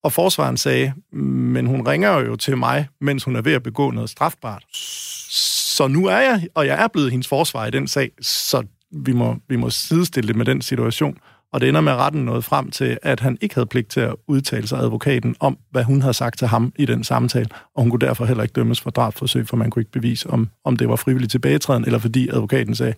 Og 0.05 0.13
forsvaren 0.13 0.57
sagde, 0.57 0.93
men 1.13 1.67
hun 1.67 1.89
ringer 1.89 2.19
jo 2.19 2.37
til 2.37 2.57
mig, 2.57 2.89
mens 3.01 3.25
hun 3.25 3.37
er 3.37 3.43
ved 3.43 3.53
at 3.53 3.63
begå 3.63 3.91
noget 3.91 4.11
strafbart. 4.11 4.65
Så 4.73 5.87
nu 5.89 6.07
er 6.07 6.19
jeg, 6.19 6.49
og 6.55 6.67
jeg 6.67 6.83
er 6.83 6.89
blevet 6.89 7.11
hendes 7.11 7.29
forsvar 7.29 7.67
i 7.67 7.71
den 7.71 7.89
sag, 7.89 8.11
så 8.21 8.63
vi 8.91 9.13
må, 9.13 9.37
vi 9.49 9.57
må 9.57 9.71
sidestille 9.71 10.29
det 10.29 10.37
med 10.37 10.47
den 10.47 10.63
situation. 10.63 11.19
Og 11.55 11.61
det 11.61 11.69
ender 11.69 11.81
med 11.81 11.93
at 11.93 11.99
retten 11.99 12.25
noget 12.25 12.45
frem 12.45 12.71
til, 12.71 12.99
at 13.03 13.21
han 13.21 13.39
ikke 13.41 13.55
havde 13.55 13.67
pligt 13.67 13.91
til 13.91 14.01
at 14.01 14.15
udtale 14.29 14.69
sig 14.69 14.79
advokaten 14.79 15.37
om, 15.41 15.59
hvad 15.71 15.85
hun 15.85 16.01
havde 16.01 16.15
sagt 16.15 16.39
til 16.39 16.49
ham 16.49 16.73
i 16.77 16.87
den 16.87 17.05
samtale, 17.05 17.49
og 17.75 17.83
hun 17.83 17.91
kunne 17.91 18.07
derfor 18.07 18.25
heller 18.25 18.43
ikke 18.43 18.53
dømmes 18.53 18.81
for 18.81 18.91
drabsforsøg, 18.91 19.49
for 19.49 19.57
man 19.57 19.71
kunne 19.71 19.81
ikke 19.81 19.93
bevise, 19.93 20.31
om, 20.31 20.49
om 20.65 20.77
det 20.77 20.89
var 20.89 20.97
frivilligt 20.97 21.31
tilbagetræden, 21.31 21.85
eller 21.85 21.99
fordi 21.99 22.29
advokaten 22.29 22.75
sagde, 22.75 22.95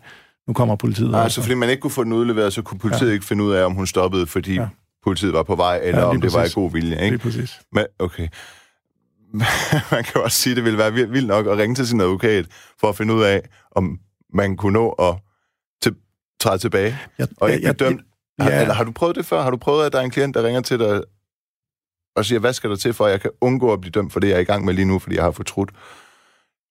nu 0.49 0.53
kommer 0.53 0.77
politiet. 0.77 1.11
Nej, 1.11 1.23
altså 1.23 1.43
fordi 1.43 1.55
man 1.55 1.71
ikke 1.71 1.81
kunne 1.81 1.91
få 1.91 2.05
den 2.05 2.13
udleveret, 2.13 2.53
så 2.53 2.63
kunne 2.63 2.79
politiet 2.79 3.09
ja. 3.09 3.13
ikke 3.15 3.25
finde 3.27 3.45
ud 3.45 3.53
af, 3.53 3.65
om 3.65 3.73
hun 3.73 3.87
stoppede, 3.87 4.27
fordi 4.27 4.55
ja. 4.55 4.69
Politiet 5.05 5.33
var 5.33 5.43
på 5.43 5.57
vej, 5.57 5.81
eller 5.83 5.89
Ja, 5.89 6.05
lige 6.05 6.05
om 6.07 6.21
det 6.21 6.33
var 6.33 6.39
i 6.39 6.43
præcis. 6.43 6.55
god 6.55 6.73
vilje. 6.73 6.95
Lige 6.97 7.05
Ikke? 7.05 7.19
præcis. 7.19 7.61
Men, 7.73 7.85
okay. 7.99 8.29
man 9.93 10.05
kan 10.05 10.21
også 10.23 10.39
sige, 10.39 10.53
at 10.53 10.57
det 10.57 10.65
ville 10.65 10.79
være 10.79 10.93
vildt 10.93 11.27
nok 11.27 11.47
at 11.47 11.59
ringe 11.59 11.75
til 11.75 11.87
sin 11.87 12.01
advokat, 12.01 12.47
for 12.81 12.89
at 12.89 12.97
finde 12.97 13.15
ud 13.15 13.23
af, 13.23 13.43
om 13.71 13.99
man 14.35 14.57
kunne 14.57 14.73
nå 14.73 14.89
at 14.91 15.15
til, 15.83 15.95
træde 16.41 16.59
tilbage, 16.59 16.99
Jeg, 17.19 17.29
og 17.37 17.53
ikke 17.53 17.61
blive 17.61 17.89
dømt. 17.89 18.01
Har, 18.39 18.51
ja. 18.51 18.61
eller 18.61 18.75
har 18.75 18.85
du 18.85 18.93
prøvet 18.93 19.17
det 19.17 19.27
før? 19.27 19.43
Har 19.43 19.51
du 19.51 19.57
prøvet, 19.57 19.87
at 19.87 19.93
der 19.93 19.99
er 19.99 20.03
en 20.03 20.11
klient, 20.11 20.35
der 20.35 20.43
ringer 20.47 20.61
til 20.61 20.79
dig 20.79 21.03
og 22.17 22.25
siger, 22.25 22.39
hvad 22.39 22.53
skal 22.53 22.71
der 22.71 22.77
til, 22.77 22.93
for 22.95 23.07
at 23.07 23.13
jeg 23.13 23.21
kan 23.21 23.31
undgå 23.41 23.73
at 23.73 23.81
blive 23.81 23.91
dømt 23.91 24.13
for 24.13 24.21
det, 24.21 24.29
jeg 24.29 24.37
er 24.37 24.41
i 24.41 24.45
gang 24.45 24.65
med 24.65 24.75
lige 24.75 24.85
nu, 24.85 24.99
fordi 24.99 25.17
jeg 25.17 25.25
har 25.25 25.31
fortrudt? 25.31 25.71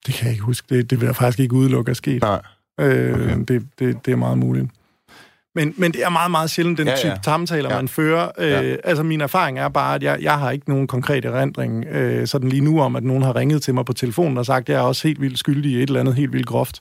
Det 0.06 0.13
kan 0.13 0.25
jeg 0.25 0.32
ikke 0.34 0.45
huske. 0.45 0.75
Det, 0.75 0.89
det 0.89 0.99
vil 1.01 1.06
jeg 1.06 1.15
faktisk 1.15 1.39
ikke 1.39 1.56
udelukke 1.56 1.91
at 1.91 1.97
ske. 1.97 2.19
Nej. 2.19 2.41
Øh, 2.80 3.13
Okay. 3.13 3.23
okay. 3.23 3.43
det, 3.47 3.67
det, 3.80 4.06
det 4.06 4.12
er 4.12 4.15
meget 4.15 4.38
muligt. 4.38 4.69
Men, 5.56 5.74
men 5.78 5.91
det 5.94 6.04
er 6.04 6.10
meget, 6.10 6.32
meget 6.32 6.50
sjældent, 6.50 6.78
den 6.78 6.88
Ja, 6.88 6.94
ja, 6.94 7.08
ja. 7.08 7.13
type 7.13 7.24
samtaler, 7.24 7.70
Ja. 7.70 7.76
man 7.76 7.88
fører. 7.88 8.32
Øh, 8.38 8.50
Ja. 8.52 8.76
Altså, 8.84 9.04
min 9.04 9.22
erfaring 9.22 9.60
er 9.60 9.70
bare, 9.70 9.96
at 9.96 10.04
jeg, 10.04 10.18
jeg 10.22 10.39
har 10.39 10.52
ikke 10.52 10.70
nogen 10.70 10.88
konkret 10.88 11.26
erindring 11.26 11.86
øh, 11.86 12.28
sådan 12.28 12.50
lige 12.50 12.62
nu 12.62 12.82
om, 12.82 12.96
at 12.96 13.04
nogen 13.04 13.24
har 13.24 13.36
ringet 13.36 13.62
til 13.62 13.74
mig 13.74 13.86
på 13.86 13.94
telefonen 13.94 14.38
og 14.38 14.46
sagt, 14.46 14.70
at 14.70 14.74
jeg 14.74 14.78
er 14.82 14.86
også 14.88 15.08
helt 15.08 15.22
vildt 15.22 15.39
skyldig 15.39 15.72
i 15.72 15.76
et 15.76 15.82
eller 15.88 16.00
andet 16.00 16.15
helt 16.15 16.34
vildt 16.34 16.48
groft. 16.48 16.80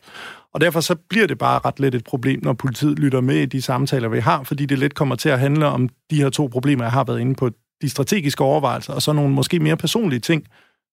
Og 0.55 0.61
derfor 0.61 0.81
så 0.81 0.95
bliver 1.09 1.27
det 1.27 1.39
bare 1.39 1.61
ret 1.65 1.81
let 1.81 1.95
et 1.95 2.05
problem, 2.05 2.41
når 2.43 2.53
politiet 2.53 2.99
lytter 2.99 3.21
med 3.21 3.37
i 3.37 3.47
de 3.47 3.63
samtaler, 3.63 4.09
vi 4.09 4.21
har, 4.21 4.43
fordi 4.43 4.67
det 4.67 4.79
let 4.79 4.95
kommer 4.95 5.15
til 5.17 5.29
at 5.29 5.39
handle 5.41 5.67
om 5.67 5.89
de 6.11 6.17
her 6.23 6.31
to 6.31 6.47
problemer, 6.47 6.85
jeg 6.85 6.93
har 6.93 7.05
været 7.05 7.21
inde 7.21 7.35
på. 7.35 7.51
De 7.83 7.89
strategiske 7.89 8.45
overvejelser, 8.45 8.93
og 8.93 9.03
så 9.03 9.13
nogle 9.13 9.35
måske 9.35 9.61
mere 9.61 9.77
personlige 9.77 10.21
ting, 10.21 10.45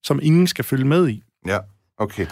som 0.03 0.19
ingen 0.23 0.47
skal 0.47 0.65
følge 0.65 0.85
med 0.85 1.09
i. 1.09 1.23
Ja, 1.47 1.57
okay. 1.97 2.25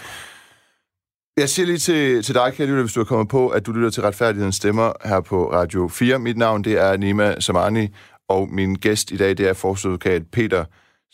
Jeg 1.36 1.48
siger 1.48 1.66
lige 1.66 1.78
til, 1.78 2.22
til 2.22 2.34
dig, 2.34 2.52
kære 2.54 2.66
lytter, 2.66 2.82
hvis 2.82 2.92
du 2.92 3.00
er 3.00 3.04
kommet 3.04 3.28
på, 3.28 3.48
at 3.48 3.66
du 3.66 3.72
lytter 3.72 3.90
til 3.90 4.02
Retfærdighedens 4.02 4.56
Stemmer 4.56 4.92
her 5.04 5.20
på 5.20 5.52
Radio 5.52 5.88
4. 5.88 6.18
Mit 6.18 6.36
navn, 6.36 6.64
det 6.64 6.80
er 6.80 6.96
Nima 6.96 7.40
Samani, 7.40 7.88
og 8.28 8.48
min 8.52 8.74
gæst 8.74 9.10
i 9.10 9.16
dag, 9.16 9.38
det 9.38 9.48
er 9.48 9.52
forsøgadvokat 9.52 10.22
Peter 10.32 10.64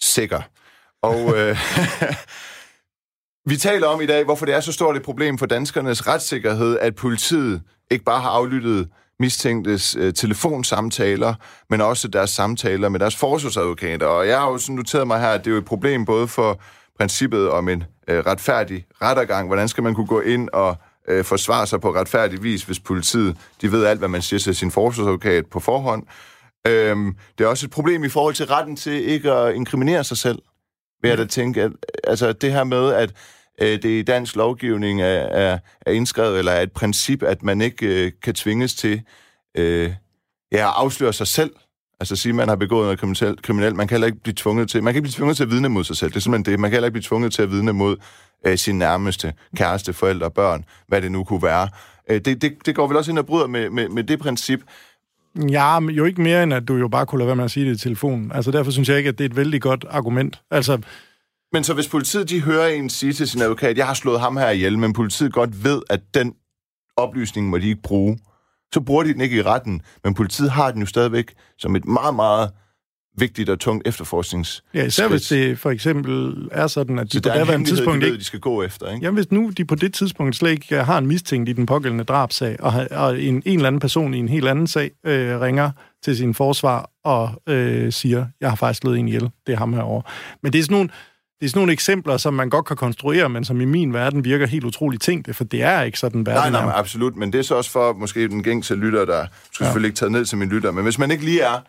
Sikker. 0.00 0.40
Og 1.02 1.18
øh, 1.38 1.57
vi 3.50 3.57
taler 3.57 3.87
om 3.87 4.00
i 4.00 4.07
dag, 4.07 4.24
hvorfor 4.24 4.46
det 4.46 4.55
er 4.55 4.61
så 4.61 4.72
stort 4.72 4.96
et 4.96 5.02
problem 5.02 5.38
for 5.38 5.46
danskernes 5.46 6.07
retssikkerhed, 6.07 6.79
at 6.79 6.94
politiet 6.94 7.62
ikke 7.90 8.05
bare 8.05 8.20
har 8.20 8.31
aflyttet 8.31 8.88
mistænktes 9.20 9.96
øh, 9.96 10.14
telefonsamtaler, 10.14 11.35
men 11.70 11.81
også 11.81 12.09
deres 12.09 12.31
samtaler 12.31 12.88
med 12.88 13.00
deres 13.00 13.16
forsvarsadvokater. 13.16 14.07
Og 14.07 14.29
jeg 14.29 14.38
har 14.38 14.50
jo 14.50 14.59
sådan 14.59 14.76
noteret 14.76 15.07
mig 15.07 15.20
her, 15.20 15.29
at 15.29 15.44
det 15.44 15.50
er 15.50 15.55
jo 15.55 15.59
et 15.59 15.64
problem 15.64 16.05
både 16.05 16.29
for 16.29 16.61
princippet 16.98 17.50
om 17.50 17.68
en 17.68 17.85
øh, 18.09 18.19
retfærdig 18.19 18.87
rettergang. 19.03 19.47
Hvordan 19.47 19.69
skal 19.69 19.83
man 19.85 19.95
kunne 19.95 20.07
gå 20.07 20.21
ind 20.21 20.49
og 20.53 20.77
øh, 21.09 21.25
forsvare 21.25 21.66
sig 21.66 21.81
på 21.81 21.95
retfærdig 21.95 22.42
vis, 22.42 22.62
hvis 22.62 22.81
politiet 22.81 23.37
de 23.61 23.73
ved 23.73 23.85
alt, 23.85 23.99
hvad 23.99 24.09
man 24.09 24.23
siger 24.23 24.40
til 24.40 24.57
sin 24.57 24.71
forsvarsadvokat 24.71 25.47
på 25.47 25.61
forhånd. 25.61 26.07
Øhm, 26.66 27.16
det 27.38 27.45
er 27.45 27.49
også 27.49 27.66
et 27.66 27.71
problem 27.71 28.05
i 28.05 28.09
forhold 28.09 28.35
til 28.35 28.47
retten 28.47 28.77
til 28.77 29.09
ikke 29.09 29.33
at 29.33 29.55
inkriminere 29.55 30.05
sig 30.05 30.16
selv, 30.16 30.38
ved 31.03 31.11
at 31.11 31.31
tænke. 31.31 31.62
At, 31.62 31.73
altså 32.05 32.33
det 32.33 32.53
her 32.53 32.64
med, 32.64 32.92
at 32.92 33.12
øh, 33.62 33.83
det 33.83 33.85
i 33.85 34.03
dansk 34.03 34.37
lovgivning 34.37 35.03
er, 35.03 35.07
er, 35.07 35.59
er 35.81 35.92
indskrevet, 35.92 36.38
eller 36.38 36.53
er 36.53 36.62
et 36.62 36.73
princip, 36.73 37.23
at 37.23 37.42
man 37.42 37.61
ikke 37.61 38.07
øh, 38.07 38.12
kan 38.23 38.35
tvinges 38.35 38.75
til 38.75 39.03
øh, 39.57 39.92
ja, 40.53 40.69
at 40.69 40.75
afsløre 40.77 41.12
sig 41.12 41.27
selv. 41.27 41.51
Altså 42.00 42.16
sige, 42.16 42.30
at 42.30 42.37
man 42.37 42.48
har 42.48 42.56
begået 42.56 43.02
noget 43.02 43.42
kriminelt. 43.42 43.76
Man 43.76 43.88
kan 43.88 43.94
heller 43.94 44.06
ikke 44.06 44.20
blive 44.22 44.35
tvunget 44.35 44.70
til, 44.70 44.82
man 44.82 44.92
kan 44.92 44.98
ikke 44.98 45.02
blive 45.02 45.12
tvunget 45.12 45.37
til 45.37 45.44
at 45.44 45.50
vidne 45.50 45.68
mod 45.68 45.85
sig 45.85 45.96
selv. 45.96 46.11
Det 46.11 46.16
er 46.16 46.20
simpelthen 46.20 46.52
det. 46.52 46.61
Man 46.61 46.70
kan 46.70 46.76
heller 46.76 46.87
ikke 46.87 46.92
blive 46.92 47.02
tvunget 47.02 47.32
til 47.32 47.42
at 47.42 47.50
vidne 47.50 47.72
mod 47.72 47.96
øh, 48.46 48.59
sin 48.59 48.78
nærmeste 48.78 49.32
kæreste, 49.56 49.92
forældre, 49.92 50.30
børn, 50.30 50.64
hvad 50.88 51.02
det 51.02 51.12
nu 51.12 51.24
kunne 51.24 51.42
være. 51.42 51.68
Øh, 52.11 52.20
det, 52.20 52.42
det, 52.42 52.66
det 52.66 52.74
går 52.74 52.87
vel 52.87 52.96
også 52.96 53.11
ind 53.11 53.18
og 53.18 53.26
bryder 53.26 53.46
med, 53.46 53.70
med, 53.70 53.88
med 53.88 54.04
det 54.04 54.18
princip. 54.18 54.61
Ja, 55.50 55.80
men 55.80 55.94
jo 55.94 56.04
ikke 56.04 56.22
mere 56.22 56.42
end, 56.42 56.54
at 56.54 56.68
du 56.68 56.76
jo 56.76 56.88
bare 56.88 57.06
kunne 57.06 57.18
lade 57.18 57.26
være 57.26 57.37
med 57.37 57.44
at 57.44 57.50
sige 57.50 57.70
det 57.70 57.76
i 57.76 57.78
telefonen. 57.82 58.32
Altså, 58.32 58.50
derfor 58.50 58.70
synes 58.70 58.88
jeg 58.88 58.98
ikke, 58.98 59.09
at 59.09 59.18
det 59.18 59.24
er 59.24 59.28
et 59.28 59.37
vældig 59.37 59.62
godt 59.62 59.85
argument. 59.90 60.40
Altså, 60.50 60.78
Men 61.52 61.64
så 61.64 61.74
hvis 61.74 61.88
politiet 61.88 62.30
de 62.30 62.42
hører 62.42 62.68
en 62.68 62.90
sige 62.90 63.12
til 63.12 63.28
sin 63.28 63.42
advokat, 63.42 63.78
jeg 63.78 63.87
har 63.87 63.94
slået 63.94 64.20
ham 64.20 64.37
her 64.37 64.50
ihjel, 64.50 64.78
men 64.78 64.92
politiet 64.92 65.32
godt 65.32 65.64
ved, 65.64 65.82
at 65.90 66.00
den 66.14 66.35
oplysning 66.96 67.48
må 67.48 67.59
de 67.59 67.68
ikke 67.68 67.82
bruge, 67.82 68.18
så 68.72 68.81
bruger 68.81 69.02
de 69.02 69.12
den 69.12 69.20
ikke 69.20 69.37
i 69.37 69.42
retten, 69.42 69.83
men 70.05 70.14
politiet 70.14 70.50
har 70.50 70.70
den 70.70 70.81
jo 70.81 70.87
stadigvæk 70.87 71.33
som 71.59 71.76
et 71.76 71.85
meget, 71.85 72.14
meget 72.14 72.50
vigtigt 73.18 73.50
og 73.50 73.61
tungt 73.61 73.88
efterforsknings. 73.88 74.64
ja, 74.74 74.85
især 74.85 75.09
hvis 75.09 75.22
det 75.29 75.59
for 75.59 75.70
eksempel 75.70 76.35
er 76.52 76.66
sådan, 76.66 76.98
at 76.98 77.12
de 77.12 77.16
Så 77.16 77.22
på 77.22 77.29
er 77.29 77.35
daværende 77.35 77.68
tidspunkt 77.68 78.00
de 78.00 78.07
ikke 78.07 78.12
ved, 78.12 78.18
de 78.18 78.24
skal 78.24 78.40
gå 78.40 78.62
efter, 78.62 78.87
ikke? 78.92 79.05
Jamen, 79.05 79.14
hvis 79.14 79.31
nu 79.31 79.50
de 79.57 79.64
på 79.64 79.74
det 79.74 79.94
tidspunkt 79.94 80.37
slet 80.37 80.50
ikke 80.50 80.85
har 80.85 80.98
en 80.98 81.07
mistænkt 81.07 81.48
i 81.48 81.52
den 81.52 81.66
pågældende 81.66 82.05
drabsag, 82.05 82.57
og, 82.61 82.87
og 82.90 83.22
en, 83.22 83.42
en 83.46 83.59
eller 83.59 83.66
anden 83.66 83.81
person 83.81 84.14
i 84.14 84.18
en 84.18 84.29
helt 84.29 84.48
anden 84.48 84.66
sag 84.66 84.90
øh, 85.07 85.40
ringer 85.40 85.70
til 86.05 86.16
sin 86.16 86.35
forsvar 86.35 86.90
og 87.05 87.42
øh, 87.48 87.92
siger, 87.92 88.26
jeg 88.40 88.48
har 88.48 88.57
faktisk 88.57 88.81
slået 88.81 88.98
en 88.98 89.09
ihjel, 89.09 89.31
det 89.46 89.52
er 89.52 89.57
ham 89.57 89.72
herovre. 89.72 90.02
Men 90.42 90.52
det 90.52 90.59
er 90.59 90.62
sådan 90.62 90.74
nogle, 90.74 90.90
det 91.40 91.46
er 91.46 91.51
sådan 91.51 91.59
nogle 91.59 91.72
eksempler, 91.72 92.16
som 92.16 92.35
man 92.35 92.51
godt 92.51 92.64
kan 92.66 92.77
konstruere, 92.77 93.29
men 93.29 93.44
som 93.44 93.61
i 93.61 93.64
min 93.64 93.94
verden 93.94 94.25
virker 94.25 94.46
helt 94.46 94.64
utroligt 94.64 95.03
tænkte, 95.03 95.35
for 95.35 95.44
det 95.44 95.62
er 95.62 95.83
ikke 95.83 95.99
sådan, 95.99 96.27
verden 96.27 96.40
Nej, 96.40 96.51
nej, 96.51 96.61
er. 96.61 96.64
men 96.64 96.75
absolut. 96.75 97.16
Men 97.16 97.33
det 97.33 97.38
er 97.38 97.42
så 97.42 97.55
også 97.55 97.70
for 97.70 97.92
måske 97.92 98.29
den 98.29 98.42
gængse 98.42 98.75
lytter, 98.75 99.05
der 99.05 99.27
skal 99.53 99.64
ja. 99.64 99.68
selvfølgelig 99.68 99.88
ikke 99.88 99.96
tage 99.99 100.11
ned 100.11 100.25
til 100.25 100.38
min 100.38 100.49
lytter. 100.49 100.70
Men 100.70 100.85
hvis 100.85 100.99
man 100.99 101.11
ikke 101.11 101.25
lige 101.25 101.40
er 101.40 101.61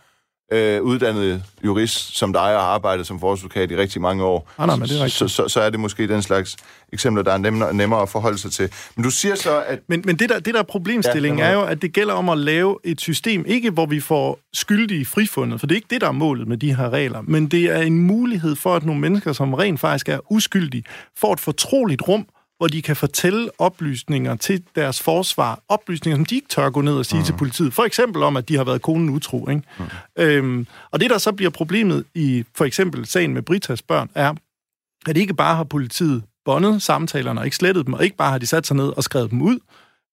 øh, 0.51 0.81
uddannet 0.81 1.43
jurist 1.65 2.17
som 2.17 2.33
dig 2.33 2.41
og 2.41 2.61
har 2.61 2.67
arbejdet 2.67 3.07
som 3.07 3.19
forsvarsadvokat 3.19 3.71
i 3.71 3.77
rigtig 3.77 4.01
mange 4.01 4.23
år, 4.23 4.51
Ah, 4.57 4.67
nej, 4.67 4.75
men 4.75 4.87
det 4.87 5.01
er 5.01 5.07
så, 5.07 5.27
så, 5.27 5.47
så 5.47 5.61
er 5.61 5.69
det 5.69 5.79
måske 5.79 6.07
den 6.07 6.21
slags 6.21 6.55
eksempler, 6.93 7.23
der 7.23 7.31
er 7.33 7.37
nemmere, 7.37 7.73
nemmere 7.73 8.01
at 8.01 8.09
forholde 8.09 8.37
sig 8.37 8.51
til. 8.51 8.69
Men 8.95 9.03
du 9.03 9.09
siger 9.09 9.35
så, 9.35 9.63
at... 9.67 9.79
Men, 9.87 10.01
men 10.05 10.15
det, 10.15 10.29
der, 10.29 10.39
det 10.39 10.53
der 10.53 10.59
er 10.59 10.63
problemstillingen 10.63 11.39
Ja, 11.39 11.45
er 11.45 11.53
jo, 11.53 11.63
at 11.63 11.81
det 11.81 11.93
gælder 11.93 12.13
om 12.13 12.29
at 12.29 12.37
lave 12.37 12.77
et 12.83 13.01
system, 13.01 13.43
ikke 13.47 13.69
hvor 13.69 13.85
vi 13.85 13.99
får 13.99 14.39
skyldige 14.53 15.05
frifundet, 15.05 15.59
for 15.59 15.67
det 15.67 15.75
er 15.75 15.77
ikke 15.77 15.87
det, 15.89 16.01
der 16.01 16.07
er 16.07 16.11
målet 16.11 16.47
med 16.47 16.57
de 16.57 16.75
her 16.75 16.89
regler, 16.89 17.21
men 17.21 17.47
det 17.47 17.63
er 17.63 17.81
en 17.81 18.01
mulighed 18.01 18.55
for, 18.55 18.75
at 18.75 18.85
nogle 18.85 19.01
mennesker, 19.01 19.33
som 19.33 19.53
rent 19.53 19.79
faktisk 19.79 20.09
er 20.09 20.19
uskyldige, 20.31 20.83
får 21.17 21.33
et 21.33 21.39
fortroligt 21.39 22.01
rum, 22.07 22.27
hvor 22.57 22.67
de 22.67 22.81
kan 22.81 22.95
fortælle 22.95 23.49
oplysninger 23.57 24.35
til 24.35 24.63
deres 24.75 25.01
forsvar. 25.01 25.59
Oplysninger, 25.69 26.17
som 26.17 26.25
de 26.25 26.35
ikke 26.35 26.47
tør 26.47 26.69
gå 26.69 26.81
ned 26.81 26.93
og 26.93 27.05
sige 27.05 27.19
mm. 27.19 27.25
til 27.25 27.33
politiet. 27.33 27.73
For 27.73 27.83
eksempel 27.83 28.23
om, 28.23 28.37
at 28.37 28.49
de 28.49 28.55
har 28.55 28.63
været 28.63 28.81
konen 28.81 29.09
utro. 29.09 29.49
Ikke? 29.49 29.61
Mm. 29.79 29.85
Øhm, 30.17 30.67
og 30.91 30.99
det, 30.99 31.09
der 31.09 31.17
så 31.17 31.31
bliver 31.31 31.51
problemet 31.51 32.05
i 32.13 32.45
for 32.55 32.65
eksempel 32.65 33.05
sagen 33.05 33.33
med 33.33 33.41
Britas 33.41 33.81
børn, 33.81 34.09
er, 34.15 34.33
at 35.07 35.17
ikke 35.17 35.33
bare 35.33 35.55
har 35.55 35.63
politiet 35.63 36.23
båndet 36.45 36.81
samtalerne 36.81 37.41
og 37.41 37.45
ikke 37.45 37.57
slettet 37.57 37.85
dem, 37.85 37.93
og 37.93 38.03
ikke 38.03 38.17
bare 38.17 38.31
har 38.31 38.37
de 38.37 38.47
sat 38.47 38.67
sig 38.67 38.77
ned 38.77 38.89
og 38.97 39.03
skrevet 39.03 39.31
dem 39.31 39.41
ud, 39.41 39.59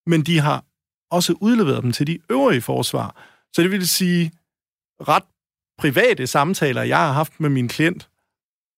men 0.05 0.21
de 0.21 0.39
har 0.39 0.63
også 1.11 1.35
udleveret 1.41 1.83
dem 1.83 1.91
til 1.91 2.07
de 2.07 2.19
øvrige 2.29 2.61
forsvar. 2.61 3.15
Så 3.53 3.61
det 3.61 3.71
vil 3.71 3.89
sige, 3.89 4.31
ret 5.07 5.23
private 5.77 6.27
samtaler, 6.27 6.81
jeg 6.81 6.97
har 6.97 7.11
haft 7.11 7.39
med 7.39 7.49
min 7.49 7.67
klient, 7.67 8.09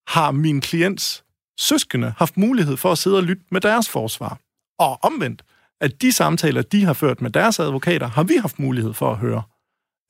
har 0.08 0.32
min 0.32 0.62
klients 0.62 1.24
søskende 1.58 2.14
haft 2.18 2.38
mulighed 2.38 2.78
for 2.78 2.92
at 2.92 2.98
sidde 2.98 3.18
og 3.18 3.24
lytte 3.24 3.44
med 3.52 3.62
deres 3.62 3.90
forsvar. 3.90 4.40
Og 4.80 5.04
omvendt, 5.04 5.44
at 5.82 6.02
de 6.02 6.12
samtaler, 6.12 6.62
de 6.62 6.86
har 6.86 6.94
ført 6.94 7.22
med 7.22 7.30
deres 7.30 7.60
advokater, 7.60 8.08
har 8.08 8.24
vi 8.24 8.36
haft 8.36 8.60
mulighed 8.60 8.94
for 8.94 9.12
at 9.12 9.18
høre. 9.18 9.44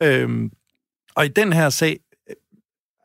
Øhm, 0.03 0.51
og 1.15 1.25
i 1.25 1.27
den 1.27 1.53
her 1.53 1.69
sag 1.69 1.99
øh, 2.29 2.35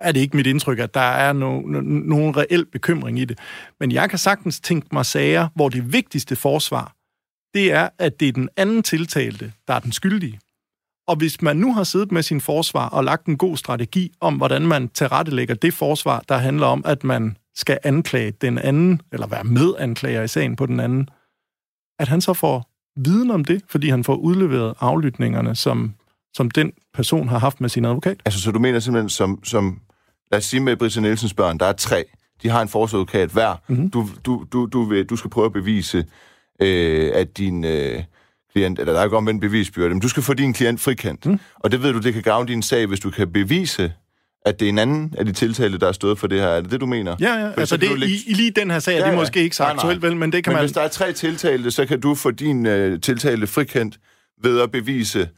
er 0.00 0.12
det 0.12 0.20
ikke 0.20 0.36
mit 0.36 0.46
indtryk, 0.46 0.78
at 0.78 0.94
der 0.94 1.00
er 1.00 1.32
no, 1.32 1.60
no, 1.60 1.80
nogen 1.80 2.36
reel 2.36 2.66
bekymring 2.66 3.18
i 3.18 3.24
det. 3.24 3.38
Men 3.80 3.92
jeg 3.92 4.10
kan 4.10 4.18
sagtens 4.18 4.60
tænke 4.60 4.88
mig 4.92 5.06
sager, 5.06 5.48
hvor 5.54 5.68
det 5.68 5.92
vigtigste 5.92 6.36
forsvar, 6.36 6.94
det 7.54 7.72
er, 7.72 7.88
at 7.98 8.20
det 8.20 8.28
er 8.28 8.32
den 8.32 8.48
anden 8.56 8.82
tiltalte, 8.82 9.52
der 9.68 9.74
er 9.74 9.78
den 9.78 9.92
skyldige. 9.92 10.40
Og 11.06 11.16
hvis 11.16 11.42
man 11.42 11.56
nu 11.56 11.74
har 11.74 11.84
siddet 11.84 12.12
med 12.12 12.22
sin 12.22 12.40
forsvar 12.40 12.88
og 12.88 13.04
lagt 13.04 13.26
en 13.26 13.36
god 13.38 13.56
strategi 13.56 14.12
om, 14.20 14.36
hvordan 14.36 14.62
man 14.62 14.88
tilrettelægger 14.88 15.54
det 15.54 15.74
forsvar, 15.74 16.24
der 16.28 16.36
handler 16.36 16.66
om, 16.66 16.82
at 16.86 17.04
man 17.04 17.36
skal 17.54 17.78
anklage 17.82 18.30
den 18.30 18.58
anden, 18.58 19.00
eller 19.12 19.26
være 19.26 19.44
medanklager 19.44 20.22
i 20.22 20.28
sagen 20.28 20.56
på 20.56 20.66
den 20.66 20.80
anden, 20.80 21.08
at 21.98 22.08
han 22.08 22.20
så 22.20 22.32
får 22.32 22.68
viden 22.96 23.30
om 23.30 23.44
det, 23.44 23.62
fordi 23.68 23.88
han 23.88 24.04
får 24.04 24.14
udleveret 24.14 24.74
aflytningerne, 24.80 25.54
som, 25.54 25.94
som 26.34 26.50
den 26.50 26.72
person 26.94 27.28
har 27.28 27.38
haft 27.38 27.60
med 27.60 27.68
sin 27.68 27.84
advokat. 27.84 28.16
Altså, 28.24 28.40
så 28.40 28.50
du 28.50 28.58
mener 28.58 28.78
simpelthen, 28.78 29.08
som, 29.08 29.44
som 29.44 29.80
lad 30.30 30.38
os 30.38 30.44
sige 30.44 30.60
med 30.60 30.76
Britta 30.76 31.00
Nielsens 31.00 31.34
børn, 31.34 31.58
der 31.58 31.66
er 31.66 31.72
tre, 31.72 32.04
de 32.42 32.48
har 32.48 32.62
en 32.62 32.68
forsvarsadvokat 32.68 33.30
hver. 33.30 33.62
Mm-hmm. 33.68 33.90
Du, 33.90 34.08
du, 34.24 34.46
du, 34.52 34.66
du, 34.66 34.84
vil, 34.84 35.04
du 35.04 35.16
skal 35.16 35.30
prøve 35.30 35.46
at 35.46 35.52
bevise, 35.52 36.06
øh, 36.62 37.10
at 37.14 37.38
din 37.38 37.64
øh, 37.64 38.02
klient, 38.52 38.78
eller 38.78 38.92
der 38.92 39.00
er 39.00 39.04
ikke 39.04 39.16
omvendt 39.16 39.40
bevisbyrde, 39.40 39.88
men 39.88 40.00
du 40.00 40.08
skal 40.08 40.22
få 40.22 40.34
din 40.34 40.52
klient 40.52 40.80
frikendt. 40.80 41.26
Mm. 41.26 41.40
Og 41.54 41.72
det 41.72 41.82
ved 41.82 41.92
du, 41.92 41.98
det 41.98 42.14
kan 42.14 42.22
gavne 42.22 42.48
din 42.48 42.62
sag, 42.62 42.86
hvis 42.86 43.00
du 43.00 43.10
kan 43.10 43.32
bevise, 43.32 43.92
at 44.46 44.60
det 44.60 44.66
er 44.66 44.68
en 44.68 44.78
anden 44.78 45.14
af 45.18 45.24
de 45.24 45.32
tiltalte, 45.32 45.78
der 45.78 45.88
er 45.88 45.92
stået 45.92 46.18
for 46.18 46.26
det 46.26 46.40
her. 46.40 46.46
Er 46.48 46.60
det 46.60 46.70
det, 46.70 46.80
du 46.80 46.86
mener? 46.86 47.16
Ja, 47.20 47.34
ja, 47.34 47.46
Fordi 47.48 47.60
altså 47.60 47.76
det, 47.76 47.90
du 47.90 47.94
lægge- 47.94 48.14
i, 48.14 48.18
i 48.26 48.32
lige 48.34 48.50
den 48.50 48.70
her 48.70 48.78
sag, 48.78 48.92
ja, 48.92 48.98
Ja, 48.98 49.04
det 49.06 49.12
er 49.12 49.16
måske 49.16 49.42
ikke 49.42 49.56
så 49.56 49.64
aktuelt, 49.64 50.02
vel, 50.02 50.16
men 50.16 50.32
det 50.32 50.44
kan 50.44 50.50
Men 50.50 50.54
man... 50.56 50.62
hvis 50.62 50.72
der 50.72 50.80
er 50.80 50.88
tre 50.88 51.12
tiltalte, 51.12 51.70
så 51.70 51.86
kan 51.86 52.00
du 52.00 52.14
få 52.14 52.30
din 52.30 52.66
øh, 52.66 53.00
tiltalte 53.00 53.46
frikendt 53.46 53.98
ved 54.42 54.60
at 54.60 54.70
bevise, 54.70 55.28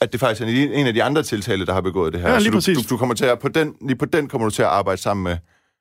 at 0.00 0.12
det 0.12 0.20
faktisk 0.20 0.40
er 0.42 0.46
en- 0.46 0.86
af 0.86 0.94
de 0.94 1.02
andre 1.02 1.22
tiltalte, 1.22 1.66
der 1.66 1.72
har 1.72 1.80
begået 1.80 2.12
det 2.12 2.20
her. 2.20 2.28
Ja, 2.28 2.34
lige 2.38 2.44
så 2.44 2.50
du, 2.50 2.56
præcis. 2.56 2.78
du, 2.78 2.94
du 2.94 2.96
kommer 2.98 3.14
til 3.14 3.24
at, 3.24 3.38
på 3.38 3.48
den, 3.48 3.74
lige 3.86 3.96
på 3.96 4.04
den 4.04 4.28
kommer 4.28 4.48
du 4.48 4.54
til 4.54 4.62
at 4.62 4.68
arbejde 4.68 5.00
sammen 5.00 5.24
med, 5.24 5.36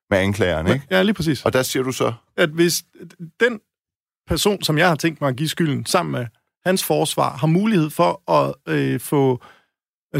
med 0.09 0.17
anklageren, 0.17 0.67
ikke? 0.67 0.85
Ja, 0.91 1.01
lige 1.03 1.13
præcis. 1.13 1.45
Og 1.45 1.53
der 1.53 1.63
siger 1.63 1.83
du 1.83 1.91
så, 1.91 2.13
At 2.37 2.49
hvis 2.49 2.83
den 3.39 3.59
person, 4.27 4.63
som 4.63 4.77
jeg 4.77 4.87
har 4.87 4.95
tænkt 4.95 5.21
mig 5.21 5.27
at 5.29 5.35
give 5.35 5.49
skylden, 5.49 5.85
sammen 5.85 6.11
med 6.11 6.25
hans 6.65 6.83
forsvar, 6.83 7.37
har 7.37 7.47
mulighed 7.47 7.89
for 7.89 8.31
at 8.31 8.53
øh, 8.73 8.99
få 8.99 9.43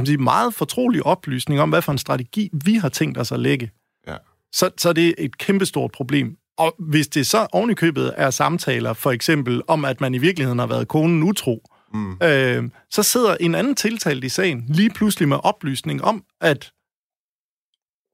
sige, 0.06 0.18
meget 0.18 0.54
fortrolig 0.54 1.06
oplysning 1.06 1.62
om, 1.62 1.70
hvad 1.70 1.82
for 1.82 1.92
en 1.92 1.98
strategi 1.98 2.50
vi 2.66 2.76
har 2.76 2.90
tænkt 2.90 3.18
os 3.18 3.32
at 3.32 3.40
lægge, 3.40 3.72
Ja. 4.08 4.16
så, 4.54 4.70
så 4.78 4.90
er 4.90 4.94
det 4.94 5.16
et 5.18 5.38
kæmpestort 5.38 5.92
problem. 5.92 6.38
Og 6.58 6.76
hvis 6.80 7.08
det 7.08 7.28
så 7.28 7.48
ovenikøbet 7.52 8.14
er 8.18 8.30
samtaler, 8.30 8.94
for 8.94 9.12
eksempel 9.12 9.62
om, 9.68 9.86
at 9.86 10.02
man 10.02 10.14
i 10.14 10.18
virkeligheden 10.18 10.60
har 10.60 10.68
været 10.68 10.88
konen 10.88 11.24
utro, 11.24 11.64
mm. 11.94 12.18
øh, 12.24 12.70
så 12.90 13.04
sidder 13.04 13.38
en 13.40 13.56
anden 13.56 13.76
tiltalt 13.76 14.24
i 14.24 14.30
sagen 14.30 14.66
lige 14.68 14.90
pludselig 14.90 15.28
med 15.28 15.38
oplysning 15.44 16.04
om, 16.04 16.24
at 16.42 16.72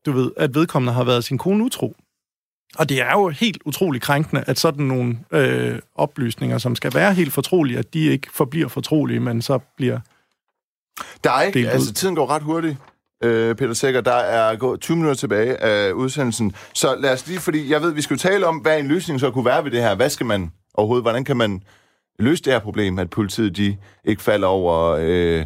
du 0.05 0.11
ved, 0.11 0.31
at 0.37 0.55
vedkommende 0.55 0.93
har 0.93 1.03
været 1.03 1.23
sin 1.23 1.37
kone 1.37 1.63
utro. 1.63 1.95
Og 2.77 2.89
det 2.89 3.01
er 3.01 3.11
jo 3.11 3.29
helt 3.29 3.61
utroligt 3.65 4.03
krænkende, 4.03 4.43
at 4.47 4.59
sådan 4.59 4.85
nogle 4.85 5.19
øh, 5.31 5.79
oplysninger, 5.95 6.57
som 6.57 6.75
skal 6.75 6.93
være 6.93 7.13
helt 7.13 7.33
fortrolige, 7.33 7.79
at 7.79 7.93
de 7.93 7.99
ikke 7.99 8.27
forbliver 8.33 8.67
fortrolige, 8.67 9.19
men 9.19 9.41
så 9.41 9.59
bliver... 9.77 9.99
der 11.23 11.31
er 11.31 11.41
ikke, 11.41 11.59
Delt 11.59 11.67
ud. 11.67 11.71
altså 11.73 11.93
tiden 11.93 12.15
går 12.15 12.29
ret 12.29 12.41
hurtigt, 12.41 12.77
øh, 13.23 13.55
Peter 13.55 13.73
Sækker, 13.73 14.01
der 14.01 14.13
er 14.15 14.55
gået 14.55 14.79
20 14.81 14.97
minutter 14.97 15.15
tilbage 15.19 15.57
af 15.63 15.91
udsendelsen. 15.91 16.53
Så 16.73 16.95
lad 16.99 17.13
os 17.13 17.27
lige, 17.27 17.39
fordi 17.39 17.71
jeg 17.71 17.81
ved, 17.81 17.91
vi 17.91 18.01
skal 18.01 18.13
jo 18.13 18.19
tale 18.19 18.47
om, 18.47 18.57
hvad 18.57 18.79
en 18.79 18.87
løsning 18.87 19.19
så 19.19 19.31
kunne 19.31 19.45
være 19.45 19.63
ved 19.63 19.71
det 19.71 19.81
her. 19.81 19.95
Hvad 19.95 20.09
skal 20.09 20.25
man 20.25 20.51
overhovedet, 20.73 21.03
hvordan 21.03 21.23
kan 21.23 21.37
man 21.37 21.61
løse 22.19 22.43
det 22.43 22.53
her 22.53 22.59
problem, 22.59 22.99
at 22.99 23.09
politiet 23.09 23.57
de 23.57 23.77
ikke 24.05 24.21
falder 24.21 24.47
over 24.47 24.97
øh, 24.99 25.45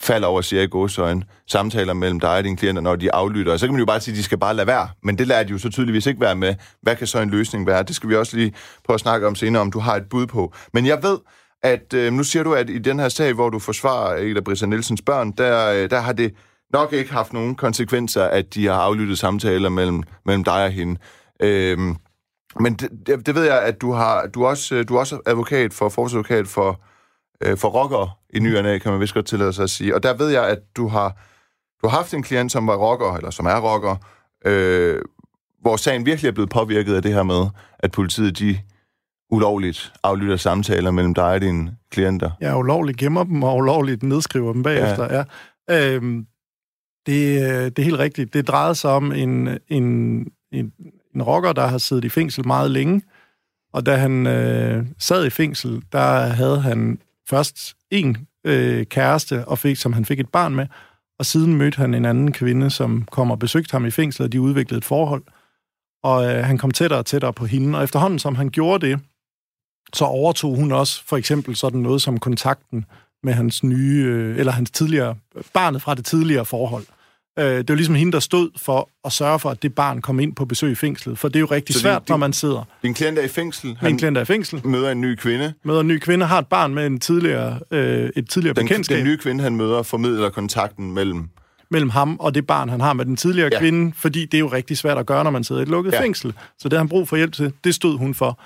falder 0.00 0.28
over, 0.28 0.40
siger 0.40 0.62
i 0.62 0.66
godsøjen, 0.66 1.24
samtaler 1.46 1.92
mellem 1.92 2.20
dig 2.20 2.36
og 2.36 2.44
dine 2.44 2.56
klienter, 2.56 2.82
når 2.82 2.96
de 2.96 3.14
aflytter. 3.14 3.56
Så 3.56 3.66
kan 3.66 3.72
man 3.72 3.78
jo 3.78 3.86
bare 3.86 4.00
sige, 4.00 4.12
at 4.12 4.18
de 4.18 4.22
skal 4.22 4.38
bare 4.38 4.54
lade 4.54 4.66
være. 4.66 4.88
Men 5.02 5.18
det 5.18 5.26
lader 5.26 5.42
de 5.42 5.50
jo 5.52 5.58
så 5.58 5.70
tydeligvis 5.70 6.06
ikke 6.06 6.20
være 6.20 6.36
med. 6.36 6.54
Hvad 6.82 6.96
kan 6.96 7.06
så 7.06 7.20
en 7.20 7.30
løsning 7.30 7.66
være? 7.66 7.82
Det 7.82 7.96
skal 7.96 8.08
vi 8.08 8.16
også 8.16 8.36
lige 8.36 8.52
prøve 8.84 8.94
at 8.94 9.00
snakke 9.00 9.26
om 9.26 9.34
senere, 9.34 9.62
om 9.62 9.72
du 9.72 9.78
har 9.78 9.96
et 9.96 10.08
bud 10.10 10.26
på. 10.26 10.54
Men 10.74 10.86
jeg 10.86 11.02
ved, 11.02 11.18
at 11.62 11.94
øh, 11.94 12.12
nu 12.12 12.24
siger 12.24 12.42
du, 12.42 12.54
at 12.54 12.70
i 12.70 12.78
den 12.78 12.98
her 12.98 13.08
sag, 13.08 13.32
hvor 13.32 13.50
du 13.50 13.58
forsvarer 13.58 14.16
Ida 14.16 14.40
Brisa 14.40 14.66
Nielsens 14.66 15.02
børn, 15.02 15.32
der, 15.32 15.72
øh, 15.72 15.90
der 15.90 16.00
har 16.00 16.12
det 16.12 16.34
nok 16.72 16.92
ikke 16.92 17.12
haft 17.12 17.32
nogen 17.32 17.54
konsekvenser, 17.54 18.24
at 18.24 18.54
de 18.54 18.66
har 18.66 18.74
aflyttet 18.74 19.18
samtaler 19.18 19.68
mellem, 19.68 20.02
mellem 20.24 20.44
dig 20.44 20.64
og 20.64 20.70
hende. 20.70 21.00
Øh, 21.42 21.78
men 22.60 22.74
det, 22.74 23.26
det 23.26 23.34
ved 23.34 23.44
jeg, 23.44 23.62
at 23.62 23.80
du 23.80 23.92
har 23.92 24.26
du 24.26 24.46
også 24.46 24.74
øh, 24.74 24.88
du 24.88 24.94
er 24.94 24.98
også 24.98 25.20
advokat 25.26 25.74
for 25.74 25.88
forsvarsadvokat 25.88 26.48
for 26.48 26.80
øh, 27.44 27.56
for 27.56 27.68
rockere 27.68 28.10
i 28.30 28.38
nyerne, 28.38 28.80
kan 28.80 28.92
man 28.92 29.00
vist 29.00 29.14
godt 29.14 29.26
tillade 29.26 29.52
sig 29.52 29.62
at 29.62 29.70
sige. 29.70 29.94
Og 29.94 30.02
der 30.02 30.14
ved 30.14 30.28
jeg, 30.28 30.48
at 30.48 30.58
du 30.76 30.88
har 30.88 31.16
du 31.82 31.88
har 31.88 31.96
haft 31.96 32.14
en 32.14 32.22
klient, 32.22 32.52
som 32.52 32.66
var 32.66 32.76
rocker, 32.76 33.16
eller 33.16 33.30
som 33.30 33.46
er 33.46 33.60
rocker, 33.60 33.96
øh, 34.44 35.02
hvor 35.60 35.76
sagen 35.76 36.06
virkelig 36.06 36.28
er 36.28 36.32
blevet 36.32 36.50
påvirket 36.50 36.94
af 36.94 37.02
det 37.02 37.12
her 37.12 37.22
med, 37.22 37.46
at 37.78 37.92
politiet 37.92 38.38
de 38.38 38.58
ulovligt 39.30 39.92
aflytter 40.02 40.36
samtaler 40.36 40.90
mellem 40.90 41.14
dig 41.14 41.24
og 41.24 41.40
dine 41.40 41.76
klienter. 41.90 42.30
Ja, 42.40 42.58
ulovligt 42.58 42.98
gemmer 42.98 43.24
dem, 43.24 43.42
og 43.42 43.56
ulovligt 43.56 44.02
nedskriver 44.02 44.52
dem 44.52 44.62
bagefter, 44.62 45.14
ja. 45.14 45.24
ja. 45.68 45.94
Øhm, 45.94 46.26
det, 47.06 47.76
det 47.76 47.82
er 47.82 47.84
helt 47.84 47.98
rigtigt. 47.98 48.34
Det 48.34 48.48
drejede 48.48 48.74
sig 48.74 48.90
om 48.90 49.12
en, 49.12 49.58
en, 49.68 49.84
en, 50.52 50.72
en 51.14 51.22
rocker, 51.22 51.52
der 51.52 51.66
har 51.66 51.78
siddet 51.78 52.04
i 52.04 52.08
fængsel 52.08 52.46
meget 52.46 52.70
længe, 52.70 53.02
og 53.72 53.86
da 53.86 53.96
han 53.96 54.26
øh, 54.26 54.86
sad 54.98 55.26
i 55.26 55.30
fængsel, 55.30 55.82
der 55.92 56.20
havde 56.20 56.60
han 56.60 56.98
først 57.28 57.76
en 57.90 58.16
øh, 58.44 58.86
kæreste, 58.86 59.44
og 59.48 59.58
fik, 59.58 59.76
som 59.76 59.92
han 59.92 60.04
fik 60.04 60.20
et 60.20 60.28
barn 60.28 60.54
med, 60.54 60.66
og 61.18 61.26
siden 61.26 61.54
mødte 61.54 61.76
han 61.76 61.94
en 61.94 62.04
anden 62.04 62.32
kvinde, 62.32 62.70
som 62.70 63.04
kom 63.10 63.30
og 63.30 63.38
besøgte 63.38 63.72
ham 63.72 63.86
i 63.86 63.90
fængslet, 63.90 64.26
og 64.26 64.32
de 64.32 64.40
udviklede 64.40 64.78
et 64.78 64.84
forhold. 64.84 65.22
Og 66.02 66.24
øh, 66.24 66.44
han 66.44 66.58
kom 66.58 66.70
tættere 66.70 66.98
og 67.00 67.06
tættere 67.06 67.32
på 67.32 67.46
hende, 67.46 67.78
og 67.78 67.84
efterhånden 67.84 68.18
som 68.18 68.34
han 68.34 68.50
gjorde 68.50 68.86
det, 68.86 69.00
så 69.94 70.04
overtog 70.04 70.56
hun 70.56 70.72
også 70.72 71.02
for 71.06 71.16
eksempel 71.16 71.56
sådan 71.56 71.80
noget 71.80 72.02
som 72.02 72.18
kontakten 72.18 72.84
med 73.22 73.32
hans 73.32 73.64
nye, 73.64 74.04
øh, 74.06 74.38
eller 74.38 74.52
hans 74.52 74.70
tidligere, 74.70 75.14
barnet 75.54 75.82
fra 75.82 75.94
det 75.94 76.04
tidligere 76.04 76.44
forhold. 76.44 76.84
Øh, 77.38 77.44
det 77.44 77.68
var 77.68 77.74
ligesom 77.74 77.94
hende, 77.94 78.12
der 78.12 78.20
stod 78.20 78.50
for 78.56 78.88
at 79.04 79.12
sørge 79.12 79.38
for, 79.38 79.50
at 79.50 79.62
det 79.62 79.74
barn 79.74 80.00
kom 80.00 80.20
ind 80.20 80.34
på 80.34 80.44
besøg 80.44 80.72
i 80.72 80.74
fængslet. 80.74 81.18
For 81.18 81.28
det 81.28 81.36
er 81.36 81.40
jo 81.40 81.46
rigtig 81.46 81.74
så 81.74 81.80
svært, 81.80 82.08
din, 82.08 82.12
når 82.12 82.16
man 82.16 82.32
sidder... 82.32 82.64
Din 82.82 82.94
klient 82.94 83.18
er 83.18 83.22
i 83.22 83.28
fængsel. 83.28 83.78
Min 83.82 83.98
klient 83.98 84.16
er 84.16 84.22
i 84.22 84.24
fængsel. 84.24 84.66
møder 84.66 84.90
en 84.90 85.00
ny 85.00 85.14
kvinde. 85.14 85.54
Møder 85.64 85.80
en 85.80 85.88
ny 85.88 85.98
kvinde, 85.98 86.26
har 86.26 86.38
et 86.38 86.46
barn 86.46 86.74
med 86.74 86.86
en 86.86 87.00
tidligere, 87.00 87.58
øh, 87.70 88.10
et 88.16 88.30
tidligere 88.30 88.54
den, 88.54 88.64
bekendtskab. 88.64 88.96
Den 88.96 89.04
nye 89.04 89.16
kvinde, 89.16 89.44
han 89.44 89.56
møder, 89.56 89.82
formidler 89.82 90.30
kontakten 90.30 90.92
mellem 90.92 91.28
mellem 91.70 91.90
ham 91.90 92.16
og 92.20 92.34
det 92.34 92.46
barn, 92.46 92.68
han 92.68 92.80
har 92.80 92.92
med 92.92 93.04
den 93.04 93.16
tidligere 93.16 93.48
ja. 93.52 93.58
kvinde, 93.58 93.92
fordi 93.96 94.24
det 94.24 94.34
er 94.34 94.38
jo 94.38 94.46
rigtig 94.46 94.78
svært 94.78 94.98
at 94.98 95.06
gøre, 95.06 95.24
når 95.24 95.30
man 95.30 95.44
sidder 95.44 95.60
i 95.60 95.62
et 95.62 95.68
lukket 95.68 95.92
ja. 95.92 96.02
fængsel. 96.02 96.32
Så 96.58 96.68
det 96.68 96.72
har 96.72 96.78
han 96.78 96.88
brug 96.88 97.08
for 97.08 97.16
hjælp 97.16 97.32
til. 97.32 97.52
Det 97.64 97.74
stod 97.74 97.98
hun 97.98 98.14
for. 98.14 98.40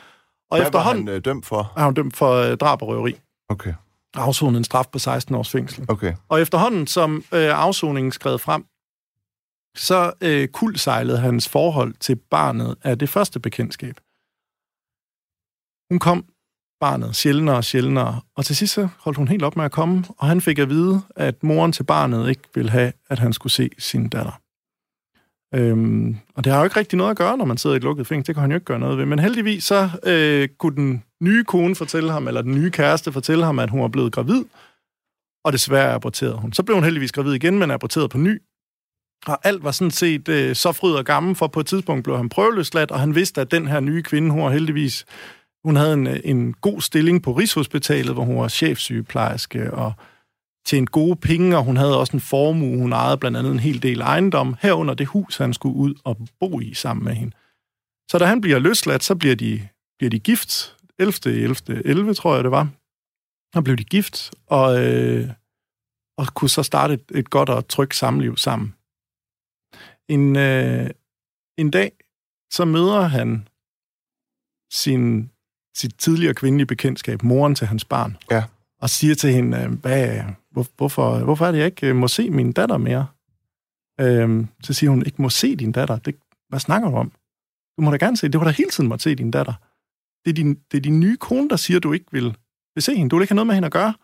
Og 0.50 0.58
Hvad 0.58 0.66
efterhånden, 0.66 1.06
var 1.06 1.12
han 1.12 1.16
øh, 1.16 1.24
dømt 1.24 1.46
for? 1.46 1.72
Er 1.76 1.80
han 1.80 1.94
dømt 1.94 2.16
for 2.16 2.32
øh, 2.32 2.56
drab 2.56 2.82
og 2.82 2.88
røveri. 2.88 3.20
Okay. 3.48 3.74
Afsonet 4.14 4.58
en 4.58 4.64
straf 4.64 4.86
på 4.92 4.98
16 4.98 5.34
års 5.34 5.50
fængsel. 5.50 5.84
Okay. 5.88 6.14
Og 6.28 6.40
efterhånden, 6.40 6.86
som 6.86 7.24
øh, 7.32 7.58
afsoningen 7.58 8.12
skred 8.12 8.38
frem, 8.38 8.64
så 9.76 10.12
øh, 10.20 10.48
kuldsejlede 10.48 11.18
hans 11.18 11.48
forhold 11.48 11.94
til 12.00 12.16
barnet 12.16 12.76
af 12.82 12.98
det 12.98 13.08
første 13.08 13.40
bekendtskab. 13.40 14.00
Hun 15.90 15.98
kom 15.98 16.24
barnet 16.80 17.16
sjældnere 17.16 17.56
og 17.56 17.64
sjældnere, 17.64 18.20
og 18.36 18.44
til 18.44 18.56
sidst 18.56 18.74
så 18.74 18.88
holdt 18.98 19.18
hun 19.18 19.28
helt 19.28 19.42
op 19.42 19.56
med 19.56 19.64
at 19.64 19.72
komme, 19.72 20.04
og 20.18 20.26
han 20.26 20.40
fik 20.40 20.58
at 20.58 20.68
vide, 20.68 21.02
at 21.16 21.42
moren 21.42 21.72
til 21.72 21.84
barnet 21.84 22.28
ikke 22.28 22.42
ville 22.54 22.70
have, 22.70 22.92
at 23.08 23.18
han 23.18 23.32
skulle 23.32 23.52
se 23.52 23.70
sin 23.78 24.08
datter. 24.08 24.40
Øhm, 25.54 26.16
og 26.34 26.44
det 26.44 26.52
har 26.52 26.58
jo 26.60 26.64
ikke 26.64 26.76
rigtig 26.76 26.96
noget 26.96 27.10
at 27.10 27.16
gøre, 27.16 27.36
når 27.36 27.44
man 27.44 27.56
sidder 27.56 27.74
i 27.74 27.76
et 27.76 27.82
lukket 27.82 28.06
fængsel. 28.06 28.26
Det 28.26 28.34
kan 28.34 28.40
han 28.40 28.50
jo 28.50 28.54
ikke 28.54 28.64
gøre 28.64 28.78
noget 28.78 28.98
ved. 28.98 29.06
Men 29.06 29.18
heldigvis 29.18 29.64
så 29.64 29.90
øh, 30.02 30.48
kunne 30.58 30.76
den 30.76 31.04
nye 31.22 31.44
kone 31.44 31.74
fortælle 31.74 32.12
ham, 32.12 32.28
eller 32.28 32.42
den 32.42 32.54
nye 32.54 32.70
kæreste 32.70 33.12
fortælle 33.12 33.44
ham, 33.44 33.58
at 33.58 33.70
hun 33.70 33.80
var 33.80 33.88
blevet 33.88 34.12
gravid, 34.12 34.44
og 35.44 35.52
desværre 35.52 35.94
aborterede 35.94 36.36
hun. 36.36 36.52
Så 36.52 36.62
blev 36.62 36.76
hun 36.76 36.84
heldigvis 36.84 37.12
gravid 37.12 37.32
igen, 37.32 37.58
men 37.58 37.70
aborteret 37.70 38.10
på 38.10 38.18
ny. 38.18 38.42
Og 39.26 39.46
alt 39.46 39.64
var 39.64 39.70
sådan 39.70 39.90
set 39.90 40.28
øh, 40.28 40.54
så 40.54 40.72
fryd 40.72 40.92
og 40.92 41.04
gammel, 41.04 41.34
for 41.34 41.46
på 41.46 41.60
et 41.60 41.66
tidspunkt 41.66 42.04
blev 42.04 42.16
han 42.16 42.28
prøveløsladt, 42.28 42.90
og 42.90 43.00
han 43.00 43.14
vidste, 43.14 43.40
at 43.40 43.50
den 43.50 43.68
her 43.68 43.80
nye 43.80 44.02
kvinde, 44.02 44.30
hun 44.30 44.42
var 44.42 44.50
heldigvis, 44.50 45.04
hun 45.64 45.76
havde 45.76 45.92
en, 45.92 46.06
øh, 46.06 46.20
en 46.24 46.52
god 46.52 46.80
stilling 46.80 47.22
på 47.22 47.32
Rigshospitalet, 47.32 48.14
hvor 48.14 48.24
hun 48.24 48.36
var 48.36 48.48
chefsygeplejerske, 48.48 49.74
og 49.74 49.92
tjente 50.66 50.90
gode 50.90 51.16
penge, 51.16 51.56
og 51.56 51.64
hun 51.64 51.76
havde 51.76 51.98
også 51.98 52.12
en 52.16 52.20
formue. 52.20 52.78
Hun 52.78 52.92
ejede 52.92 53.18
blandt 53.18 53.36
andet 53.36 53.52
en 53.52 53.58
hel 53.58 53.82
del 53.82 54.00
ejendom, 54.00 54.56
herunder 54.62 54.94
det 54.94 55.06
hus, 55.06 55.36
han 55.36 55.54
skulle 55.54 55.76
ud 55.76 55.94
og 56.04 56.16
bo 56.40 56.60
i 56.60 56.74
sammen 56.74 57.04
med 57.04 57.14
hende. 57.14 57.36
Så 58.10 58.18
da 58.18 58.24
han 58.24 58.40
bliver 58.40 58.58
løsladt, 58.58 59.04
så 59.04 59.14
bliver 59.14 59.34
de, 59.34 59.68
bliver 59.98 60.10
de 60.10 60.18
gift. 60.18 60.76
11. 60.98 61.12
11. 61.26 61.56
11, 61.84 62.14
tror 62.14 62.34
jeg 62.34 62.44
det 62.44 62.50
var. 62.50 62.68
Så 63.54 63.62
blev 63.62 63.76
de 63.76 63.84
gift, 63.84 64.30
og, 64.46 64.84
øh, 64.84 65.30
og 66.18 66.26
kunne 66.34 66.50
så 66.50 66.62
starte 66.62 66.94
et, 66.94 67.04
et 67.14 67.30
godt 67.30 67.48
og 67.48 67.68
trygt 67.68 67.94
samliv 67.94 68.36
sammen. 68.36 68.74
En, 70.08 70.36
øh, 70.36 70.90
en 71.58 71.70
dag, 71.70 71.92
så 72.50 72.64
møder 72.64 73.00
han 73.00 73.48
sin, 74.72 75.30
sit 75.76 75.94
tidligere 75.98 76.34
kvindelige 76.34 76.66
bekendtskab, 76.66 77.22
moren 77.22 77.54
til 77.54 77.66
hans 77.66 77.84
barn. 77.84 78.16
Ja. 78.30 78.44
Og 78.80 78.90
siger 78.90 79.14
til 79.14 79.32
hende, 79.32 79.58
øh, 79.58 79.72
hvad, 79.72 80.24
hvor, 80.54 80.66
hvorfor, 80.76 81.18
hvorfor 81.18 81.46
er 81.46 81.52
det, 81.52 81.58
jeg 81.58 81.66
ikke 81.66 81.86
øh, 81.86 81.96
må 81.96 82.08
se 82.08 82.30
min 82.30 82.52
datter 82.52 82.76
mere? 82.76 83.06
Øhm, 84.00 84.48
så 84.62 84.72
siger 84.72 84.90
hun, 84.90 85.06
ikke 85.06 85.22
må 85.22 85.28
se 85.28 85.56
din 85.56 85.72
datter. 85.72 85.98
Det, 85.98 86.14
hvad 86.48 86.60
snakker 86.60 86.90
du 86.90 86.96
om? 86.96 87.12
Du 87.76 87.82
må 87.82 87.90
da 87.90 87.96
gerne 87.96 88.16
se, 88.16 88.28
det 88.28 88.40
var 88.40 88.46
da 88.46 88.50
hele 88.50 88.70
tiden 88.70 88.88
måtte 88.88 89.02
se 89.02 89.14
din 89.14 89.30
datter. 89.30 89.54
Det 90.24 90.30
er 90.30 90.34
din, 90.34 90.54
det 90.70 90.76
er 90.76 90.82
din 90.82 91.00
nye 91.00 91.16
kone, 91.16 91.48
der 91.48 91.56
siger, 91.56 91.80
du 91.80 91.92
ikke 91.92 92.06
vil, 92.12 92.36
vil 92.74 92.82
se 92.82 92.94
hende. 92.94 93.10
Du 93.10 93.16
vil 93.16 93.22
ikke 93.22 93.32
have 93.32 93.36
noget 93.36 93.46
med 93.46 93.54
hende 93.54 93.66
at 93.66 93.72
gøre. 93.72 93.94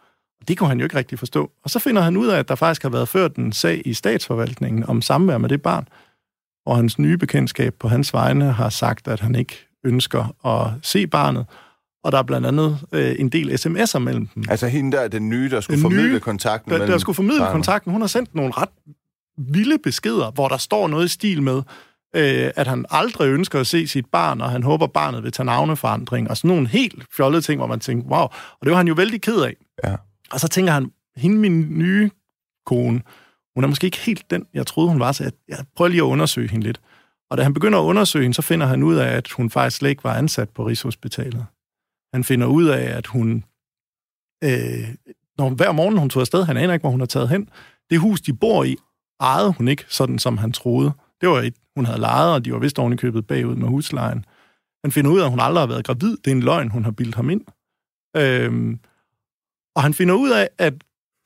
Og 0.40 0.48
det 0.48 0.58
kunne 0.58 0.68
han 0.68 0.78
jo 0.78 0.84
ikke 0.84 0.96
rigtig 0.96 1.18
forstå. 1.18 1.52
Og 1.62 1.70
så 1.70 1.78
finder 1.78 2.02
han 2.02 2.16
ud 2.16 2.26
af, 2.26 2.38
at 2.38 2.48
der 2.48 2.54
faktisk 2.54 2.82
har 2.82 2.90
været 2.90 3.08
ført 3.08 3.36
en 3.36 3.52
sag 3.52 3.82
i 3.84 3.94
statsforvaltningen 3.94 4.84
om 4.84 5.02
samvær 5.02 5.38
med 5.38 5.48
det 5.48 5.62
barn, 5.62 5.88
og 6.66 6.76
hans 6.76 6.98
nye 6.98 7.18
bekendtskab 7.18 7.74
på 7.74 7.88
hans 7.88 8.12
vegne 8.12 8.52
har 8.52 8.68
sagt, 8.68 9.08
at 9.08 9.20
han 9.20 9.34
ikke 9.34 9.66
ønsker 9.84 10.46
at 10.46 10.72
se 10.82 11.06
barnet, 11.06 11.46
og 12.04 12.12
der 12.12 12.18
er 12.18 12.22
blandt 12.22 12.46
andet 12.46 12.78
øh, 12.92 13.14
en 13.18 13.28
del 13.28 13.50
sms'er 13.50 13.98
mellem 13.98 14.26
dem. 14.26 14.44
Altså 14.48 14.68
hende 14.68 14.96
der, 14.96 15.08
den 15.08 15.28
nye, 15.28 15.50
der 15.50 15.60
skulle 15.60 15.76
den 15.76 15.82
formidle 15.82 16.12
nye, 16.12 16.20
kontakten 16.20 16.70
der, 16.70 16.78
mellem... 16.78 16.92
Der 16.92 16.98
skulle 16.98 17.16
formidle 17.16 17.38
barnet. 17.38 17.52
kontakten. 17.52 17.92
Hun 17.92 18.00
har 18.00 18.08
sendt 18.08 18.34
nogle 18.34 18.52
ret 18.56 18.68
vilde 19.38 19.78
beskeder, 19.78 20.30
hvor 20.30 20.48
der 20.48 20.56
står 20.56 20.88
noget 20.88 21.04
i 21.04 21.08
stil 21.08 21.42
med, 21.42 21.62
øh, 22.16 22.50
at 22.56 22.66
han 22.66 22.84
aldrig 22.90 23.28
ønsker 23.28 23.60
at 23.60 23.66
se 23.66 23.86
sit 23.86 24.06
barn, 24.06 24.40
og 24.40 24.50
han 24.50 24.62
håber, 24.62 24.86
barnet 24.86 25.22
vil 25.22 25.32
tage 25.32 25.44
navneforandring, 25.44 26.30
og 26.30 26.36
sådan 26.36 26.48
nogle 26.48 26.68
helt 26.68 27.06
fjollede 27.16 27.42
ting, 27.42 27.58
hvor 27.58 27.66
man 27.66 27.80
tænker, 27.80 28.08
wow, 28.08 28.22
og 28.22 28.58
det 28.62 28.70
var 28.70 28.76
han 28.76 28.88
jo 28.88 28.94
vældig 28.94 29.22
ked 29.22 29.42
af. 29.42 29.56
Ja. 29.84 29.96
Og 30.30 30.40
så 30.40 30.48
tænker 30.48 30.72
han, 30.72 30.90
hende 31.16 31.36
min 31.36 31.78
nye 31.78 32.10
kone, 32.66 33.02
hun 33.54 33.64
er 33.64 33.68
måske 33.68 33.84
ikke 33.84 33.98
helt 33.98 34.30
den, 34.30 34.46
jeg 34.54 34.66
troede, 34.66 34.90
hun 34.90 35.00
var, 35.00 35.12
så 35.12 35.22
jeg, 35.24 35.32
jeg 35.48 35.58
prøver 35.76 35.88
lige 35.88 36.00
at 36.00 36.04
undersøge 36.04 36.48
hende 36.50 36.66
lidt. 36.66 36.80
Og 37.30 37.38
da 37.38 37.42
han 37.42 37.54
begynder 37.54 37.78
at 37.78 37.82
undersøge 37.82 38.22
hende, 38.22 38.34
så 38.34 38.42
finder 38.42 38.66
han 38.66 38.82
ud 38.82 38.94
af, 38.94 39.08
at 39.08 39.30
hun 39.30 39.50
faktisk 39.50 39.76
slet 39.76 39.90
ikke 39.90 40.04
var 40.04 40.14
ansat 40.14 40.48
på 40.48 40.66
Rigshospitalet. 40.66 41.46
Han 42.14 42.24
finder 42.24 42.46
ud 42.46 42.66
af, 42.66 42.96
at 42.96 43.06
hun, 43.06 43.44
øh, 44.44 44.94
når 45.38 45.54
hver 45.54 45.72
morgen 45.72 45.98
hun 45.98 46.10
tog 46.10 46.20
afsted, 46.20 46.44
han 46.44 46.56
aner 46.56 46.72
ikke, 46.72 46.82
hvor 46.82 46.90
hun 46.90 47.00
har 47.00 47.06
taget 47.06 47.28
hen. 47.28 47.48
Det 47.90 48.00
hus, 48.00 48.20
de 48.20 48.32
bor 48.32 48.64
i, 48.64 48.76
ejede 49.20 49.52
hun 49.52 49.68
ikke, 49.68 49.84
sådan 49.88 50.18
som 50.18 50.38
han 50.38 50.52
troede. 50.52 50.92
Det 51.20 51.28
var 51.28 51.40
et, 51.40 51.54
hun 51.76 51.84
havde 51.84 52.00
lejet, 52.00 52.34
og 52.34 52.44
de 52.44 52.52
var 52.52 52.58
vist 52.58 52.78
oven 52.78 52.96
købet 52.96 53.26
bagud 53.26 53.56
med 53.56 53.68
huslejen. 53.68 54.24
Han 54.84 54.92
finder 54.92 55.10
ud 55.10 55.20
af, 55.20 55.24
at 55.24 55.30
hun 55.30 55.40
aldrig 55.40 55.62
har 55.62 55.66
været 55.66 55.84
gravid. 55.84 56.16
Det 56.16 56.26
er 56.26 56.34
en 56.34 56.42
løgn, 56.42 56.70
hun 56.70 56.84
har 56.84 56.90
bildt 56.90 57.14
ham 57.14 57.30
ind. 57.30 57.44
Øhm, 58.16 58.80
og 59.76 59.82
han 59.82 59.94
finder 59.94 60.14
ud 60.14 60.30
af, 60.30 60.48
at 60.58 60.74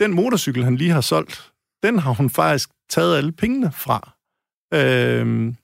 den 0.00 0.14
motorcykel, 0.14 0.64
han 0.64 0.76
lige 0.76 0.90
har 0.90 1.00
solgt, 1.00 1.52
den 1.82 1.98
har 1.98 2.12
hun 2.12 2.30
faktisk 2.30 2.70
taget 2.90 3.16
alle 3.16 3.32
pengene 3.32 3.72
fra. 3.72 4.16
Øhm, 4.74 5.56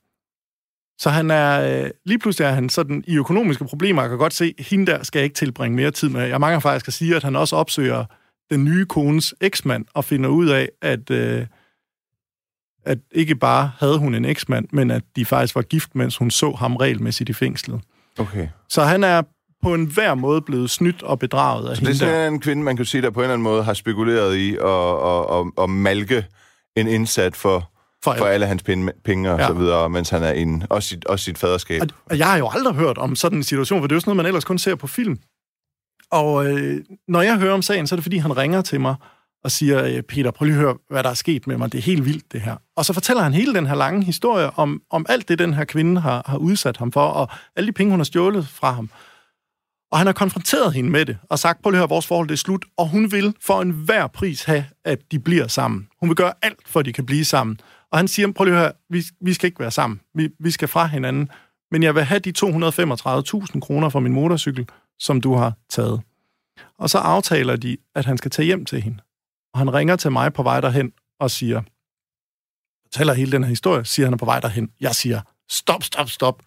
så 1.00 1.10
han 1.10 1.30
er, 1.30 1.82
øh, 1.84 1.90
lige 2.04 2.18
pludselig 2.18 2.46
er 2.46 2.52
han 2.52 2.68
sådan 2.68 3.04
i 3.06 3.16
økonomiske 3.16 3.64
problemer. 3.64 4.02
Jeg 4.02 4.08
kan 4.08 4.18
godt 4.18 4.34
se, 4.34 4.54
hende 4.58 4.86
der 4.86 5.02
skal 5.02 5.18
jeg 5.18 5.24
ikke 5.24 5.34
tilbringe 5.34 5.76
mere 5.76 5.90
tid 5.90 6.08
med. 6.08 6.22
Jeg 6.22 6.40
mange 6.40 6.60
faktisk 6.60 6.88
at 6.88 6.94
sige, 6.94 7.16
at 7.16 7.22
han 7.22 7.36
også 7.36 7.56
opsøger 7.56 8.04
den 8.50 8.64
nye 8.64 8.84
kones 8.84 9.34
eksmand 9.40 9.84
og 9.94 10.04
finder 10.04 10.30
ud 10.30 10.48
af, 10.48 10.68
at, 10.82 11.10
øh, 11.10 11.46
at 12.86 12.98
ikke 13.12 13.34
bare 13.34 13.70
havde 13.78 13.98
hun 13.98 14.14
en 14.14 14.24
eksmand, 14.24 14.68
men 14.72 14.90
at 14.90 15.02
de 15.16 15.24
faktisk 15.24 15.54
var 15.54 15.62
gift, 15.62 15.94
mens 15.94 16.16
hun 16.16 16.30
så 16.30 16.50
ham 16.50 16.76
regelmæssigt 16.76 17.30
i 17.30 17.32
fængslet. 17.32 17.80
Okay. 18.18 18.48
Så 18.68 18.82
han 18.82 19.04
er 19.04 19.22
på 19.62 19.74
en 19.74 19.84
hver 19.84 20.14
måde 20.14 20.42
blevet 20.42 20.70
snydt 20.70 21.02
og 21.02 21.18
bedraget 21.18 21.70
af 21.70 21.76
så 21.76 21.84
hende 21.84 21.98
det 21.98 22.14
er 22.14 22.28
en 22.28 22.40
kvinde, 22.40 22.62
man 22.62 22.76
kan 22.76 22.84
sige, 22.84 23.02
der 23.02 23.10
på 23.10 23.20
en 23.20 23.24
eller 23.24 23.34
anden 23.34 23.44
måde 23.44 23.64
har 23.64 23.74
spekuleret 23.74 24.36
i 24.36 24.56
at, 24.56 24.60
at, 25.04 25.38
at, 25.38 25.64
at 25.64 25.70
malke 25.70 26.26
en 26.76 26.88
indsat 26.88 27.36
for, 27.36 27.70
for, 28.04 28.14
for 28.14 28.26
alle 28.26 28.46
hans 28.46 28.62
penge, 28.62 28.92
penge 29.04 29.30
og 29.30 29.38
ja. 29.38 29.46
så 29.46 29.52
videre, 29.52 29.90
mens 29.90 30.10
han 30.10 30.22
er 30.22 30.32
inde. 30.32 30.66
Også 30.70 30.88
sit, 30.88 31.04
også 31.04 31.24
sit 31.24 31.38
faderskab. 31.38 31.82
Og 32.10 32.18
jeg 32.18 32.26
har 32.26 32.36
jo 32.36 32.48
aldrig 32.52 32.74
hørt 32.74 32.98
om 32.98 33.16
sådan 33.16 33.38
en 33.38 33.44
situation, 33.44 33.80
for 33.80 33.86
det 33.86 33.92
er 33.92 33.96
jo 33.96 34.00
sådan 34.00 34.08
noget, 34.08 34.16
man 34.16 34.26
ellers 34.26 34.44
kun 34.44 34.58
ser 34.58 34.74
på 34.74 34.86
film. 34.86 35.18
Og 36.10 36.46
øh, 36.46 36.80
når 37.08 37.22
jeg 37.22 37.38
hører 37.38 37.54
om 37.54 37.62
sagen, 37.62 37.86
så 37.86 37.94
er 37.94 37.96
det, 37.96 38.04
fordi 38.04 38.16
han 38.16 38.36
ringer 38.36 38.62
til 38.62 38.80
mig 38.80 38.94
og 39.44 39.50
siger, 39.50 39.84
øh, 39.84 40.02
Peter, 40.02 40.30
prøv 40.30 40.44
lige 40.44 40.56
at 40.56 40.60
høre, 40.60 40.76
hvad 40.90 41.02
der 41.02 41.10
er 41.10 41.14
sket 41.14 41.46
med 41.46 41.56
mig. 41.56 41.72
Det 41.72 41.78
er 41.78 41.82
helt 41.82 42.04
vildt, 42.04 42.32
det 42.32 42.40
her. 42.40 42.56
Og 42.76 42.84
så 42.84 42.92
fortæller 42.92 43.22
han 43.22 43.34
hele 43.34 43.54
den 43.54 43.66
her 43.66 43.74
lange 43.74 44.04
historie 44.04 44.50
om, 44.50 44.82
om 44.90 45.06
alt 45.08 45.28
det, 45.28 45.38
den 45.38 45.54
her 45.54 45.64
kvinde 45.64 46.00
har, 46.00 46.22
har 46.26 46.38
udsat 46.38 46.76
ham 46.76 46.92
for, 46.92 47.06
og 47.06 47.28
alle 47.56 47.66
de 47.66 47.72
penge, 47.72 47.90
hun 47.90 48.00
har 48.00 48.04
stjålet 48.04 48.48
fra 48.48 48.72
ham. 48.72 48.90
Og 49.92 49.98
han 49.98 50.06
har 50.06 50.14
konfronteret 50.14 50.72
hende 50.74 50.90
med 50.90 51.06
det, 51.06 51.18
og 51.28 51.38
sagt, 51.38 51.62
prøv 51.62 51.70
lige 51.70 51.78
at 51.78 51.80
høre, 51.80 51.88
vores 51.88 52.06
forhold 52.06 52.28
det 52.28 52.34
er 52.34 52.38
slut, 52.38 52.64
og 52.76 52.88
hun 52.88 53.12
vil 53.12 53.34
for 53.40 53.62
enhver 53.62 54.06
pris 54.06 54.44
have, 54.44 54.64
at 54.84 54.98
de 55.12 55.18
bliver 55.18 55.46
sammen. 55.46 55.88
Hun 56.00 56.08
vil 56.08 56.16
gøre 56.16 56.32
alt, 56.42 56.58
for 56.66 56.80
at 56.80 56.86
de 56.86 56.92
kan 56.92 57.06
blive 57.06 57.24
sammen. 57.24 57.60
Og 57.92 57.98
han 57.98 58.08
siger, 58.08 58.32
prøv 58.32 58.44
lige 58.44 58.54
at 58.54 58.60
høre, 58.60 58.72
vi, 58.90 59.04
vi 59.20 59.32
skal 59.32 59.46
ikke 59.46 59.60
være 59.60 59.70
sammen. 59.70 60.00
Vi, 60.14 60.30
vi 60.38 60.50
skal 60.50 60.68
fra 60.68 60.86
hinanden. 60.86 61.28
Men 61.70 61.82
jeg 61.82 61.94
vil 61.94 62.04
have 62.04 62.18
de 62.18 62.32
235.000 62.38 63.60
kroner 63.60 63.88
fra 63.88 64.00
min 64.00 64.12
motorcykel, 64.12 64.68
som 64.98 65.20
du 65.20 65.34
har 65.34 65.52
taget. 65.68 66.00
Og 66.78 66.90
så 66.90 66.98
aftaler 66.98 67.56
de, 67.56 67.76
at 67.94 68.04
han 68.04 68.18
skal 68.18 68.30
tage 68.30 68.46
hjem 68.46 68.64
til 68.64 68.82
hende. 68.82 68.98
Og 69.54 69.58
han 69.58 69.74
ringer 69.74 69.96
til 69.96 70.12
mig 70.12 70.32
på 70.32 70.42
vej 70.42 70.60
derhen 70.60 70.92
og 71.20 71.30
siger, 71.30 71.62
fortæller 72.86 73.14
hele 73.14 73.32
den 73.32 73.44
her 73.44 73.48
historie, 73.48 73.84
siger 73.84 74.06
han 74.06 74.12
er 74.12 74.18
på 74.18 74.24
vej 74.24 74.40
derhen. 74.40 74.70
Jeg 74.80 74.94
siger, 74.94 75.20
stop, 75.50 75.82
stop, 75.82 76.10
stop. 76.10 76.42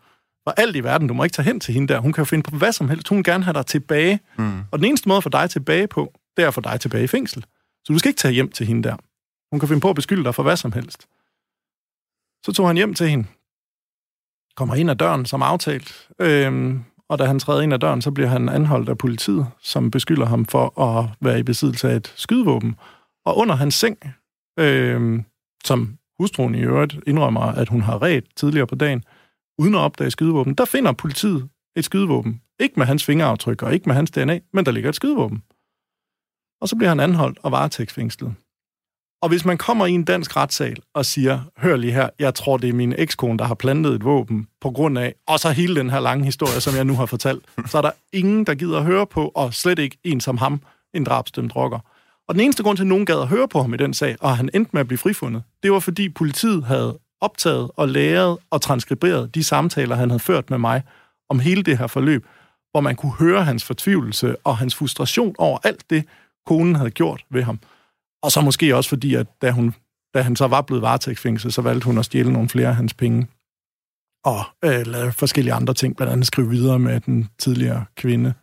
For 0.47 0.51
alt 0.51 0.75
i 0.75 0.83
verden, 0.83 1.07
du 1.07 1.13
må 1.13 1.23
ikke 1.23 1.33
tage 1.33 1.45
hen 1.45 1.59
til 1.59 1.73
hende 1.73 1.93
der. 1.93 1.99
Hun 1.99 2.13
kan 2.13 2.21
jo 2.21 2.25
finde 2.25 2.43
på 2.43 2.57
hvad 2.57 2.71
som 2.71 2.89
helst. 2.89 3.07
Hun 3.07 3.17
vil 3.17 3.25
gerne 3.25 3.43
have 3.43 3.53
dig 3.53 3.65
tilbage. 3.65 4.19
Mm. 4.37 4.59
Og 4.71 4.79
den 4.79 4.85
eneste 4.85 5.09
måde 5.09 5.17
at 5.17 5.23
få 5.23 5.29
dig 5.29 5.49
tilbage 5.49 5.87
på, 5.87 6.13
det 6.37 6.43
er 6.43 6.47
at 6.47 6.53
få 6.53 6.61
dig 6.61 6.79
tilbage 6.79 7.03
i 7.03 7.07
fængsel. 7.07 7.45
Så 7.83 7.93
du 7.93 7.99
skal 7.99 8.09
ikke 8.09 8.19
tage 8.19 8.33
hjem 8.33 8.51
til 8.51 8.65
hende 8.65 8.89
der. 8.89 8.95
Hun 9.51 9.59
kan 9.59 9.69
finde 9.69 9.81
på 9.81 9.89
at 9.89 9.95
beskylde 9.95 10.23
dig 10.23 10.35
for 10.35 10.43
hvad 10.43 10.57
som 10.57 10.71
helst. 10.71 11.07
Så 12.45 12.51
tog 12.51 12.67
han 12.67 12.75
hjem 12.75 12.93
til 12.93 13.09
hende. 13.09 13.25
Kommer 14.55 14.75
ind 14.75 14.89
ad 14.89 14.95
døren 14.95 15.25
som 15.25 15.41
aftalt. 15.41 16.09
Øhm, 16.19 16.83
og 17.09 17.19
da 17.19 17.25
han 17.25 17.39
træder 17.39 17.61
ind 17.61 17.73
ad 17.73 17.79
døren, 17.79 18.01
så 18.01 18.11
bliver 18.11 18.29
han 18.29 18.49
anholdt 18.49 18.89
af 18.89 18.97
politiet, 18.97 19.47
som 19.59 19.91
beskylder 19.91 20.25
ham 20.25 20.45
for 20.45 20.79
at 20.79 21.09
være 21.21 21.39
i 21.39 21.43
besiddelse 21.43 21.89
af 21.89 21.95
et 21.95 22.13
skydevåben. 22.15 22.75
Og 23.25 23.37
under 23.37 23.55
hans 23.55 23.75
seng, 23.75 23.97
øhm, 24.59 25.23
som 25.65 25.97
hustruen 26.19 26.55
i 26.55 26.61
øvrigt 26.61 26.95
indrømmer, 27.07 27.41
at 27.41 27.69
hun 27.69 27.81
har 27.81 28.01
ret 28.01 28.25
tidligere 28.35 28.67
på 28.67 28.75
dagen, 28.75 29.03
uden 29.57 29.75
at 29.75 29.79
opdage 29.79 30.11
skydevåben, 30.11 30.53
der 30.53 30.65
finder 30.65 30.91
politiet 30.91 31.49
et 31.75 31.85
skydevåben. 31.85 32.41
Ikke 32.59 32.73
med 32.77 32.85
hans 32.85 33.05
fingeraftryk 33.05 33.61
og 33.61 33.73
ikke 33.73 33.89
med 33.89 33.95
hans 33.95 34.11
DNA, 34.11 34.39
men 34.53 34.65
der 34.65 34.71
ligger 34.71 34.89
et 34.89 34.95
skydevåben. 34.95 35.43
Og 36.61 36.69
så 36.69 36.75
bliver 36.75 36.89
han 36.89 36.99
anholdt 36.99 37.39
og 37.43 37.51
varetægtsfængslet. 37.51 38.35
Og 39.23 39.29
hvis 39.29 39.45
man 39.45 39.57
kommer 39.57 39.85
i 39.85 39.91
en 39.91 40.03
dansk 40.03 40.35
retssal 40.35 40.77
og 40.93 41.05
siger, 41.05 41.39
hør 41.57 41.75
lige 41.75 41.93
her, 41.93 42.09
jeg 42.19 42.35
tror, 42.35 42.57
det 42.57 42.69
er 42.69 42.73
min 42.73 42.93
ekskone, 42.97 43.37
der 43.39 43.45
har 43.45 43.55
plantet 43.55 43.95
et 43.95 44.03
våben 44.03 44.47
på 44.61 44.71
grund 44.71 44.97
af, 44.97 45.15
og 45.27 45.39
så 45.39 45.51
hele 45.51 45.75
den 45.75 45.89
her 45.89 45.99
lange 45.99 46.25
historie, 46.25 46.61
som 46.61 46.75
jeg 46.75 46.85
nu 46.85 46.95
har 46.95 47.05
fortalt, 47.05 47.45
så 47.69 47.77
er 47.77 47.81
der 47.81 47.91
ingen, 48.13 48.45
der 48.45 48.55
gider 48.55 48.77
at 48.77 48.85
høre 48.85 49.07
på, 49.07 49.31
og 49.35 49.53
slet 49.53 49.79
ikke 49.79 49.97
en 50.03 50.21
som 50.21 50.37
ham, 50.37 50.61
en 50.93 51.03
drabstemt 51.03 51.55
rocker. 51.55 51.79
Og 52.27 52.35
den 52.35 52.41
eneste 52.41 52.63
grund 52.63 52.77
til, 52.77 52.83
at 52.83 52.87
nogen 52.87 53.05
gad 53.05 53.21
at 53.21 53.27
høre 53.27 53.47
på 53.47 53.61
ham 53.61 53.73
i 53.73 53.77
den 53.77 53.93
sag, 53.93 54.15
og 54.19 54.37
han 54.37 54.49
endte 54.53 54.69
med 54.73 54.81
at 54.81 54.87
blive 54.87 54.97
frifundet, 54.97 55.43
det 55.63 55.71
var 55.71 55.79
fordi 55.79 56.09
politiet 56.09 56.63
havde 56.63 56.99
optaget 57.21 57.71
og 57.75 57.87
læret 57.87 58.37
og 58.49 58.61
transkriberet 58.61 59.35
de 59.35 59.43
samtaler, 59.43 59.95
han 59.95 60.09
havde 60.09 60.23
ført 60.23 60.49
med 60.49 60.57
mig 60.57 60.81
om 61.29 61.39
hele 61.39 61.63
det 61.63 61.77
her 61.77 61.87
forløb, 61.87 62.25
hvor 62.71 62.81
man 62.81 62.95
kunne 62.95 63.13
høre 63.13 63.43
hans 63.43 63.63
fortvivlelse 63.63 64.35
og 64.43 64.57
hans 64.57 64.75
frustration 64.75 65.35
over 65.37 65.57
alt 65.63 65.89
det, 65.89 66.05
konen 66.45 66.75
havde 66.75 66.91
gjort 66.91 67.25
ved 67.29 67.43
ham. 67.43 67.59
Og 68.23 68.31
så 68.31 68.41
måske 68.41 68.75
også 68.75 68.89
fordi, 68.89 69.15
at 69.15 69.27
da, 69.41 69.51
hun, 69.51 69.73
da 70.13 70.21
han 70.21 70.35
så 70.35 70.47
var 70.47 70.61
blevet 70.61 70.81
varetægtsfængslet, 70.81 71.53
så 71.53 71.61
valgte 71.61 71.85
hun 71.85 71.97
at 71.97 72.05
stjæle 72.05 72.33
nogle 72.33 72.49
flere 72.49 72.67
af 72.67 72.75
hans 72.75 72.93
penge. 72.93 73.27
Og 74.25 74.45
øh, 74.65 74.87
lave 74.87 75.11
forskellige 75.11 75.53
andre 75.53 75.73
ting, 75.73 75.97
blandt 75.97 76.13
andet 76.13 76.27
skrive 76.27 76.49
videre 76.49 76.79
med 76.79 76.99
den 76.99 77.29
tidligere 77.39 77.85
kvinde 77.95 78.33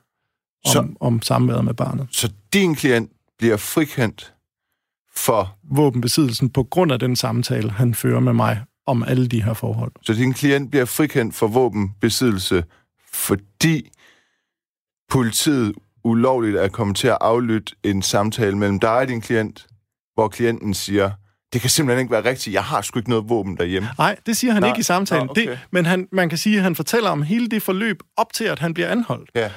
om, 0.65 0.73
så, 0.73 0.89
om 1.01 1.23
samværet 1.23 1.65
med 1.65 1.75
barnet. 1.75 2.09
Så 2.11 2.33
din 2.53 2.75
klient 2.75 3.11
bliver 3.39 3.57
frikendt 3.57 4.35
for... 5.15 5.57
Våbenbesiddelsen 5.63 6.51
på 6.51 6.63
grund 6.63 6.93
af 6.93 6.99
den 6.99 7.17
samtale, 7.17 7.71
han 7.71 7.95
fører 7.95 8.21
med 8.21 8.33
mig 8.33 8.65
om 8.87 9.03
alle 9.03 9.29
de 9.29 9.43
her 9.43 9.55
forhold. 9.55 9.93
Så 10.03 10.13
din 10.13 10.33
klient 10.33 10.71
bliver 10.71 10.85
frikendt 10.85 11.35
for 11.35 11.47
våbenbesiddelse, 11.47 12.65
fordi 13.13 13.91
politiet 15.11 15.75
ulovligt 16.05 16.57
er 16.57 16.69
kommet 16.69 16.97
til 16.97 17.09
at 17.09 17.19
aflytte 17.21 17.75
en 17.83 18.03
samtale 18.03 18.59
mellem 18.59 18.81
dig 18.81 18.99
og 18.99 19.09
din 19.09 19.21
klient, 19.21 19.67
hvor 20.21 20.29
klienten 20.29 20.75
siger, 20.75 21.11
det 21.53 21.61
kan 21.61 21.71
simpelthen 21.71 22.01
ikke 22.01 22.13
være 22.13 22.25
rigtigt, 22.25 22.55
jeg 22.55 22.65
har 22.65 22.83
sgu 22.83 22.99
ikke 22.99 23.11
noget 23.11 23.29
våben 23.29 23.57
derhjemme. 23.57 23.89
Nej, 23.99 24.17
det 24.27 24.37
siger 24.37 24.53
han 24.53 24.63
Nej. 24.63 24.71
ikke 24.71 24.81
i 24.81 24.83
samtalen. 24.83 25.31
Okay. 25.31 25.49
det, 25.49 25.59
men 25.73 25.87
han, 25.87 26.09
man 26.13 26.29
kan 26.29 26.39
sige, 26.39 26.57
at 26.57 26.63
han 26.63 26.77
fortæller 26.77 27.11
om 27.11 27.23
hele 27.23 27.49
det 27.49 27.63
forløb 27.63 27.97
op 28.17 28.33
til, 28.33 28.45
at 28.45 28.59
han 28.59 28.75
bliver 28.75 28.89
anholdt. 28.89 29.31
Ja. 29.35 29.51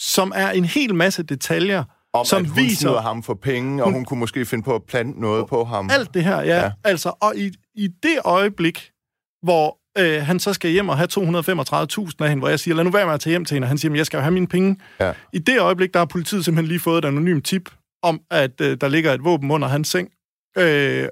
Som 0.00 0.32
er 0.34 0.50
en 0.50 0.64
hel 0.64 0.94
masse 0.94 1.22
detaljer, 1.22 1.84
om, 2.12 2.24
som 2.24 2.42
at 2.42 2.48
hun 2.48 2.56
viser 2.56 3.00
ham 3.00 3.22
for 3.22 3.34
penge, 3.34 3.82
og 3.82 3.86
hun, 3.86 3.94
hun 3.94 4.04
kunne 4.04 4.20
måske 4.20 4.44
finde 4.44 4.64
på 4.64 4.74
at 4.74 4.82
plante 4.88 5.20
noget 5.20 5.46
på 5.46 5.64
ham. 5.64 5.90
Alt 5.92 6.14
det 6.14 6.24
her, 6.24 6.40
ja. 6.40 6.64
ja. 6.64 6.70
Altså, 6.84 7.12
og 7.20 7.36
i, 7.36 7.52
i 7.74 7.88
det 8.02 8.18
øjeblik, 8.24 8.90
hvor 9.42 9.78
øh, 9.98 10.22
han 10.22 10.40
så 10.40 10.52
skal 10.52 10.70
hjem 10.70 10.88
og 10.88 10.96
have 10.96 11.08
235.000 11.10 11.20
af 12.20 12.28
hende, 12.28 12.38
hvor 12.38 12.48
jeg 12.48 12.60
siger, 12.60 12.74
lad 12.74 12.84
nu 12.84 12.90
være 12.90 13.06
med 13.06 13.14
at 13.14 13.20
tage 13.20 13.32
hjem 13.32 13.44
til 13.44 13.54
hende, 13.54 13.64
og 13.64 13.68
han 13.68 13.78
siger, 13.78 13.94
jeg 13.94 14.06
skal 14.06 14.16
jo 14.16 14.22
have 14.22 14.34
mine 14.34 14.46
penge. 14.46 14.76
Ja. 15.00 15.12
I 15.32 15.38
det 15.38 15.60
øjeblik, 15.60 15.92
der 15.94 16.00
har 16.00 16.06
politiet 16.06 16.44
simpelthen 16.44 16.68
lige 16.68 16.80
fået 16.80 17.04
et 17.04 17.08
anonymt 17.08 17.44
tip 17.44 17.70
om, 18.02 18.20
at 18.30 18.60
øh, 18.60 18.76
der 18.80 18.88
ligger 18.88 19.12
et 19.12 19.24
våben 19.24 19.50
under 19.50 19.68
hans 19.68 19.88
seng, 19.88 20.08
øh, 20.58 21.08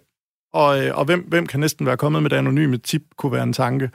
og, 0.53 0.85
øh, 0.85 0.99
og 0.99 1.05
hvem, 1.05 1.21
hvem 1.29 1.47
kan 1.47 1.61
næsten 1.61 1.87
være 1.87 1.97
kommet 1.97 2.23
med 2.23 2.31
det 2.31 2.37
anonyme 2.37 2.79
tip, 2.79 3.03
kunne 3.17 3.33
være 3.33 3.43
en 3.43 3.53
tanke. 3.53 3.91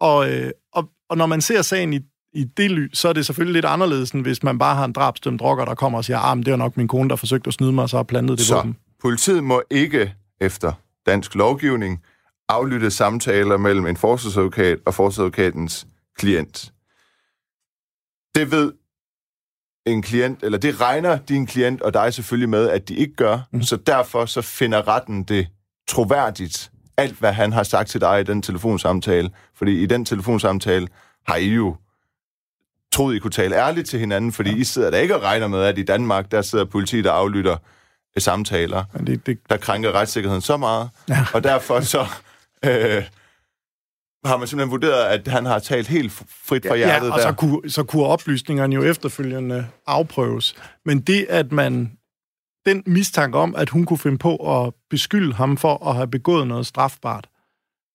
Og, 0.00 0.32
øh, 0.32 0.50
og, 0.72 0.90
og 1.08 1.16
når 1.16 1.26
man 1.26 1.40
ser 1.40 1.62
sagen 1.62 1.92
i, 1.92 2.00
i 2.32 2.44
det 2.44 2.70
lys, 2.70 2.98
så 2.98 3.08
er 3.08 3.12
det 3.12 3.26
selvfølgelig 3.26 3.52
lidt 3.52 3.64
anderledes, 3.64 4.10
end 4.10 4.22
hvis 4.22 4.42
man 4.42 4.58
bare 4.58 4.74
har 4.76 4.84
en 4.84 4.92
drabstømt 4.92 5.42
rocker, 5.42 5.64
der 5.64 5.74
kommer 5.74 5.98
og 5.98 6.04
siger, 6.04 6.18
ah, 6.18 6.36
men 6.36 6.46
det 6.46 6.52
er 6.52 6.56
nok 6.56 6.76
min 6.76 6.88
kone, 6.88 7.10
der 7.10 7.16
forsøgte 7.16 7.48
at 7.48 7.54
snyde 7.54 7.72
mig, 7.72 7.82
og 7.82 7.90
så 7.90 7.96
har 7.96 8.04
plantet 8.04 8.38
det 8.38 8.46
så, 8.46 8.54
våben. 8.54 8.76
politiet 9.00 9.44
må 9.44 9.62
ikke 9.70 10.14
efter 10.40 10.72
dansk 11.06 11.34
lovgivning 11.34 12.02
aflytte 12.48 12.90
samtaler 12.90 13.56
mellem 13.56 13.86
en 13.86 13.96
forsvarsadvokat 13.96 14.78
og 14.86 14.94
forsvarsadvokatens 14.94 15.86
klient. 16.18 16.72
Det 18.34 18.50
ved 18.50 18.72
en 19.86 20.02
klient, 20.02 20.42
eller 20.42 20.58
det 20.58 20.80
regner 20.80 21.18
din 21.18 21.46
klient 21.46 21.82
og 21.82 21.94
dig 21.94 22.14
selvfølgelig 22.14 22.48
med, 22.48 22.68
at 22.68 22.88
de 22.88 22.94
ikke 22.94 23.14
gør, 23.14 23.38
mm. 23.52 23.62
så 23.62 23.76
derfor 23.76 24.26
så 24.26 24.42
finder 24.42 24.88
retten 24.88 25.22
det 25.22 25.48
troværdigt, 25.88 26.70
alt 26.96 27.18
hvad 27.18 27.32
han 27.32 27.52
har 27.52 27.62
sagt 27.62 27.88
til 27.88 28.00
dig 28.00 28.20
i 28.20 28.24
den 28.24 28.42
telefonsamtale, 28.42 29.30
fordi 29.56 29.82
i 29.82 29.86
den 29.86 30.04
telefonsamtale 30.04 30.88
har 31.26 31.36
I 31.36 31.48
jo 31.48 31.76
troet, 32.92 33.16
I 33.16 33.18
kunne 33.18 33.30
tale 33.30 33.56
ærligt 33.56 33.88
til 33.88 34.00
hinanden, 34.00 34.32
fordi 34.32 34.50
ja. 34.50 34.56
I 34.56 34.64
sidder 34.64 34.90
der 34.90 34.98
ikke 34.98 35.16
og 35.16 35.22
regner 35.22 35.48
med, 35.48 35.62
at 35.62 35.78
i 35.78 35.82
Danmark, 35.82 36.30
der 36.30 36.42
sidder 36.42 36.64
politiet 36.64 37.06
og 37.06 37.18
aflytter 37.18 37.56
samtaler, 38.18 38.84
det, 39.06 39.26
det... 39.26 39.38
der 39.50 39.56
krænker 39.56 39.92
retssikkerheden 39.92 40.42
så 40.42 40.56
meget, 40.56 40.90
ja. 41.08 41.26
og 41.34 41.44
derfor 41.44 41.80
så 41.80 42.06
øh, 42.64 43.02
har 44.24 44.36
man 44.36 44.48
simpelthen 44.48 44.70
vurderet, 44.70 45.04
at 45.04 45.28
han 45.28 45.46
har 45.46 45.58
talt 45.58 45.88
helt 45.88 46.12
frit 46.28 46.66
fra 46.68 46.76
hjertet 46.76 47.06
ja, 47.06 47.12
og 47.12 47.18
der. 47.18 47.26
så 47.26 47.32
kunne, 47.32 47.70
så 47.70 47.82
kunne 47.82 48.04
oplysningerne 48.04 48.74
jo 48.74 48.82
efterfølgende 48.82 49.66
afprøves. 49.86 50.56
Men 50.84 51.00
det, 51.00 51.26
at 51.28 51.52
man 51.52 51.92
den 52.66 52.82
mistanke 52.86 53.38
om, 53.38 53.54
at 53.56 53.70
hun 53.70 53.84
kunne 53.84 53.98
finde 53.98 54.18
på 54.18 54.64
at 54.64 54.74
beskylde 54.90 55.34
ham 55.34 55.56
for 55.56 55.88
at 55.88 55.94
have 55.94 56.08
begået 56.08 56.46
noget 56.46 56.66
strafbart, 56.66 57.28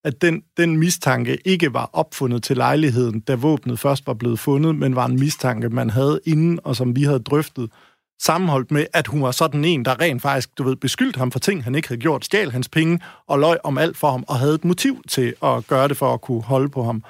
at 0.06 0.22
den, 0.22 0.44
den 0.58 0.78
mistanke 0.78 1.38
ikke 1.46 1.74
var 1.74 1.90
opfundet 1.94 2.44
til 2.44 2.58
lejligheden, 2.58 3.20
da 3.20 3.36
våbnet 3.36 3.80
først 3.80 4.08
var 4.08 4.14
blevet 4.14 4.40
fundet, 4.40 4.76
men 4.76 4.96
var 4.96 5.06
en 5.06 5.20
mistanke, 5.20 5.70
man 5.70 5.90
havde 5.90 6.20
inden, 6.26 6.60
og 6.64 6.76
som 6.76 6.96
vi 6.96 7.04
havde 7.04 7.20
drøftet, 7.20 7.72
sammenholdt 8.22 8.72
med, 8.72 8.86
at 8.94 9.08
hun 9.08 9.22
var 9.22 9.32
sådan 9.32 9.66
en, 9.66 9.86
der 9.86 10.00
rent 10.02 10.22
faktisk, 10.22 10.50
du 10.58 10.64
ved, 10.64 10.76
beskyldte 10.76 11.18
ham 11.18 11.32
for 11.32 11.40
ting, 11.40 11.64
han 11.64 11.76
ikke 11.76 11.88
havde 11.88 12.02
gjort, 12.02 12.26
stjal 12.26 12.52
hans 12.52 12.70
penge 12.70 13.00
og 13.28 13.40
løj 13.40 13.58
om 13.64 13.78
alt 13.78 13.98
for 13.98 14.12
ham, 14.12 14.24
og 14.28 14.40
havde 14.40 14.56
et 14.56 14.66
motiv 14.66 15.02
til 15.10 15.36
at 15.44 15.68
gøre 15.68 15.88
det 15.88 15.98
for 15.98 16.14
at 16.14 16.22
kunne 16.22 16.42
holde 16.42 16.70
på 16.70 16.84
ham. 16.84 17.04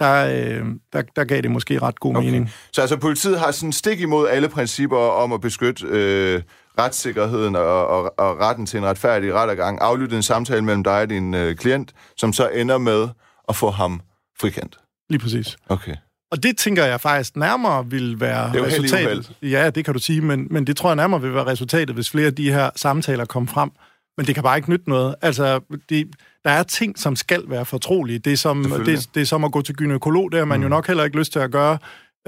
Der, 0.00 0.26
øh, 0.26 0.66
der, 0.92 1.02
der 1.16 1.24
gav 1.24 1.40
det 1.42 1.50
måske 1.50 1.78
ret 1.78 2.00
god 2.00 2.16
okay. 2.16 2.24
mening. 2.24 2.50
Så 2.72 2.80
altså 2.80 2.96
politiet 2.96 3.38
har 3.40 3.50
sådan 3.50 3.72
stik 3.72 4.00
imod 4.00 4.28
alle 4.28 4.48
principper 4.48 4.98
om 4.98 5.32
at 5.32 5.40
beskytte 5.40 5.86
øh, 5.86 6.42
retssikkerheden 6.78 7.56
og, 7.56 7.86
og, 7.86 8.18
og 8.18 8.38
retten 8.40 8.66
til 8.66 8.78
en 8.78 8.86
retfærdig 8.86 9.34
rettergang, 9.34 9.80
aflyttet 9.80 10.16
en 10.16 10.22
samtale 10.22 10.62
mellem 10.62 10.84
dig 10.84 11.00
og 11.00 11.10
din 11.10 11.34
øh, 11.34 11.56
klient, 11.56 11.92
som 12.16 12.32
så 12.32 12.48
ender 12.48 12.78
med 12.78 13.08
at 13.48 13.56
få 13.56 13.70
ham 13.70 14.00
frikendt. 14.40 14.78
Lige 15.10 15.20
præcis. 15.20 15.56
Okay. 15.68 15.94
Og 16.30 16.42
det 16.42 16.56
tænker 16.56 16.84
jeg 16.84 17.00
faktisk 17.00 17.36
nærmere 17.36 17.86
vil 17.86 18.20
være 18.20 18.52
det 18.52 18.62
resultatet. 18.62 19.32
Ja, 19.42 19.70
det 19.70 19.84
kan 19.84 19.94
du 19.94 20.00
sige, 20.00 20.20
men, 20.20 20.46
men 20.50 20.66
det 20.66 20.76
tror 20.76 20.88
jeg 20.88 20.96
nærmere 20.96 21.20
vil 21.20 21.34
være 21.34 21.46
resultatet, 21.46 21.94
hvis 21.94 22.10
flere 22.10 22.26
af 22.26 22.34
de 22.34 22.52
her 22.52 22.70
samtaler 22.76 23.24
kommer 23.24 23.50
frem. 23.50 23.70
Men 24.16 24.26
det 24.26 24.34
kan 24.34 24.44
bare 24.44 24.56
ikke 24.56 24.70
nytte 24.70 24.88
noget. 24.90 25.14
Altså, 25.22 25.60
det, 25.88 26.08
der 26.44 26.50
er 26.50 26.62
ting, 26.62 26.98
som 26.98 27.16
skal 27.16 27.42
være 27.46 27.64
fortrolige. 27.64 28.18
Det 28.18 28.32
er 28.32 28.36
som, 28.36 28.64
det, 28.86 29.08
det 29.14 29.20
er 29.20 29.24
som 29.24 29.44
at 29.44 29.52
gå 29.52 29.62
til 29.62 29.74
gynekolog, 29.74 30.32
det 30.32 30.38
har 30.38 30.44
man 30.44 30.58
mm. 30.60 30.62
jo 30.62 30.68
nok 30.68 30.86
heller 30.86 31.04
ikke 31.04 31.18
lyst 31.18 31.32
til 31.32 31.38
at 31.38 31.50
gøre 31.50 31.78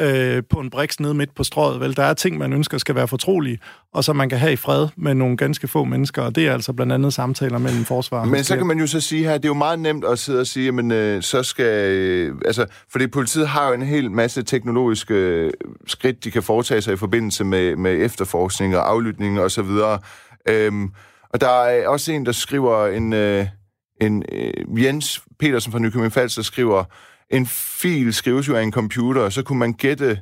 øh, 0.01 0.43
på 0.51 0.61
en 0.61 0.71
briks 0.71 1.01
nede 1.01 1.15
midt 1.15 1.35
på 1.35 1.45
strået. 1.45 1.81
Vel, 1.81 1.97
der 1.97 2.03
er 2.03 2.15
ting, 2.15 2.39
man 2.39 2.53
ønsker 2.53 2.79
skal 2.79 2.95
være 2.95 3.09
fortrolige, 3.09 3.59
og 3.95 4.05
så 4.05 4.13
man 4.13 4.29
kan 4.29 4.39
have 4.39 4.53
i 4.53 4.57
fred 4.57 4.89
med 4.97 5.15
nogle 5.15 5.37
ganske 5.37 5.69
få 5.69 5.85
mennesker, 5.85 6.23
og 6.23 6.35
det 6.35 6.47
er 6.47 6.53
altså 6.53 6.73
blandt 6.73 6.93
andet 6.93 7.15
samtaler 7.15 7.59
mellem 7.59 7.85
forsvar. 7.85 8.25
Men 8.25 8.45
så 8.45 8.57
kan 8.57 8.67
man 8.67 8.79
jo 8.79 8.87
så 8.87 9.01
sige 9.01 9.25
her, 9.25 9.33
det 9.33 9.45
er 9.45 9.49
jo 9.49 9.55
meget 9.55 9.79
nemt 9.79 10.05
at 10.05 10.19
sidde 10.19 10.41
og 10.41 10.47
sige, 10.47 10.73
men 10.73 10.91
øh, 10.91 11.23
så 11.23 11.43
skal... 11.43 11.67
Øh, 11.67 12.35
altså, 12.45 12.67
fordi 12.93 13.07
politiet 13.07 13.49
har 13.49 13.69
jo 13.69 13.75
en 13.75 13.83
hel 13.83 14.11
masse 14.11 14.43
teknologiske 14.43 15.15
øh, 15.15 15.51
skridt, 15.87 16.25
de 16.25 16.31
kan 16.31 16.43
foretage 16.43 16.83
sig 16.83 16.93
i 16.93 16.97
forbindelse 16.97 17.45
med, 17.45 17.77
med 17.77 18.05
efterforskning 18.05 18.77
og 18.77 18.91
aflytning 18.91 19.41
og 19.41 19.51
så 19.51 19.63
videre. 19.63 19.99
Øhm, 20.49 20.91
og 21.33 21.41
der 21.41 21.63
er 21.65 21.89
også 21.89 22.13
en, 22.13 22.27
der 22.27 22.33
skriver 22.33 22.87
en... 22.87 23.13
Øh, 23.13 23.47
en 24.01 24.23
øh, 24.33 24.85
Jens 24.85 25.23
Petersen 25.39 25.73
fra 25.73 25.79
Nykøbing 25.79 26.13
Falster 26.13 26.43
skriver, 26.43 26.85
en 27.31 27.47
fil 27.47 28.15
skrives 28.15 28.49
jo 28.49 28.57
af 28.57 28.63
en 28.63 28.73
computer, 28.73 29.23
og 29.23 29.33
så 29.33 29.43
kunne 29.43 29.59
man 29.59 29.73
gætte, 29.73 30.21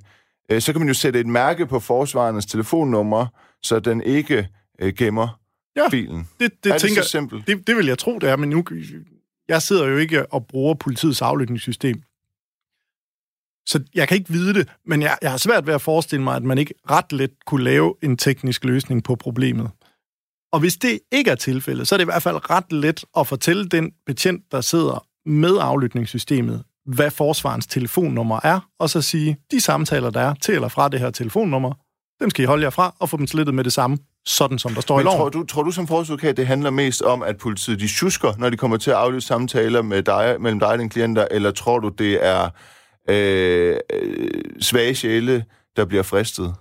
øh, 0.51 0.61
så 0.61 0.73
kan 0.73 0.81
man 0.81 0.89
jo 0.89 0.95
sætte 0.95 1.21
et 1.21 1.27
mærke 1.27 1.67
på 1.67 1.81
forsvarernes 1.81 2.47
telefonnummer, 2.47 3.27
så 3.63 3.81
den 3.81 4.03
ikke 4.03 4.49
øh, 4.79 4.95
gemmer 4.95 5.41
ja, 5.77 5.89
filen. 5.89 6.29
Det, 6.41 6.65
det, 6.65 6.73
er 6.73 6.79
tænker, 6.79 6.95
det 6.95 7.05
så 7.05 7.11
simpelt? 7.11 7.47
Det, 7.47 7.67
det 7.67 7.77
vil 7.77 7.87
jeg 7.87 7.99
tro, 7.99 8.19
det 8.19 8.29
er, 8.29 8.37
men 8.37 8.51
nu, 8.51 8.65
jeg 9.49 9.63
sidder 9.63 9.87
jo 9.87 9.97
ikke 9.97 10.33
og 10.33 10.47
bruger 10.47 10.75
politiets 10.75 11.23
aflytningssystem. 11.23 12.03
Så 13.67 13.85
jeg 13.95 14.09
kan 14.09 14.17
ikke 14.17 14.31
vide 14.31 14.55
det, 14.55 14.69
men 14.87 15.03
jeg, 15.03 15.19
jeg 15.23 15.31
har 15.31 15.39
svært 15.39 15.67
ved 15.67 15.75
at 15.75 15.83
forestille 15.83 16.25
mig, 16.25 16.37
at 16.37 16.43
man 16.43 16.59
ikke 16.59 16.75
ret 16.91 17.13
let 17.13 17.31
kunne 17.47 17.65
lave 17.65 17.95
en 18.03 18.17
teknisk 18.17 18.65
løsning 18.65 19.05
på 19.05 19.15
problemet. 19.15 19.71
Og 20.53 20.61
hvis 20.61 20.77
det 20.77 21.01
ikke 21.13 21.31
er 21.31 21.35
tilfældet, 21.35 21.89
så 21.89 21.95
er 21.95 21.97
det 21.97 22.05
i 22.05 22.13
hvert 22.13 22.23
fald 22.23 22.51
ret 22.51 22.73
let 22.73 23.05
at 23.17 23.27
fortælle 23.27 23.69
den 23.69 23.93
betjent, 24.07 24.53
der 24.53 24.61
sidder 24.61 25.07
med 25.27 25.57
aflytningssystemet, 25.61 26.65
hvad 26.95 27.11
forsvarens 27.11 27.67
telefonnummer 27.67 28.41
er, 28.45 28.61
og 28.79 28.91
så 28.91 29.03
sige, 29.03 29.37
de 29.51 29.61
samtaler, 29.61 30.11
der 30.11 30.21
er 30.21 30.35
til 30.35 30.55
eller 30.55 30.69
fra 30.69 30.89
det 30.89 31.01
her 31.01 31.11
telefonnummer, 31.11 31.73
dem 32.21 32.31
skal 32.31 32.43
I 32.43 32.47
holde 32.47 32.63
jer 32.65 32.71
fra 32.71 32.95
og 32.99 33.09
få 33.09 33.17
dem 33.17 33.27
slettet 33.27 33.55
med 33.55 33.65
det 33.65 33.73
samme, 33.73 33.99
sådan 34.27 34.59
som 34.59 34.75
der 34.75 34.81
står 34.81 34.97
Men 34.97 35.03
i 35.03 35.05
loven. 35.05 35.19
Tror 35.19 35.29
du, 35.29 35.45
tror 35.45 35.63
du 35.63 35.71
som 35.71 35.87
forsvarsadvokat, 35.87 36.37
det 36.37 36.47
handler 36.47 36.71
mest 36.71 37.03
om, 37.03 37.23
at 37.23 37.37
politiet 37.39 37.81
de 37.81 37.89
tjusker, 37.89 38.33
når 38.39 38.51
de 38.51 38.57
kommer 38.57 38.77
til 38.77 38.91
at 38.91 38.97
aflyse 38.97 39.27
samtaler 39.27 39.83
med 39.83 40.03
dig, 40.03 40.37
mellem 40.41 40.61
dig 40.61 40.69
og 40.69 40.79
din 40.79 40.89
klienter, 40.89 41.27
eller 41.31 41.51
tror 41.51 41.79
du, 41.79 41.89
det 41.89 42.27
er 42.27 42.49
øh, 43.09 43.77
øh, 43.93 44.31
svage 44.61 44.95
sjæle, 44.95 45.45
der 45.77 45.85
bliver 45.85 46.03
fristet? 46.03 46.55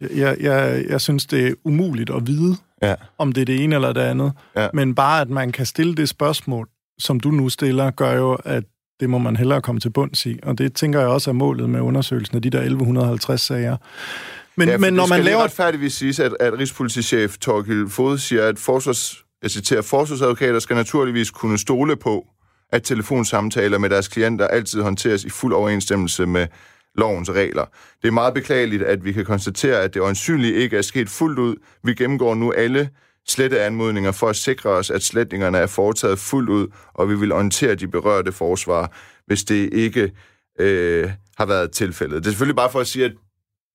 Jeg, 0.00 0.36
jeg, 0.40 0.84
jeg 0.88 1.00
synes, 1.00 1.26
det 1.26 1.46
er 1.46 1.54
umuligt 1.64 2.10
at 2.10 2.26
vide, 2.26 2.56
ja. 2.82 2.94
om 3.18 3.32
det 3.32 3.40
er 3.40 3.44
det 3.44 3.64
ene 3.64 3.74
eller 3.74 3.92
det 3.92 4.00
andet. 4.00 4.32
Ja. 4.56 4.68
Men 4.74 4.94
bare, 4.94 5.20
at 5.20 5.30
man 5.30 5.52
kan 5.52 5.66
stille 5.66 5.94
det 5.94 6.08
spørgsmål, 6.08 6.68
som 6.98 7.20
du 7.20 7.30
nu 7.30 7.48
stiller, 7.48 7.90
gør 7.90 8.12
jo, 8.12 8.34
at 8.34 8.64
det 9.00 9.10
må 9.10 9.18
man 9.18 9.36
hellere 9.36 9.62
komme 9.62 9.80
til 9.80 9.90
bunds 9.90 10.26
i. 10.26 10.38
Og 10.42 10.58
det 10.58 10.74
tænker 10.74 11.00
jeg 11.00 11.08
også 11.08 11.30
er 11.30 11.34
målet 11.34 11.70
med 11.70 11.80
undersøgelsen 11.80 12.36
af 12.36 12.42
de 12.42 12.50
der 12.50 12.58
1150 12.58 13.40
sager. 13.40 13.76
Men, 14.56 14.68
ja, 14.68 14.78
men 14.78 14.94
når 14.94 15.06
man 15.06 15.20
laver... 15.20 15.42
retfærdigvis 15.42 15.92
sige, 15.92 16.24
at, 16.24 16.36
at 16.40 16.58
Rigspolitichef 16.58 17.38
Torgild 17.38 17.88
Fod 17.88 18.18
siger, 18.18 18.48
at 18.48 18.58
forsvars, 18.58 19.24
jeg 19.42 19.50
citerer, 19.50 19.82
forsvarsadvokater 19.82 20.58
skal 20.58 20.76
naturligvis 20.76 21.30
kunne 21.30 21.58
stole 21.58 21.96
på, 21.96 22.26
at 22.72 22.82
telefonsamtaler 22.82 23.78
med 23.78 23.90
deres 23.90 24.08
klienter 24.08 24.46
altid 24.46 24.82
håndteres 24.82 25.24
i 25.24 25.30
fuld 25.30 25.52
overensstemmelse 25.52 26.26
med 26.26 26.46
lovens 26.94 27.30
regler. 27.30 27.64
Det 28.02 28.08
er 28.08 28.12
meget 28.12 28.34
beklageligt, 28.34 28.82
at 28.82 29.04
vi 29.04 29.12
kan 29.12 29.24
konstatere, 29.24 29.82
at 29.82 29.94
det 29.94 30.00
øjensynligt 30.00 30.56
ikke 30.56 30.78
er 30.78 30.82
sket 30.82 31.08
fuldt 31.08 31.38
ud. 31.38 31.56
Vi 31.84 31.94
gennemgår 31.94 32.34
nu 32.34 32.52
alle 32.52 32.90
slette 33.28 33.60
anmodninger 33.60 34.12
for 34.12 34.28
at 34.28 34.36
sikre 34.36 34.70
os, 34.70 34.90
at 34.90 35.02
sletningerne 35.02 35.58
er 35.58 35.66
foretaget 35.66 36.18
fuldt 36.18 36.50
ud, 36.50 36.66
og 36.94 37.08
vi 37.08 37.18
vil 37.18 37.32
orientere 37.32 37.74
de 37.74 37.88
berørte 37.88 38.32
forsvar, 38.32 38.92
hvis 39.26 39.44
det 39.44 39.74
ikke 39.74 40.12
øh, 40.60 41.10
har 41.38 41.46
været 41.46 41.70
tilfældet. 41.70 42.16
Det 42.16 42.26
er 42.26 42.30
selvfølgelig 42.30 42.56
bare 42.56 42.70
for 42.70 42.80
at 42.80 42.86
sige, 42.86 43.04
at 43.04 43.12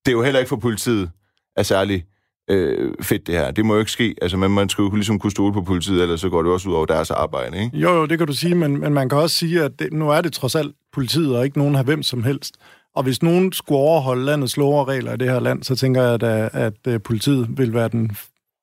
det 0.06 0.12
er 0.12 0.16
jo 0.16 0.24
heller 0.24 0.40
ikke 0.40 0.50
for 0.50 0.56
politiet 0.56 1.12
er 1.58 1.64
særlig 1.64 2.06
øh, 2.50 2.94
fedt 3.02 3.28
det 3.28 3.36
her. 3.36 3.52
Det 3.52 3.66
må 3.66 3.74
jo 3.74 3.80
ikke 3.80 3.92
ske. 3.92 4.16
Altså, 4.22 4.38
man, 4.38 4.52
man 4.52 4.70
skal 4.70 4.82
jo 4.82 4.96
ligesom 4.96 5.20
kunne 5.20 5.32
stole 5.32 5.54
på 5.54 5.62
politiet, 5.62 6.02
ellers 6.02 6.22
så 6.22 6.30
går 6.30 6.44
det 6.44 6.52
også 6.52 6.70
ud 6.70 6.74
over 6.74 6.86
deres 6.86 7.12
arbejde, 7.12 7.64
ikke? 7.64 7.78
Jo, 7.78 7.92
jo, 7.92 8.06
det 8.06 8.18
kan 8.18 8.28
du 8.28 8.34
sige, 8.34 8.56
men, 8.56 8.80
men 8.80 8.94
man 8.94 9.10
kan 9.10 9.18
også 9.18 9.36
sige, 9.36 9.64
at 9.64 9.80
det, 9.80 9.94
nu 9.94 10.10
er 10.10 10.22
det 10.22 10.34
trods 10.34 10.56
alt 10.56 10.76
politiet, 10.94 11.38
og 11.38 11.46
ikke 11.46 11.58
nogen 11.58 11.76
har 11.76 11.84
hvem 11.84 12.04
som 12.04 12.24
helst. 12.24 12.56
Og 12.96 13.04
hvis 13.04 13.24
nogen 13.24 13.54
skulle 13.54 13.80
overholde 13.80 14.26
landets 14.26 14.58
lov 14.58 14.80
og 14.80 14.88
regler 14.88 15.14
i 15.14 15.18
det 15.18 15.30
her 15.30 15.40
land, 15.40 15.64
så 15.64 15.76
tænker 15.76 16.02
jeg, 16.02 16.14
at, 16.14 16.24
at, 16.54 16.74
at 16.88 17.04
politiet 17.04 17.48
vil 17.58 17.74
være 17.74 17.88
den 17.88 18.18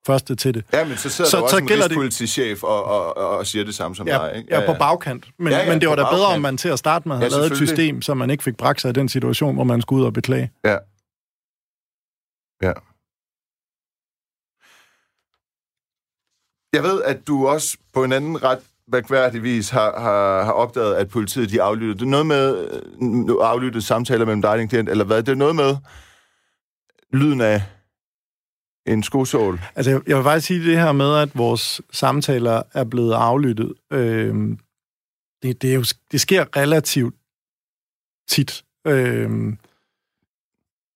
første 0.05 0.35
til 0.35 0.53
det. 0.53 0.65
Ja, 0.73 0.85
men 0.85 0.97
så 0.97 1.09
sidder 1.09 1.29
så, 1.29 1.37
der 1.37 1.43
også 1.43 1.57
så 1.57 1.63
en 1.63 1.69
rigspolitichef 1.69 2.63
og, 2.63 2.83
og, 2.83 3.17
og, 3.17 3.37
og 3.37 3.47
siger 3.47 3.65
det 3.65 3.75
samme 3.75 3.95
som 3.95 4.07
ja, 4.07 4.17
dig, 4.17 4.35
ikke? 4.35 4.55
Ja, 4.55 4.61
ja, 4.61 4.73
på 4.73 4.79
bagkant. 4.79 5.27
Men, 5.39 5.53
ja, 5.53 5.59
ja, 5.59 5.69
men 5.69 5.81
det 5.81 5.89
var 5.89 5.95
da 5.95 6.03
bedre, 6.03 6.27
om 6.27 6.41
man 6.41 6.57
til 6.57 6.69
at 6.69 6.79
starte 6.79 7.07
med 7.07 7.15
havde 7.15 7.31
ja, 7.31 7.37
lavet 7.37 7.51
et 7.51 7.57
system, 7.57 8.01
så 8.01 8.13
man 8.13 8.29
ikke 8.29 8.43
fik 8.43 8.57
bragt 8.57 8.81
sig 8.81 8.89
i 8.89 8.93
den 8.93 9.09
situation, 9.09 9.55
hvor 9.55 9.63
man 9.63 9.81
skulle 9.81 10.01
ud 10.01 10.05
og 10.05 10.13
beklage. 10.13 10.51
Ja. 10.65 10.77
Ja. 12.61 12.73
Jeg 16.73 16.83
ved, 16.83 17.01
at 17.03 17.27
du 17.27 17.47
også 17.47 17.77
på 17.93 18.03
en 18.03 18.13
anden 18.13 18.43
ret 18.43 18.59
mærkværdigvis 18.87 19.69
har, 19.69 19.99
har, 19.99 20.43
har 20.43 20.51
opdaget, 20.51 20.95
at 20.95 21.09
politiet 21.09 21.49
de 21.49 21.61
aflyttede. 21.61 21.99
Det 21.99 22.05
er 22.05 22.09
noget 22.09 22.25
med 22.25 22.67
øh, 22.71 23.35
aflyttede 23.41 23.85
samtaler 23.85 24.25
mellem 24.25 24.41
dig 24.41 24.51
og 24.51 24.57
din 24.57 24.67
klient, 24.67 24.89
eller 24.89 25.05
hvad? 25.05 25.23
Det 25.23 25.31
er 25.31 25.35
noget 25.35 25.55
med 25.55 25.75
lyden 27.13 27.41
af 27.41 27.63
en 28.85 29.03
skosål. 29.03 29.61
Altså, 29.75 29.91
jeg, 29.91 30.01
jeg 30.07 30.17
vil 30.17 30.23
faktisk 30.23 30.47
sige 30.47 30.65
det 30.65 30.77
her 30.77 30.91
med, 30.91 31.17
at 31.17 31.29
vores 31.37 31.81
samtaler 31.91 32.61
er 32.73 32.83
blevet 32.83 33.13
aflyttet. 33.13 33.73
Øh, 33.91 34.35
det, 35.43 35.61
det, 35.61 35.71
er 35.71 35.75
jo, 35.75 35.83
det 36.11 36.21
sker 36.21 36.45
relativt 36.57 37.15
tit. 38.29 38.63
Øh, 38.87 39.53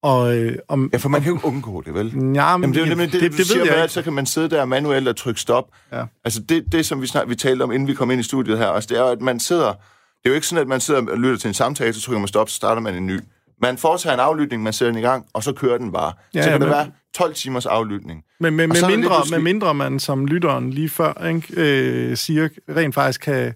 og, 0.03 0.37
øh, 0.37 0.57
om, 0.67 0.89
ja, 0.93 0.97
for 0.97 1.09
man 1.09 1.21
kan 1.21 1.33
jo 1.33 1.39
undgå 1.43 1.81
det, 1.81 1.93
vel? 1.93 2.07
Ja, 2.07 2.57
men, 2.57 2.73
Jamen, 2.73 2.73
det, 2.73 2.87
det, 2.87 2.97
det, 2.97 3.11
det, 3.11 3.21
det, 3.21 3.37
det 3.37 3.45
siger 3.45 3.59
ved 3.59 3.65
jeg 3.65 3.75
med, 3.75 3.83
at 3.83 3.91
så 3.91 4.01
kan 4.01 4.13
man 4.13 4.25
sidde 4.25 4.49
der 4.49 4.65
manuelt 4.65 5.07
og 5.07 5.15
trykke 5.15 5.41
stop. 5.41 5.69
Ja. 5.91 6.05
Altså 6.23 6.41
det, 6.41 6.71
det 6.71 6.85
som 6.85 7.01
vi, 7.01 7.07
snart, 7.07 7.29
vi 7.29 7.35
talte 7.35 7.63
om, 7.63 7.71
inden 7.71 7.87
vi 7.87 7.93
kom 7.93 8.11
ind 8.11 8.19
i 8.19 8.23
studiet 8.23 8.57
her, 8.57 8.67
altså, 8.67 8.87
det 8.87 8.97
er 8.97 9.01
jo, 9.01 9.07
at 9.07 9.21
man 9.21 9.39
sidder... 9.39 9.67
Det 9.67 10.29
er 10.29 10.33
jo 10.33 10.35
ikke 10.35 10.47
sådan, 10.47 10.61
at 10.61 10.67
man 10.67 10.79
sidder 10.79 11.11
og 11.11 11.17
lytter 11.17 11.37
til 11.37 11.47
en 11.47 11.53
samtale, 11.53 11.93
så 11.93 12.01
trykker 12.01 12.19
man 12.19 12.27
stop, 12.27 12.49
så 12.49 12.55
starter 12.55 12.81
man 12.81 12.95
en 12.95 13.05
ny. 13.05 13.19
Man 13.61 13.77
foretager 13.77 14.13
en 14.13 14.19
aflytning, 14.19 14.63
man 14.63 14.73
sætter 14.73 14.91
den 14.91 14.99
i 14.99 15.05
gang, 15.05 15.25
og 15.33 15.43
så 15.43 15.53
kører 15.53 15.77
den 15.77 15.91
bare. 15.91 16.13
Ja, 16.33 16.41
så 16.43 16.49
kan 16.49 16.61
ja, 16.61 16.65
det 16.65 16.73
være 16.73 16.91
12 17.15 17.33
timers 17.33 17.65
aflytning. 17.65 18.23
Men 18.39 18.55
med, 18.55 18.67
med, 18.67 18.75
mindre, 18.87 19.09
pludselig... 19.09 19.43
med 19.43 19.53
mindre 19.53 19.73
man 19.73 19.99
som 19.99 20.25
lytteren 20.25 20.69
lige 20.69 20.89
før 20.89 21.27
ikke, 21.27 21.53
øh, 21.57 22.17
siger, 22.17 22.49
rent 22.69 22.95
faktisk 22.95 23.21
kan, 23.21 23.53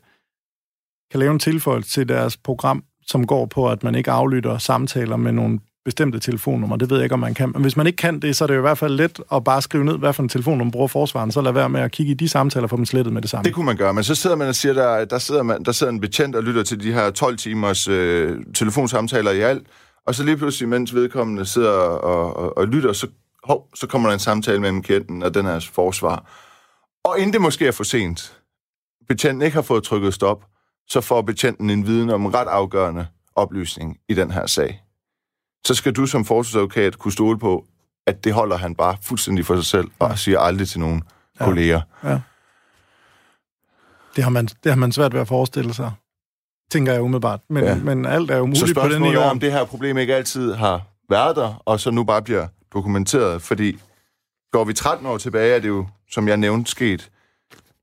kan 1.11 1.19
lave 1.19 1.31
en 1.31 1.39
tilføjelse 1.39 1.91
til 1.91 2.09
deres 2.09 2.37
program, 2.37 2.83
som 3.07 3.27
går 3.27 3.45
på, 3.45 3.69
at 3.69 3.83
man 3.83 3.95
ikke 3.95 4.11
aflytter 4.11 4.57
samtaler 4.57 5.15
med 5.15 5.31
nogle 5.31 5.59
bestemte 5.85 6.19
telefonnummer. 6.19 6.75
Det 6.75 6.89
ved 6.89 6.97
jeg 6.97 7.03
ikke, 7.03 7.13
om 7.13 7.19
man 7.19 7.33
kan. 7.33 7.51
Men 7.51 7.61
hvis 7.61 7.77
man 7.77 7.87
ikke 7.87 7.97
kan 7.97 8.19
det, 8.19 8.35
så 8.35 8.45
er 8.45 8.47
det 8.47 8.53
jo 8.53 8.59
i 8.59 8.61
hvert 8.61 8.77
fald 8.77 8.93
let 8.93 9.19
at 9.33 9.43
bare 9.43 9.61
skrive 9.61 9.85
ned, 9.85 9.97
hvad 9.97 10.13
for 10.13 10.23
en 10.23 10.29
telefonnummer 10.29 10.71
bruger 10.71 10.87
forsvaren, 10.87 11.31
så 11.31 11.41
lad 11.41 11.51
være 11.51 11.69
med 11.69 11.81
at 11.81 11.91
kigge 11.91 12.11
i 12.11 12.15
de 12.15 12.29
samtaler 12.29 12.63
og 12.63 12.69
få 12.69 12.77
dem 12.77 12.85
slettet 12.85 13.13
med 13.13 13.21
det 13.21 13.29
samme. 13.29 13.43
Det 13.43 13.53
kunne 13.53 13.65
man 13.65 13.77
gøre, 13.77 13.93
men 13.93 14.03
så 14.03 14.15
sidder 14.15 14.35
man 14.35 14.47
og 14.47 14.55
siger, 14.55 14.73
der, 14.73 15.05
der, 15.05 15.17
sidder, 15.17 15.43
man, 15.43 15.63
der 15.63 15.71
sidder 15.71 15.93
en 15.93 15.99
betjent 15.99 16.35
og 16.35 16.43
lytter 16.43 16.63
til 16.63 16.83
de 16.83 16.93
her 16.93 17.11
12 17.11 17.37
timers 17.37 17.87
øh, 17.87 18.37
telefonsamtaler 18.55 19.31
i 19.31 19.39
alt, 19.39 19.67
og 20.05 20.15
så 20.15 20.23
lige 20.23 20.37
pludselig, 20.37 20.69
mens 20.69 20.95
vedkommende 20.95 21.45
sidder 21.45 21.71
og, 21.71 22.37
og, 22.37 22.57
og 22.57 22.67
lytter, 22.67 22.93
så, 22.93 23.07
hov, 23.43 23.69
så 23.75 23.87
kommer 23.87 24.09
der 24.09 24.13
en 24.13 24.19
samtale 24.19 24.59
mellem 24.59 24.81
klienten 24.81 25.23
og 25.23 25.33
den 25.33 25.45
her 25.45 25.69
forsvar. 25.73 26.25
Og 27.03 27.19
inden 27.19 27.33
det 27.33 27.41
måske 27.41 27.67
er 27.67 27.71
for 27.71 27.83
sent, 27.83 28.39
betjenten 29.07 29.41
ikke 29.41 29.55
har 29.55 29.61
fået 29.61 29.83
trykket 29.83 30.13
stop, 30.13 30.45
så 30.87 31.01
får 31.01 31.21
betjenten 31.21 31.69
en 31.69 31.87
viden 31.87 32.09
om 32.09 32.25
en 32.25 32.33
ret 32.33 32.47
afgørende 32.47 33.07
oplysning 33.35 33.97
i 34.09 34.13
den 34.13 34.31
her 34.31 34.47
sag 34.47 34.83
så 35.65 35.75
skal 35.75 35.93
du 35.93 36.05
som 36.05 36.25
forsvarsadvokat 36.25 36.97
kunne 36.97 37.11
stole 37.11 37.39
på, 37.39 37.65
at 38.07 38.23
det 38.23 38.33
holder 38.33 38.57
han 38.57 38.75
bare 38.75 38.97
fuldstændig 39.01 39.45
for 39.45 39.55
sig 39.55 39.65
selv, 39.65 39.87
og 39.99 40.19
siger 40.19 40.39
aldrig 40.39 40.67
til 40.67 40.79
nogen 40.79 41.03
ja. 41.39 41.45
kolleger. 41.45 41.81
Ja. 42.03 42.19
Det 44.15 44.23
har, 44.23 44.31
man, 44.31 44.45
det 44.45 44.71
har 44.71 44.75
man 44.75 44.91
svært 44.91 45.13
ved 45.13 45.21
at 45.21 45.27
forestille 45.27 45.73
sig, 45.73 45.91
tænker 46.71 46.93
jeg 46.93 47.01
umiddelbart. 47.01 47.39
Men, 47.49 47.63
ja. 47.63 47.75
men 47.75 48.05
alt 48.05 48.31
er 48.31 48.37
jo 48.37 48.45
muligt 48.45 48.77
på 48.77 48.89
den 48.89 49.03
her 49.03 49.19
om 49.19 49.39
det 49.39 49.51
her 49.51 49.65
problem 49.65 49.97
ikke 49.97 50.15
altid 50.15 50.53
har 50.53 50.81
været 51.09 51.35
der, 51.35 51.61
og 51.65 51.79
så 51.79 51.91
nu 51.91 52.03
bare 52.03 52.21
bliver 52.21 52.47
dokumenteret, 52.73 53.41
fordi 53.41 53.79
går 54.51 54.63
vi 54.63 54.73
13 54.73 55.05
år 55.05 55.17
tilbage, 55.17 55.55
er 55.55 55.59
det 55.59 55.67
jo, 55.67 55.87
som 56.11 56.27
jeg 56.27 56.37
nævnte, 56.37 56.71
sket, 56.71 57.11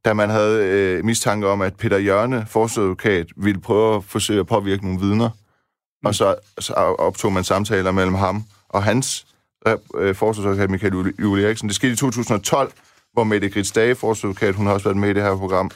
da 0.04 0.12
man 0.12 0.30
havde 0.30 0.64
øh, 0.64 1.04
mistanke 1.04 1.48
om, 1.48 1.60
at 1.60 1.76
Peter 1.76 1.98
Jørne, 1.98 2.46
forsvarsadvokat, 2.48 3.26
ville 3.36 3.60
prøve 3.60 3.96
at 3.96 4.04
forsøge 4.04 4.40
at 4.40 4.46
påvirke 4.46 4.84
nogle 4.84 5.00
vidner 5.00 5.30
og 6.06 6.14
så, 6.14 6.34
så 6.58 6.72
optog 6.74 7.32
man 7.32 7.44
samtaler 7.44 7.90
mellem 7.90 8.14
ham 8.14 8.44
og 8.68 8.82
hans 8.84 9.26
øh, 9.66 9.76
øh 9.94 10.14
forsvarsadvokat 10.14 10.70
Michael 10.70 11.14
Julie 11.20 11.46
Eriksen. 11.46 11.68
Det 11.68 11.76
skete 11.76 11.92
i 11.92 11.96
2012, 11.96 12.72
hvor 13.12 13.24
Mette 13.24 13.50
Grits 13.50 13.72
Dage, 13.72 13.94
forsvarsadvokat, 13.94 14.54
hun 14.54 14.66
har 14.66 14.72
også 14.72 14.84
været 14.84 14.96
med 14.96 15.10
i 15.10 15.12
det 15.12 15.22
her 15.22 15.36
program, 15.36 15.70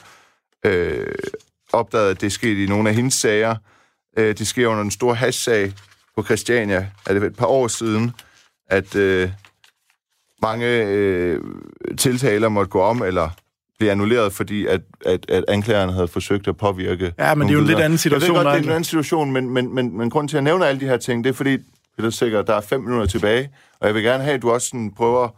øh, 0.65 1.07
opdagede, 1.73 2.09
at 2.09 2.21
det 2.21 2.31
skete 2.31 2.63
i 2.63 2.67
nogle 2.67 2.89
af 2.89 2.95
hendes 2.95 3.13
sager. 3.13 3.55
Øh, 4.17 4.37
det 4.37 4.47
sker 4.47 4.67
under 4.67 4.83
en 4.83 4.91
stor 4.91 5.13
hash-sag 5.13 5.73
på 6.15 6.23
Christiania, 6.23 6.91
er 7.05 7.13
det 7.13 7.23
et 7.23 7.35
par 7.35 7.45
år 7.45 7.67
siden, 7.67 8.11
at 8.71 8.95
øh, 8.95 9.29
mange 10.41 10.65
øh, 10.67 11.41
tiltaler 11.97 12.49
måtte 12.49 12.69
gå 12.69 12.81
om, 12.81 13.03
eller 13.03 13.29
blev 13.79 13.89
annulleret, 13.89 14.33
fordi 14.33 14.65
at, 14.65 14.81
at, 15.05 15.29
at 15.29 15.45
anklagerne 15.47 15.93
havde 15.93 16.07
forsøgt 16.07 16.47
at 16.47 16.57
påvirke 16.57 17.13
Ja, 17.19 17.35
men 17.35 17.47
det 17.47 17.53
er 17.53 17.53
jo 17.53 17.61
en 17.61 17.67
lidt 17.67 17.79
anden 17.79 17.97
situation. 17.97 18.35
Jeg 18.35 18.39
ved 18.39 18.43
godt, 18.43 18.55
det 18.55 18.61
er 18.61 18.69
en 18.69 18.69
anden 18.69 18.83
situation, 18.83 19.31
men, 19.31 19.49
men, 19.49 19.75
men, 19.75 19.97
men 19.97 20.09
grund 20.09 20.29
til 20.29 20.37
at 20.37 20.43
nævne 20.43 20.67
alle 20.67 20.81
de 20.81 20.85
her 20.85 20.97
ting, 20.97 21.23
det 21.23 21.29
er 21.29 21.33
fordi, 21.33 21.57
det 21.97 22.05
er 22.05 22.09
sikkert, 22.09 22.47
der 22.47 22.55
er 22.55 22.61
fem 22.61 22.81
minutter 22.81 23.05
tilbage, 23.05 23.49
og 23.79 23.87
jeg 23.87 23.95
vil 23.95 24.03
gerne 24.03 24.23
have, 24.23 24.33
at 24.33 24.41
du 24.41 24.51
også 24.51 24.67
sådan 24.67 24.91
prøver 24.91 25.29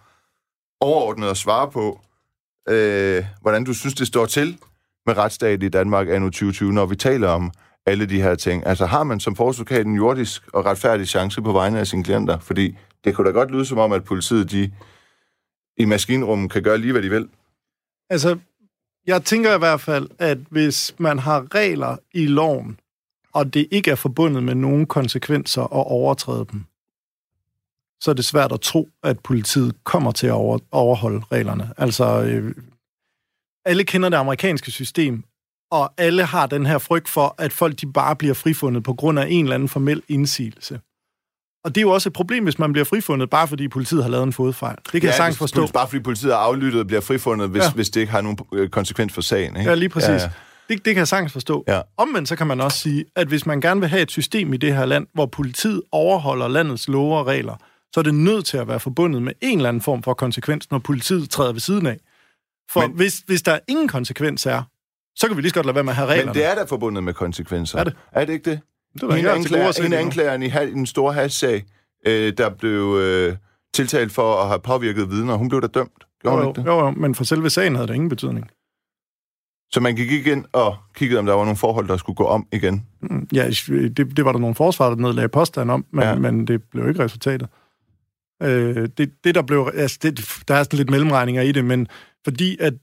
overordnet 0.81 1.27
at 1.27 1.37
svare 1.37 1.71
på, 1.71 1.99
øh, 2.69 3.25
hvordan 3.41 3.63
du 3.63 3.73
synes, 3.73 3.93
det 3.93 4.07
står 4.07 4.25
til 4.25 4.57
med 5.05 5.17
retsstaten 5.17 5.65
i 5.65 5.69
Danmark 5.69 6.07
anno 6.09 6.27
2020, 6.27 6.73
når 6.73 6.85
vi 6.85 6.95
taler 6.95 7.29
om 7.29 7.51
alle 7.85 8.05
de 8.05 8.21
her 8.21 8.35
ting. 8.35 8.67
Altså 8.67 8.85
har 8.85 9.03
man 9.03 9.19
som 9.19 9.35
forsvarsadvokat 9.35 9.85
en 9.85 9.95
jordisk 9.95 10.43
og 10.53 10.65
retfærdig 10.65 11.07
chance 11.07 11.41
på 11.41 11.51
vegne 11.51 11.79
af 11.79 11.87
sine 11.87 12.03
klienter? 12.03 12.39
Fordi 12.39 12.77
det 13.03 13.15
kunne 13.15 13.27
da 13.27 13.31
godt 13.31 13.51
lyde 13.51 13.65
som 13.65 13.77
om, 13.77 13.91
at 13.91 14.03
politiet 14.03 14.51
de 14.51 14.71
i 15.77 15.85
maskinrummet 15.85 16.51
kan 16.51 16.63
gøre 16.63 16.77
lige, 16.77 16.91
hvad 16.91 17.01
de 17.01 17.09
vil. 17.09 17.29
Altså, 18.09 18.37
jeg 19.07 19.23
tænker 19.23 19.55
i 19.55 19.57
hvert 19.57 19.81
fald, 19.81 20.09
at 20.19 20.37
hvis 20.49 20.95
man 20.97 21.19
har 21.19 21.55
regler 21.55 21.97
i 22.13 22.25
loven, 22.25 22.79
og 23.33 23.53
det 23.53 23.67
ikke 23.71 23.91
er 23.91 23.95
forbundet 23.95 24.43
med 24.43 24.55
nogen 24.55 24.85
konsekvenser 24.85 25.61
at 25.61 25.87
overtræde 25.87 26.45
dem, 26.51 26.65
så 28.01 28.11
er 28.11 28.15
det 28.15 28.25
svært 28.25 28.51
at 28.51 28.61
tro, 28.61 28.89
at 29.03 29.19
politiet 29.19 29.83
kommer 29.83 30.11
til 30.11 30.27
at 30.27 30.33
over, 30.33 30.59
overholde 30.71 31.21
reglerne. 31.31 31.73
Altså, 31.77 32.23
øh, 32.23 32.55
alle 33.65 33.83
kender 33.83 34.09
det 34.09 34.17
amerikanske 34.17 34.71
system, 34.71 35.23
og 35.71 35.93
alle 35.97 36.25
har 36.25 36.47
den 36.47 36.65
her 36.65 36.77
frygt 36.77 37.09
for, 37.09 37.35
at 37.37 37.53
folk 37.53 37.81
de 37.81 37.91
bare 37.93 38.15
bliver 38.15 38.33
frifundet 38.33 38.83
på 38.83 38.93
grund 38.93 39.19
af 39.19 39.27
en 39.29 39.45
eller 39.45 39.55
anden 39.55 39.69
formel 39.69 40.03
indsigelse. 40.07 40.79
Og 41.63 41.75
det 41.75 41.77
er 41.77 41.81
jo 41.81 41.91
også 41.91 42.09
et 42.09 42.13
problem, 42.13 42.43
hvis 42.43 42.59
man 42.59 42.73
bliver 42.73 42.85
frifundet, 42.85 43.29
bare 43.29 43.47
fordi 43.47 43.67
politiet 43.67 44.03
har 44.03 44.09
lavet 44.09 44.23
en 44.23 44.33
fodfejl. 44.33 44.75
Det 44.75 44.91
kan 44.91 45.01
ja, 45.01 45.07
jeg 45.07 45.15
sagtens 45.15 45.37
forstå. 45.37 45.67
Bare 45.67 45.87
fordi 45.87 46.03
politiet 46.03 46.33
har 46.33 46.39
aflyttet 46.39 46.79
og 46.81 46.87
bliver 46.87 47.01
frifundet, 47.01 47.49
hvis, 47.49 47.63
ja. 47.63 47.71
hvis 47.71 47.89
det 47.89 47.99
ikke 47.99 48.11
har 48.11 48.21
nogen 48.21 48.37
øh, 48.53 48.69
konsekvens 48.69 49.13
for 49.13 49.21
sagen. 49.21 49.57
Ikke? 49.57 49.69
Ja, 49.69 49.75
lige 49.75 49.89
præcis. 49.89 50.09
Ja, 50.09 50.13
ja. 50.13 50.29
Det, 50.69 50.85
det 50.85 50.93
kan 50.93 50.97
jeg 50.97 51.07
sagtens 51.07 51.33
forstå. 51.33 51.63
Ja. 51.67 51.81
Omvendt 51.97 52.29
så 52.29 52.35
kan 52.35 52.47
man 52.47 52.61
også 52.61 52.77
sige, 52.77 53.05
at 53.15 53.27
hvis 53.27 53.45
man 53.45 53.61
gerne 53.61 53.79
vil 53.79 53.89
have 53.89 54.01
et 54.01 54.11
system 54.11 54.53
i 54.53 54.57
det 54.57 54.75
her 54.75 54.85
land, 54.85 55.07
hvor 55.13 55.25
politiet 55.25 55.81
overholder 55.91 56.47
landets 56.47 56.87
love 56.87 57.17
og 57.17 57.27
regler, 57.27 57.55
så 57.93 57.99
er 57.99 58.03
det 58.03 58.13
nødt 58.13 58.45
til 58.45 58.57
at 58.57 58.67
være 58.67 58.79
forbundet 58.79 59.21
med 59.21 59.33
en 59.41 59.57
eller 59.57 59.69
anden 59.69 59.81
form 59.81 60.03
for 60.03 60.13
konsekvens, 60.13 60.71
når 60.71 60.79
politiet 60.79 61.29
træder 61.29 61.51
ved 61.51 61.59
siden 61.59 61.85
af. 61.85 61.97
For 62.71 62.81
Men, 62.81 62.91
hvis, 62.91 63.23
hvis 63.25 63.41
der 63.41 63.59
ingen 63.67 63.87
konsekvens 63.87 64.45
er, 64.45 64.63
så 65.15 65.27
kan 65.27 65.37
vi 65.37 65.41
lige 65.41 65.49
så 65.49 65.55
godt 65.55 65.65
lade 65.65 65.75
være 65.75 65.83
med 65.83 65.91
at 65.91 65.97
have 65.97 66.07
reglerne. 66.07 66.25
Men 66.25 66.35
det 66.35 66.45
er 66.45 66.55
da 66.55 66.63
forbundet 66.63 67.03
med 67.03 67.13
konsekvenser. 67.13 67.79
Er 67.79 67.83
det? 67.83 67.95
Er 68.11 68.25
det 68.25 68.33
ikke 68.33 68.51
det? 68.51 68.59
Det 68.93 69.07
var 69.07 69.15
en, 69.15 69.25
anklager, 69.25 69.85
en 69.85 69.93
anklageren 69.93 70.43
i, 70.43 70.49
den 70.49 70.85
store 70.85 71.13
hash-sag, 71.13 71.65
øh, 72.07 72.33
der 72.37 72.49
blev 72.49 72.97
øh, 73.01 73.35
tiltalt 73.73 74.11
for 74.11 74.35
at 74.35 74.47
have 74.47 74.59
påvirket 74.59 75.09
vidner, 75.09 75.35
hun 75.35 75.49
blev 75.49 75.61
da 75.61 75.67
dømt. 75.67 76.03
Gjorde 76.21 76.43
jo, 76.43 76.49
ikke 76.49 76.61
det? 76.61 76.67
Jo, 76.67 76.79
jo, 76.79 76.91
men 76.91 77.15
for 77.15 77.23
selve 77.23 77.49
sagen 77.49 77.75
havde 77.75 77.87
det 77.87 77.93
ingen 77.93 78.09
betydning. 78.09 78.49
Så 79.71 79.79
man 79.79 79.95
gik 79.95 80.11
igen 80.11 80.45
og 80.51 80.75
kiggede, 80.95 81.19
om 81.19 81.25
der 81.25 81.33
var 81.33 81.43
nogle 81.43 81.57
forhold, 81.57 81.87
der 81.87 81.97
skulle 81.97 82.15
gå 82.15 82.25
om 82.25 82.47
igen? 82.51 82.85
Mm, 83.01 83.27
ja, 83.33 83.49
det, 83.67 84.17
det 84.17 84.25
var 84.25 84.31
der 84.31 84.39
nogle 84.39 84.55
forsvar, 84.55 84.89
der 84.89 84.95
nedlagde 84.95 85.29
påstand 85.29 85.71
om, 85.71 85.85
men, 85.91 86.03
ja. 86.03 86.15
men 86.15 86.47
det 86.47 86.63
blev 86.63 86.89
ikke 86.89 87.03
resultatet. 87.03 87.49
Øh, 88.43 88.89
det, 88.97 89.11
det, 89.23 89.35
der 89.35 89.41
blev... 89.41 89.71
Altså, 89.73 89.99
det, 90.01 90.19
der 90.47 90.55
er 90.55 90.63
sådan 90.63 90.77
lidt 90.77 90.89
mellemregninger 90.89 91.41
i 91.41 91.51
det, 91.51 91.65
men 91.65 91.87
fordi 92.25 92.57
at 92.59 92.73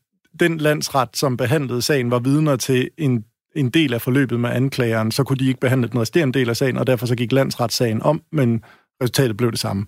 den 0.40 0.58
landsret, 0.58 1.08
som 1.16 1.36
behandlede 1.36 1.82
sagen, 1.82 2.10
var 2.10 2.18
vidner 2.18 2.56
til 2.56 2.90
en, 2.98 3.24
en 3.56 3.70
del 3.70 3.94
af 3.94 4.02
forløbet 4.02 4.40
med 4.40 4.50
anklageren, 4.50 5.10
så 5.10 5.24
kunne 5.24 5.36
de 5.36 5.48
ikke 5.48 5.60
behandle 5.60 5.88
den 5.88 6.00
resterende 6.00 6.38
del 6.38 6.48
af 6.48 6.56
sagen, 6.56 6.76
og 6.76 6.86
derfor 6.86 7.06
så 7.06 7.14
gik 7.14 7.32
landsretssagen 7.32 8.02
om, 8.02 8.22
men 8.32 8.64
resultatet 9.02 9.36
blev 9.36 9.50
det 9.50 9.58
samme. 9.58 9.86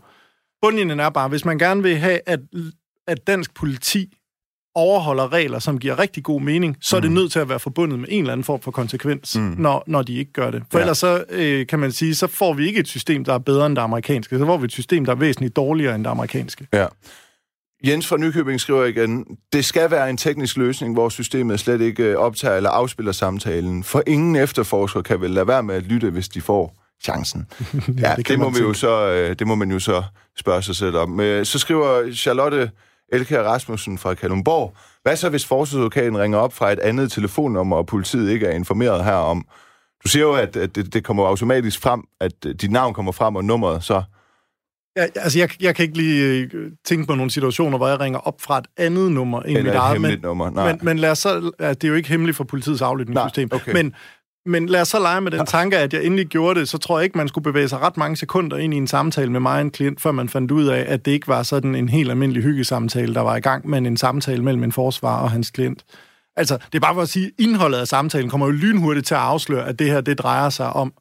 Bundlinjen 0.62 1.00
er 1.00 1.10
bare, 1.10 1.28
hvis 1.28 1.44
man 1.44 1.58
gerne 1.58 1.82
vil 1.82 1.96
have, 1.96 2.20
at, 2.26 2.40
at 3.06 3.26
dansk 3.26 3.54
politi 3.54 4.16
overholder 4.74 5.32
regler, 5.32 5.58
som 5.58 5.78
giver 5.78 5.98
rigtig 5.98 6.24
god 6.24 6.40
mening, 6.40 6.76
så 6.80 6.96
er 6.96 7.00
det 7.00 7.10
mm. 7.10 7.14
nødt 7.14 7.32
til 7.32 7.38
at 7.38 7.48
være 7.48 7.58
forbundet 7.58 7.98
med 7.98 8.08
en 8.10 8.20
eller 8.20 8.32
anden 8.32 8.44
form 8.44 8.60
for 8.60 8.70
konsekvens, 8.70 9.36
mm. 9.36 9.54
når, 9.58 9.84
når 9.86 10.02
de 10.02 10.14
ikke 10.14 10.32
gør 10.32 10.50
det. 10.50 10.62
For 10.70 10.78
ja. 10.78 10.82
ellers 10.82 10.98
så, 10.98 11.24
øh, 11.28 11.66
kan 11.66 11.78
man 11.78 11.92
sige, 11.92 12.14
så 12.14 12.26
får 12.26 12.52
vi 12.52 12.66
ikke 12.66 12.80
et 12.80 12.88
system, 12.88 13.24
der 13.24 13.34
er 13.34 13.38
bedre 13.38 13.66
end 13.66 13.76
det 13.76 13.82
amerikanske. 13.82 14.38
Så 14.38 14.46
får 14.46 14.56
vi 14.56 14.64
et 14.64 14.72
system, 14.72 15.04
der 15.04 15.12
er 15.12 15.16
væsentligt 15.16 15.56
dårligere 15.56 15.94
end 15.94 16.04
det 16.04 16.10
amerikanske. 16.10 16.66
Ja. 16.72 16.86
Jens 17.86 18.06
fra 18.06 18.16
Nykøbing 18.16 18.60
skriver 18.60 18.84
igen, 18.84 19.26
det 19.52 19.64
skal 19.64 19.90
være 19.90 20.10
en 20.10 20.16
teknisk 20.16 20.56
løsning, 20.56 20.92
hvor 20.92 21.08
systemet 21.08 21.60
slet 21.60 21.80
ikke 21.80 22.02
øh, 22.02 22.16
optager 22.16 22.56
eller 22.56 22.70
afspiller 22.70 23.12
samtalen. 23.12 23.84
For 23.84 24.02
ingen 24.06 24.36
efterforsker 24.36 25.02
kan 25.02 25.20
vel 25.20 25.30
lade 25.30 25.46
være 25.46 25.62
med 25.62 25.74
at 25.74 25.82
lytte, 25.82 26.10
hvis 26.10 26.28
de 26.28 26.40
får 26.40 26.82
chancen. 27.02 27.46
ja, 27.72 28.08
ja 28.08 28.14
det, 28.16 28.28
det, 28.28 28.38
må 28.38 28.50
vi 28.50 28.58
jo 28.58 28.74
så, 28.74 29.08
øh, 29.08 29.36
det 29.38 29.46
må 29.46 29.54
man 29.54 29.70
jo 29.70 29.78
så 29.78 30.02
spørge 30.38 30.62
sig 30.62 30.76
selv 30.76 30.96
om. 30.96 31.18
Så 31.44 31.58
skriver 31.58 32.12
Charlotte 32.14 32.70
Elke 33.12 33.42
Rasmussen 33.42 33.98
fra 33.98 34.14
Kalumborg, 34.14 34.74
hvad 35.02 35.16
så 35.16 35.28
hvis 35.28 35.46
forsvarsadvokaten 35.46 36.18
ringer 36.18 36.38
op 36.38 36.52
fra 36.52 36.72
et 36.72 36.78
andet 36.78 37.12
telefonnummer, 37.12 37.76
og 37.76 37.86
politiet 37.86 38.30
ikke 38.30 38.46
er 38.46 38.52
informeret 38.52 39.04
herom? 39.04 39.46
Du 40.04 40.08
siger 40.08 40.22
jo, 40.22 40.32
at, 40.32 40.56
at 40.56 40.74
det, 40.74 40.94
det 40.94 41.04
kommer 41.04 41.26
automatisk 41.26 41.80
frem, 41.80 42.04
at 42.20 42.32
dit 42.42 42.70
navn 42.70 42.94
kommer 42.94 43.12
frem, 43.12 43.36
og 43.36 43.44
nummeret 43.44 43.84
så 43.84 44.02
Ja, 44.96 45.06
altså, 45.14 45.38
jeg, 45.38 45.48
jeg 45.62 45.76
kan 45.76 45.82
ikke 45.82 45.96
lige 45.96 46.24
øh, 46.24 46.70
tænke 46.84 47.06
på 47.06 47.14
nogle 47.14 47.30
situationer, 47.30 47.78
hvor 47.78 47.88
jeg 47.88 48.00
ringer 48.00 48.18
op 48.18 48.40
fra 48.40 48.58
et 48.58 48.66
andet 48.76 49.12
nummer 49.12 49.40
end 49.40 49.62
mit 49.62 49.74
eget. 49.74 50.00
Men, 50.00 50.18
nummer. 50.22 50.50
Nej. 50.50 50.72
Men, 50.72 50.80
men 50.82 50.98
lad 50.98 51.10
os 51.10 51.18
så, 51.18 51.50
ja, 51.60 51.68
det 51.68 51.84
er 51.84 51.88
jo 51.88 51.94
ikke 51.94 52.08
hemmeligt 52.08 52.36
for 52.36 52.44
politiets 52.44 52.82
aflytningssystem. 52.82 53.48
Nej, 53.52 53.60
okay. 53.60 53.72
Men, 53.72 53.94
men 54.46 54.66
lad 54.66 54.80
os 54.80 54.88
så 54.88 54.98
lege 54.98 55.20
med 55.20 55.30
den 55.30 55.46
tanke, 55.46 55.78
at 55.78 55.94
jeg 55.94 56.04
endelig 56.04 56.26
gjorde 56.26 56.60
det, 56.60 56.68
så 56.68 56.78
tror 56.78 56.98
jeg 56.98 57.04
ikke, 57.04 57.18
man 57.18 57.28
skulle 57.28 57.42
bevæge 57.42 57.68
sig 57.68 57.80
ret 57.80 57.96
mange 57.96 58.16
sekunder 58.16 58.56
ind 58.56 58.74
i 58.74 58.76
en 58.76 58.86
samtale 58.86 59.32
med 59.32 59.40
mig 59.40 59.54
og 59.54 59.60
en 59.60 59.70
klient, 59.70 60.00
før 60.00 60.12
man 60.12 60.28
fandt 60.28 60.50
ud 60.50 60.66
af, 60.66 60.84
at 60.88 61.04
det 61.04 61.12
ikke 61.12 61.28
var 61.28 61.42
sådan 61.42 61.74
en 61.74 61.88
helt 61.88 62.10
almindelig 62.10 62.42
hyggesamtale, 62.42 63.14
der 63.14 63.20
var 63.20 63.36
i 63.36 63.40
gang, 63.40 63.68
men 63.68 63.86
en 63.86 63.96
samtale 63.96 64.42
mellem 64.42 64.64
en 64.64 64.72
forsvar 64.72 65.22
og 65.22 65.30
hans 65.30 65.50
klient. 65.50 65.84
Altså, 66.36 66.56
det 66.56 66.74
er 66.74 66.80
bare 66.80 66.94
for 66.94 67.02
at 67.02 67.08
sige, 67.08 67.26
at 67.26 67.32
indholdet 67.38 67.78
af 67.78 67.88
samtalen 67.88 68.30
kommer 68.30 68.46
jo 68.46 68.52
lynhurtigt 68.52 69.06
til 69.06 69.14
at 69.14 69.20
afsløre, 69.20 69.68
at 69.68 69.78
det 69.78 69.86
her, 69.86 70.00
det 70.00 70.18
drejer 70.18 70.50
sig 70.50 70.72
om 70.72 70.92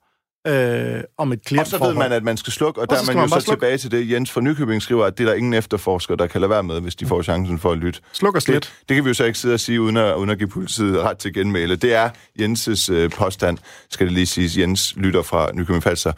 øh, 0.47 1.01
om 1.17 1.31
et 1.31 1.45
klient. 1.45 1.61
Og 1.61 1.67
så 1.67 1.85
ved 1.85 1.93
man, 1.93 2.11
at 2.11 2.23
man 2.23 2.37
skal 2.37 2.53
slukke, 2.53 2.81
og 2.81 2.89
der 2.89 2.95
er 2.95 2.99
man 3.07 3.15
jo 3.15 3.19
man 3.19 3.29
så 3.29 3.39
slukke. 3.39 3.59
tilbage 3.59 3.77
til 3.77 3.91
det. 3.91 4.11
Jens 4.11 4.31
fra 4.31 4.41
Nykøbing 4.41 4.81
skriver, 4.81 5.05
at 5.05 5.17
det 5.17 5.23
er 5.23 5.29
der 5.29 5.35
ingen 5.35 5.53
efterforsker, 5.53 6.15
der 6.15 6.27
kan 6.27 6.41
lade 6.41 6.49
være 6.49 6.63
med, 6.63 6.81
hvis 6.81 6.95
de 6.95 7.05
får 7.05 7.21
chancen 7.21 7.59
for 7.59 7.71
at 7.71 7.77
lytte. 7.77 7.99
Sluk 8.13 8.35
og 8.35 8.41
slet. 8.41 8.63
Det, 8.63 8.73
det 8.89 8.95
kan 8.95 9.03
vi 9.03 9.09
jo 9.09 9.13
så 9.13 9.23
ikke 9.23 9.39
sidde 9.39 9.53
og 9.53 9.59
sige, 9.59 9.81
uden 9.81 9.97
at, 9.97 10.15
uden 10.15 10.29
at 10.29 10.37
give 10.37 10.49
politiet 10.49 10.99
ret 10.99 11.17
til 11.17 11.33
genmæle. 11.33 11.75
Det 11.75 11.93
er 11.93 12.09
Jenses 12.39 12.89
øh, 12.89 13.09
påstand, 13.09 13.57
skal 13.89 14.05
det 14.07 14.13
lige 14.13 14.25
siges. 14.25 14.57
Jens 14.57 14.93
lytter 14.95 15.21
fra 15.21 15.49
Nykøbing 15.53 15.83
Falster. 15.83 16.11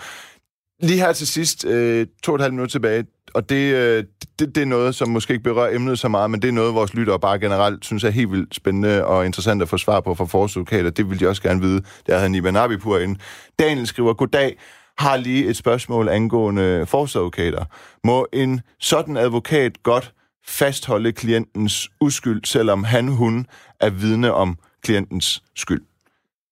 Lige 0.84 1.00
her 1.00 1.14
til 1.14 1.28
sidst, 1.28 1.66
øh, 1.66 2.08
to 2.24 2.32
og 2.32 2.36
et 2.36 2.42
halvt 2.42 2.54
minutter 2.54 2.72
tilbage, 2.72 3.06
og 3.34 3.50
det, 3.50 3.76
øh, 3.76 4.04
det, 4.40 4.56
det 4.56 4.62
er 4.62 4.66
noget, 4.66 4.96
som 4.96 5.10
måske 5.10 5.32
ikke 5.32 5.44
berører 5.44 5.76
emnet 5.76 6.00
så 6.00 6.08
meget, 6.08 6.32
men 6.32 6.42
det 6.42 6.48
er 6.48 6.52
noget, 6.52 6.74
vores 6.74 6.94
lyttere 6.94 7.20
bare 7.20 7.40
generelt 7.40 7.86
synes 7.86 8.04
er 8.04 8.10
helt 8.10 8.32
vildt 8.32 8.56
spændende 8.56 9.06
og 9.06 9.26
interessant 9.26 9.62
at 9.62 9.70
få 9.70 9.78
svar 9.78 10.00
på 10.00 10.16
fra 10.16 10.26
forsvarsadvokater. 10.26 10.90
Det 10.90 11.10
vil 11.10 11.20
de 11.20 11.28
også 11.28 11.42
gerne 11.42 11.62
vide. 11.62 11.84
Der 12.08 12.18
havde 12.18 12.30
Niban 12.30 12.56
Abipur 12.56 13.00
inde. 13.00 13.20
Daniel 13.60 13.88
skriver, 13.88 14.14
goddag, 14.14 14.58
har 14.98 15.18
lige 15.18 15.46
et 15.46 15.58
spørgsmål 15.58 16.10
angående 16.10 16.86
forsvarsadvokater. 16.86 17.66
Må 18.04 18.28
en 18.34 18.62
sådan 18.80 19.18
advokat 19.18 19.84
godt 19.84 20.14
fastholde 20.48 21.12
klientens 21.12 21.90
uskyld, 22.02 22.46
selvom 22.46 22.84
han, 22.84 23.08
hun 23.08 23.48
er 23.80 23.90
vidne 23.90 24.34
om 24.34 24.58
klientens 24.82 25.44
skyld? 25.56 25.82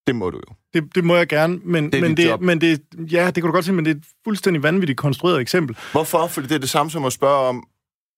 Det 0.07 0.15
må 0.15 0.29
du 0.29 0.37
jo. 0.37 0.60
Det, 0.73 0.95
det 0.95 1.03
må 1.03 1.15
jeg 1.15 1.27
gerne, 1.27 1.59
men 1.63 1.91
det, 1.91 2.01
men, 2.01 2.17
det, 2.17 2.41
men 2.41 2.61
det, 2.61 2.81
ja, 3.11 3.25
det 3.25 3.33
kan 3.33 3.43
du 3.43 3.51
godt 3.51 3.65
sige, 3.65 3.75
men 3.75 3.85
det 3.85 3.91
er 3.91 3.95
et 3.95 4.05
fuldstændig 4.23 4.63
vanvittigt 4.63 4.97
konstrueret 4.97 5.41
eksempel. 5.41 5.77
Hvorfor? 5.91 6.27
Fordi 6.27 6.47
det 6.47 6.55
er 6.55 6.59
det 6.59 6.69
samme 6.69 6.91
som 6.91 7.05
at 7.05 7.13
spørge 7.13 7.47
om, 7.47 7.67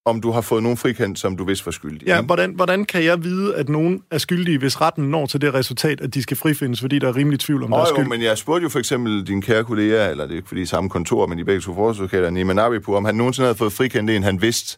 om 0.06 0.22
du 0.22 0.32
har 0.32 0.42
fået 0.42 0.64
nogen 0.64 0.78
frikendt, 0.78 1.20
som 1.20 1.38
du 1.38 1.46
vidste 1.46 1.66
var 1.66 1.72
skyldig. 1.72 2.08
Ja, 2.08 2.22
hvordan, 2.22 2.54
hvordan 2.54 2.86
kan 2.86 3.04
jeg 3.04 3.24
vide, 3.24 3.56
at 3.56 3.70
nogen 3.70 4.02
er 4.12 4.18
skyldige, 4.18 4.58
hvis 4.58 4.82
retten 4.82 5.12
når 5.12 5.26
til 5.26 5.42
det 5.42 5.54
resultat, 5.54 6.02
at 6.02 6.14
de 6.14 6.24
skal 6.24 6.38
frifindes, 6.38 6.82
fordi 6.82 7.00
der 7.00 7.08
er 7.08 7.16
rimelig 7.16 7.40
tvivl 7.40 7.64
om 7.64 7.74
oh, 7.74 7.78
deres 7.78 7.90
skyld? 7.90 8.04
Jo, 8.04 8.10
men 8.10 8.22
jeg 8.22 8.38
spurgte 8.38 8.64
jo 8.64 8.70
for 8.70 8.80
eksempel 8.80 9.28
din 9.28 9.42
kære 9.42 9.64
kollega, 9.64 10.10
eller 10.10 10.24
det 10.24 10.32
er 10.32 10.36
ikke 10.36 10.48
fordi 10.48 10.66
samme 10.66 10.90
kontor, 10.90 11.28
men 11.28 11.38
de 11.38 11.46
begge 11.46 11.62
to 11.62 11.76
forsvarsadvokater, 11.76 12.30
Nima 12.30 12.54
Nabipu, 12.54 12.96
om 12.96 13.06
han 13.06 13.16
nogensinde 13.16 13.46
havde 13.46 13.58
fået 13.58 13.74
frikendt 13.74 14.10
en, 14.10 14.24
han 14.24 14.42
vidste 14.42 14.78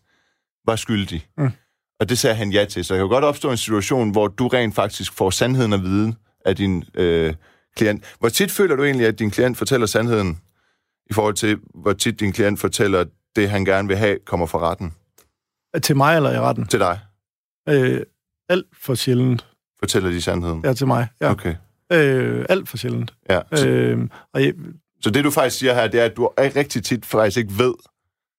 var 0.66 0.76
skyldig. 0.76 1.26
Mm. 1.38 1.52
Og 2.00 2.10
det 2.10 2.20
sagde 2.20 2.36
han 2.36 2.52
ja 2.52 2.66
til. 2.66 2.86
Så 2.86 2.94
der 2.94 3.00
kan 3.00 3.04
jo 3.04 3.14
godt 3.14 3.24
opstå 3.24 3.52
en 3.52 3.58
situation, 3.58 4.12
hvor 4.12 4.28
du 4.28 4.48
rent 4.48 4.76
faktisk 4.76 5.14
får 5.14 5.30
sandheden 5.30 5.74
at 5.74 5.84
vide 5.84 6.14
af 6.46 6.56
din 6.56 6.84
øh, 6.96 7.34
klient. 7.76 8.16
Hvor 8.20 8.30
tit 8.30 8.52
føler 8.52 8.76
du 8.76 8.84
egentlig, 8.84 9.08
at 9.08 9.20
din 9.20 9.32
klient 9.32 9.58
fortæller 9.58 9.88
sandheden, 9.88 10.40
i 11.10 11.14
forhold 11.14 11.34
til, 11.34 11.60
hvor 11.74 11.94
tit 11.94 12.20
din 12.20 12.32
klient 12.32 12.60
fortæller 12.60 13.06
det, 13.36 13.50
han 13.50 13.66
gerne 13.66 13.88
vil 13.88 13.98
have, 13.98 14.18
kommer 14.26 14.46
fra 14.46 14.60
retten? 14.60 14.94
Til 15.84 15.98
mig 15.98 16.16
eller 16.16 16.32
i 16.32 16.40
retten? 16.40 16.68
Til 16.68 16.80
dig. 16.80 17.00
Øh, 17.70 18.02
alt 18.50 18.66
for 18.82 18.96
sjældent. 18.96 19.46
Fortæller 19.80 20.10
de 20.10 20.22
sandheden? 20.22 20.62
Ja, 20.66 20.74
til 20.74 20.88
mig. 20.88 21.08
Ja. 21.22 21.32
Okay. 21.32 21.56
Øh, 21.92 22.46
alt 22.50 22.70
for 22.70 22.78
sjældent. 22.78 23.14
Ja. 23.30 23.66
Øh, 23.66 24.10
og 24.34 24.44
jeg, 24.44 24.54
så 25.02 25.10
det, 25.10 25.24
du 25.24 25.32
faktisk 25.32 25.60
siger 25.60 25.74
her, 25.74 25.88
det 25.88 26.00
er, 26.00 26.06
at 26.06 26.18
du 26.18 26.28
rigtig 26.38 26.84
tit 26.84 27.06
faktisk 27.06 27.38
ikke 27.38 27.54
ved, 27.58 27.74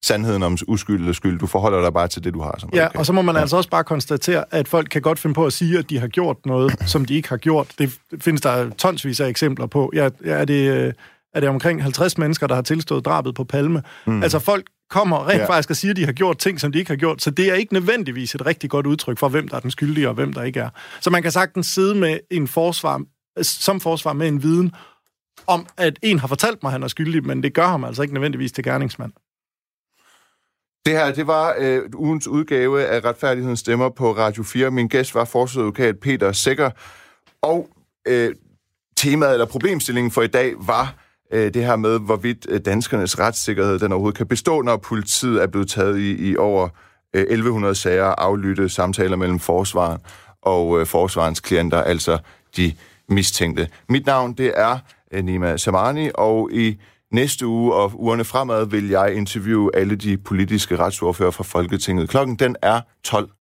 sandheden 0.04 0.42
om 0.42 0.58
uskyld 0.66 1.00
eller 1.00 1.12
skyld. 1.12 1.38
Du 1.38 1.46
forholder 1.46 1.82
dig 1.82 1.92
bare 1.92 2.08
til 2.08 2.24
det, 2.24 2.34
du 2.34 2.40
har. 2.40 2.56
Som 2.58 2.70
ja, 2.74 2.88
og 2.94 3.06
så 3.06 3.12
må 3.12 3.22
man 3.22 3.34
ja. 3.34 3.40
altså 3.40 3.56
også 3.56 3.70
bare 3.70 3.84
konstatere, 3.84 4.44
at 4.50 4.68
folk 4.68 4.88
kan 4.90 5.02
godt 5.02 5.18
finde 5.18 5.34
på 5.34 5.46
at 5.46 5.52
sige, 5.52 5.78
at 5.78 5.90
de 5.90 5.98
har 5.98 6.08
gjort 6.08 6.36
noget, 6.46 6.74
som 6.92 7.04
de 7.04 7.14
ikke 7.14 7.28
har 7.28 7.36
gjort. 7.36 7.66
Det 7.78 7.98
findes 8.20 8.40
der 8.40 8.70
tonsvis 8.70 9.20
af 9.20 9.28
eksempler 9.28 9.66
på. 9.66 9.90
Ja, 9.94 10.08
er, 10.24 10.44
det, 10.44 10.70
øh, 10.70 10.92
er 11.34 11.40
det 11.40 11.48
omkring 11.48 11.82
50 11.82 12.18
mennesker, 12.18 12.46
der 12.46 12.54
har 12.54 12.62
tilstået 12.62 13.04
drabet 13.04 13.34
på 13.34 13.44
Palme? 13.44 13.82
Mm. 14.06 14.22
Altså 14.22 14.38
folk 14.38 14.66
kommer 14.90 15.28
rent 15.28 15.40
ja. 15.40 15.48
faktisk 15.48 15.70
og 15.70 15.76
siger, 15.76 15.92
at 15.92 15.96
de 15.96 16.04
har 16.04 16.12
gjort 16.12 16.38
ting, 16.38 16.60
som 16.60 16.72
de 16.72 16.78
ikke 16.78 16.90
har 16.90 16.96
gjort. 16.96 17.22
Så 17.22 17.30
det 17.30 17.50
er 17.50 17.54
ikke 17.54 17.72
nødvendigvis 17.72 18.34
et 18.34 18.46
rigtig 18.46 18.70
godt 18.70 18.86
udtryk 18.86 19.18
for, 19.18 19.28
hvem 19.28 19.48
der 19.48 19.56
er 19.56 19.60
den 19.60 19.70
skyldige 19.70 20.08
og 20.08 20.14
hvem 20.14 20.32
der 20.32 20.42
ikke 20.42 20.60
er. 20.60 20.68
Så 21.00 21.10
man 21.10 21.22
kan 21.22 21.32
sagtens 21.32 21.66
sidde 21.66 21.94
med 21.94 22.18
en 22.30 22.48
forsvar, 22.48 23.02
som 23.42 23.80
forsvar 23.80 24.12
med 24.12 24.28
en 24.28 24.42
viden 24.42 24.72
om, 25.46 25.66
at 25.76 25.98
en 26.02 26.18
har 26.18 26.28
fortalt 26.28 26.62
mig, 26.62 26.70
at 26.70 26.72
han 26.72 26.82
er 26.82 26.88
skyldig, 26.88 27.26
men 27.26 27.42
det 27.42 27.54
gør 27.54 27.66
ham 27.66 27.84
altså 27.84 28.02
ikke 28.02 28.14
nødvendigvis 28.14 28.52
til 28.52 28.64
gerningsmand. 28.64 29.12
Det 30.86 30.94
her, 30.94 31.12
det 31.12 31.26
var 31.26 31.54
øh, 31.58 31.82
ugens 31.94 32.28
udgave 32.28 32.84
af 32.84 33.04
Retfærdighedens 33.04 33.60
Stemmer 33.60 33.88
på 33.88 34.12
Radio 34.12 34.42
4. 34.42 34.70
Min 34.70 34.88
gæst 34.88 35.14
var 35.14 35.24
forsvarsadvokat 35.24 35.98
Peter 35.98 36.32
Sækker. 36.32 36.70
Og 37.42 37.68
øh, 38.08 38.34
temaet 38.96 39.32
eller 39.32 39.46
problemstillingen 39.46 40.10
for 40.10 40.22
i 40.22 40.26
dag 40.26 40.54
var 40.58 40.94
øh, 41.32 41.54
det 41.54 41.64
her 41.64 41.76
med, 41.76 41.98
hvorvidt 42.00 42.46
øh, 42.48 42.60
danskernes 42.64 43.18
retssikkerhed 43.18 43.78
den 43.78 43.92
overhovedet 43.92 44.16
kan 44.16 44.26
bestå, 44.26 44.62
når 44.62 44.76
politiet 44.76 45.42
er 45.42 45.46
blevet 45.46 45.68
taget 45.68 45.98
i, 45.98 46.30
i 46.30 46.36
over 46.36 46.68
øh, 47.14 47.22
1100 47.22 47.74
sager 47.74 48.04
aflytte 48.04 48.68
samtaler 48.68 49.16
mellem 49.16 49.38
forsvaren 49.38 49.98
og 50.42 50.80
øh, 50.80 50.86
forsvarens 50.86 51.40
klienter, 51.40 51.82
altså 51.82 52.18
de 52.56 52.72
mistænkte. 53.08 53.68
Mit 53.88 54.06
navn, 54.06 54.32
det 54.32 54.52
er 54.56 54.78
øh, 55.12 55.24
Nima 55.24 55.56
Samani, 55.56 56.10
og 56.14 56.50
i 56.52 56.78
næste 57.12 57.46
uge 57.46 57.74
og 57.74 57.92
ugerne 57.94 58.24
fremad 58.24 58.66
vil 58.66 58.88
jeg 58.88 59.14
interviewe 59.14 59.70
alle 59.76 59.96
de 59.96 60.16
politiske 60.16 60.76
retsordfører 60.76 61.30
fra 61.30 61.44
Folketinget. 61.44 62.08
Klokken 62.08 62.36
den 62.36 62.56
er 62.62 62.80
12. 63.04 63.30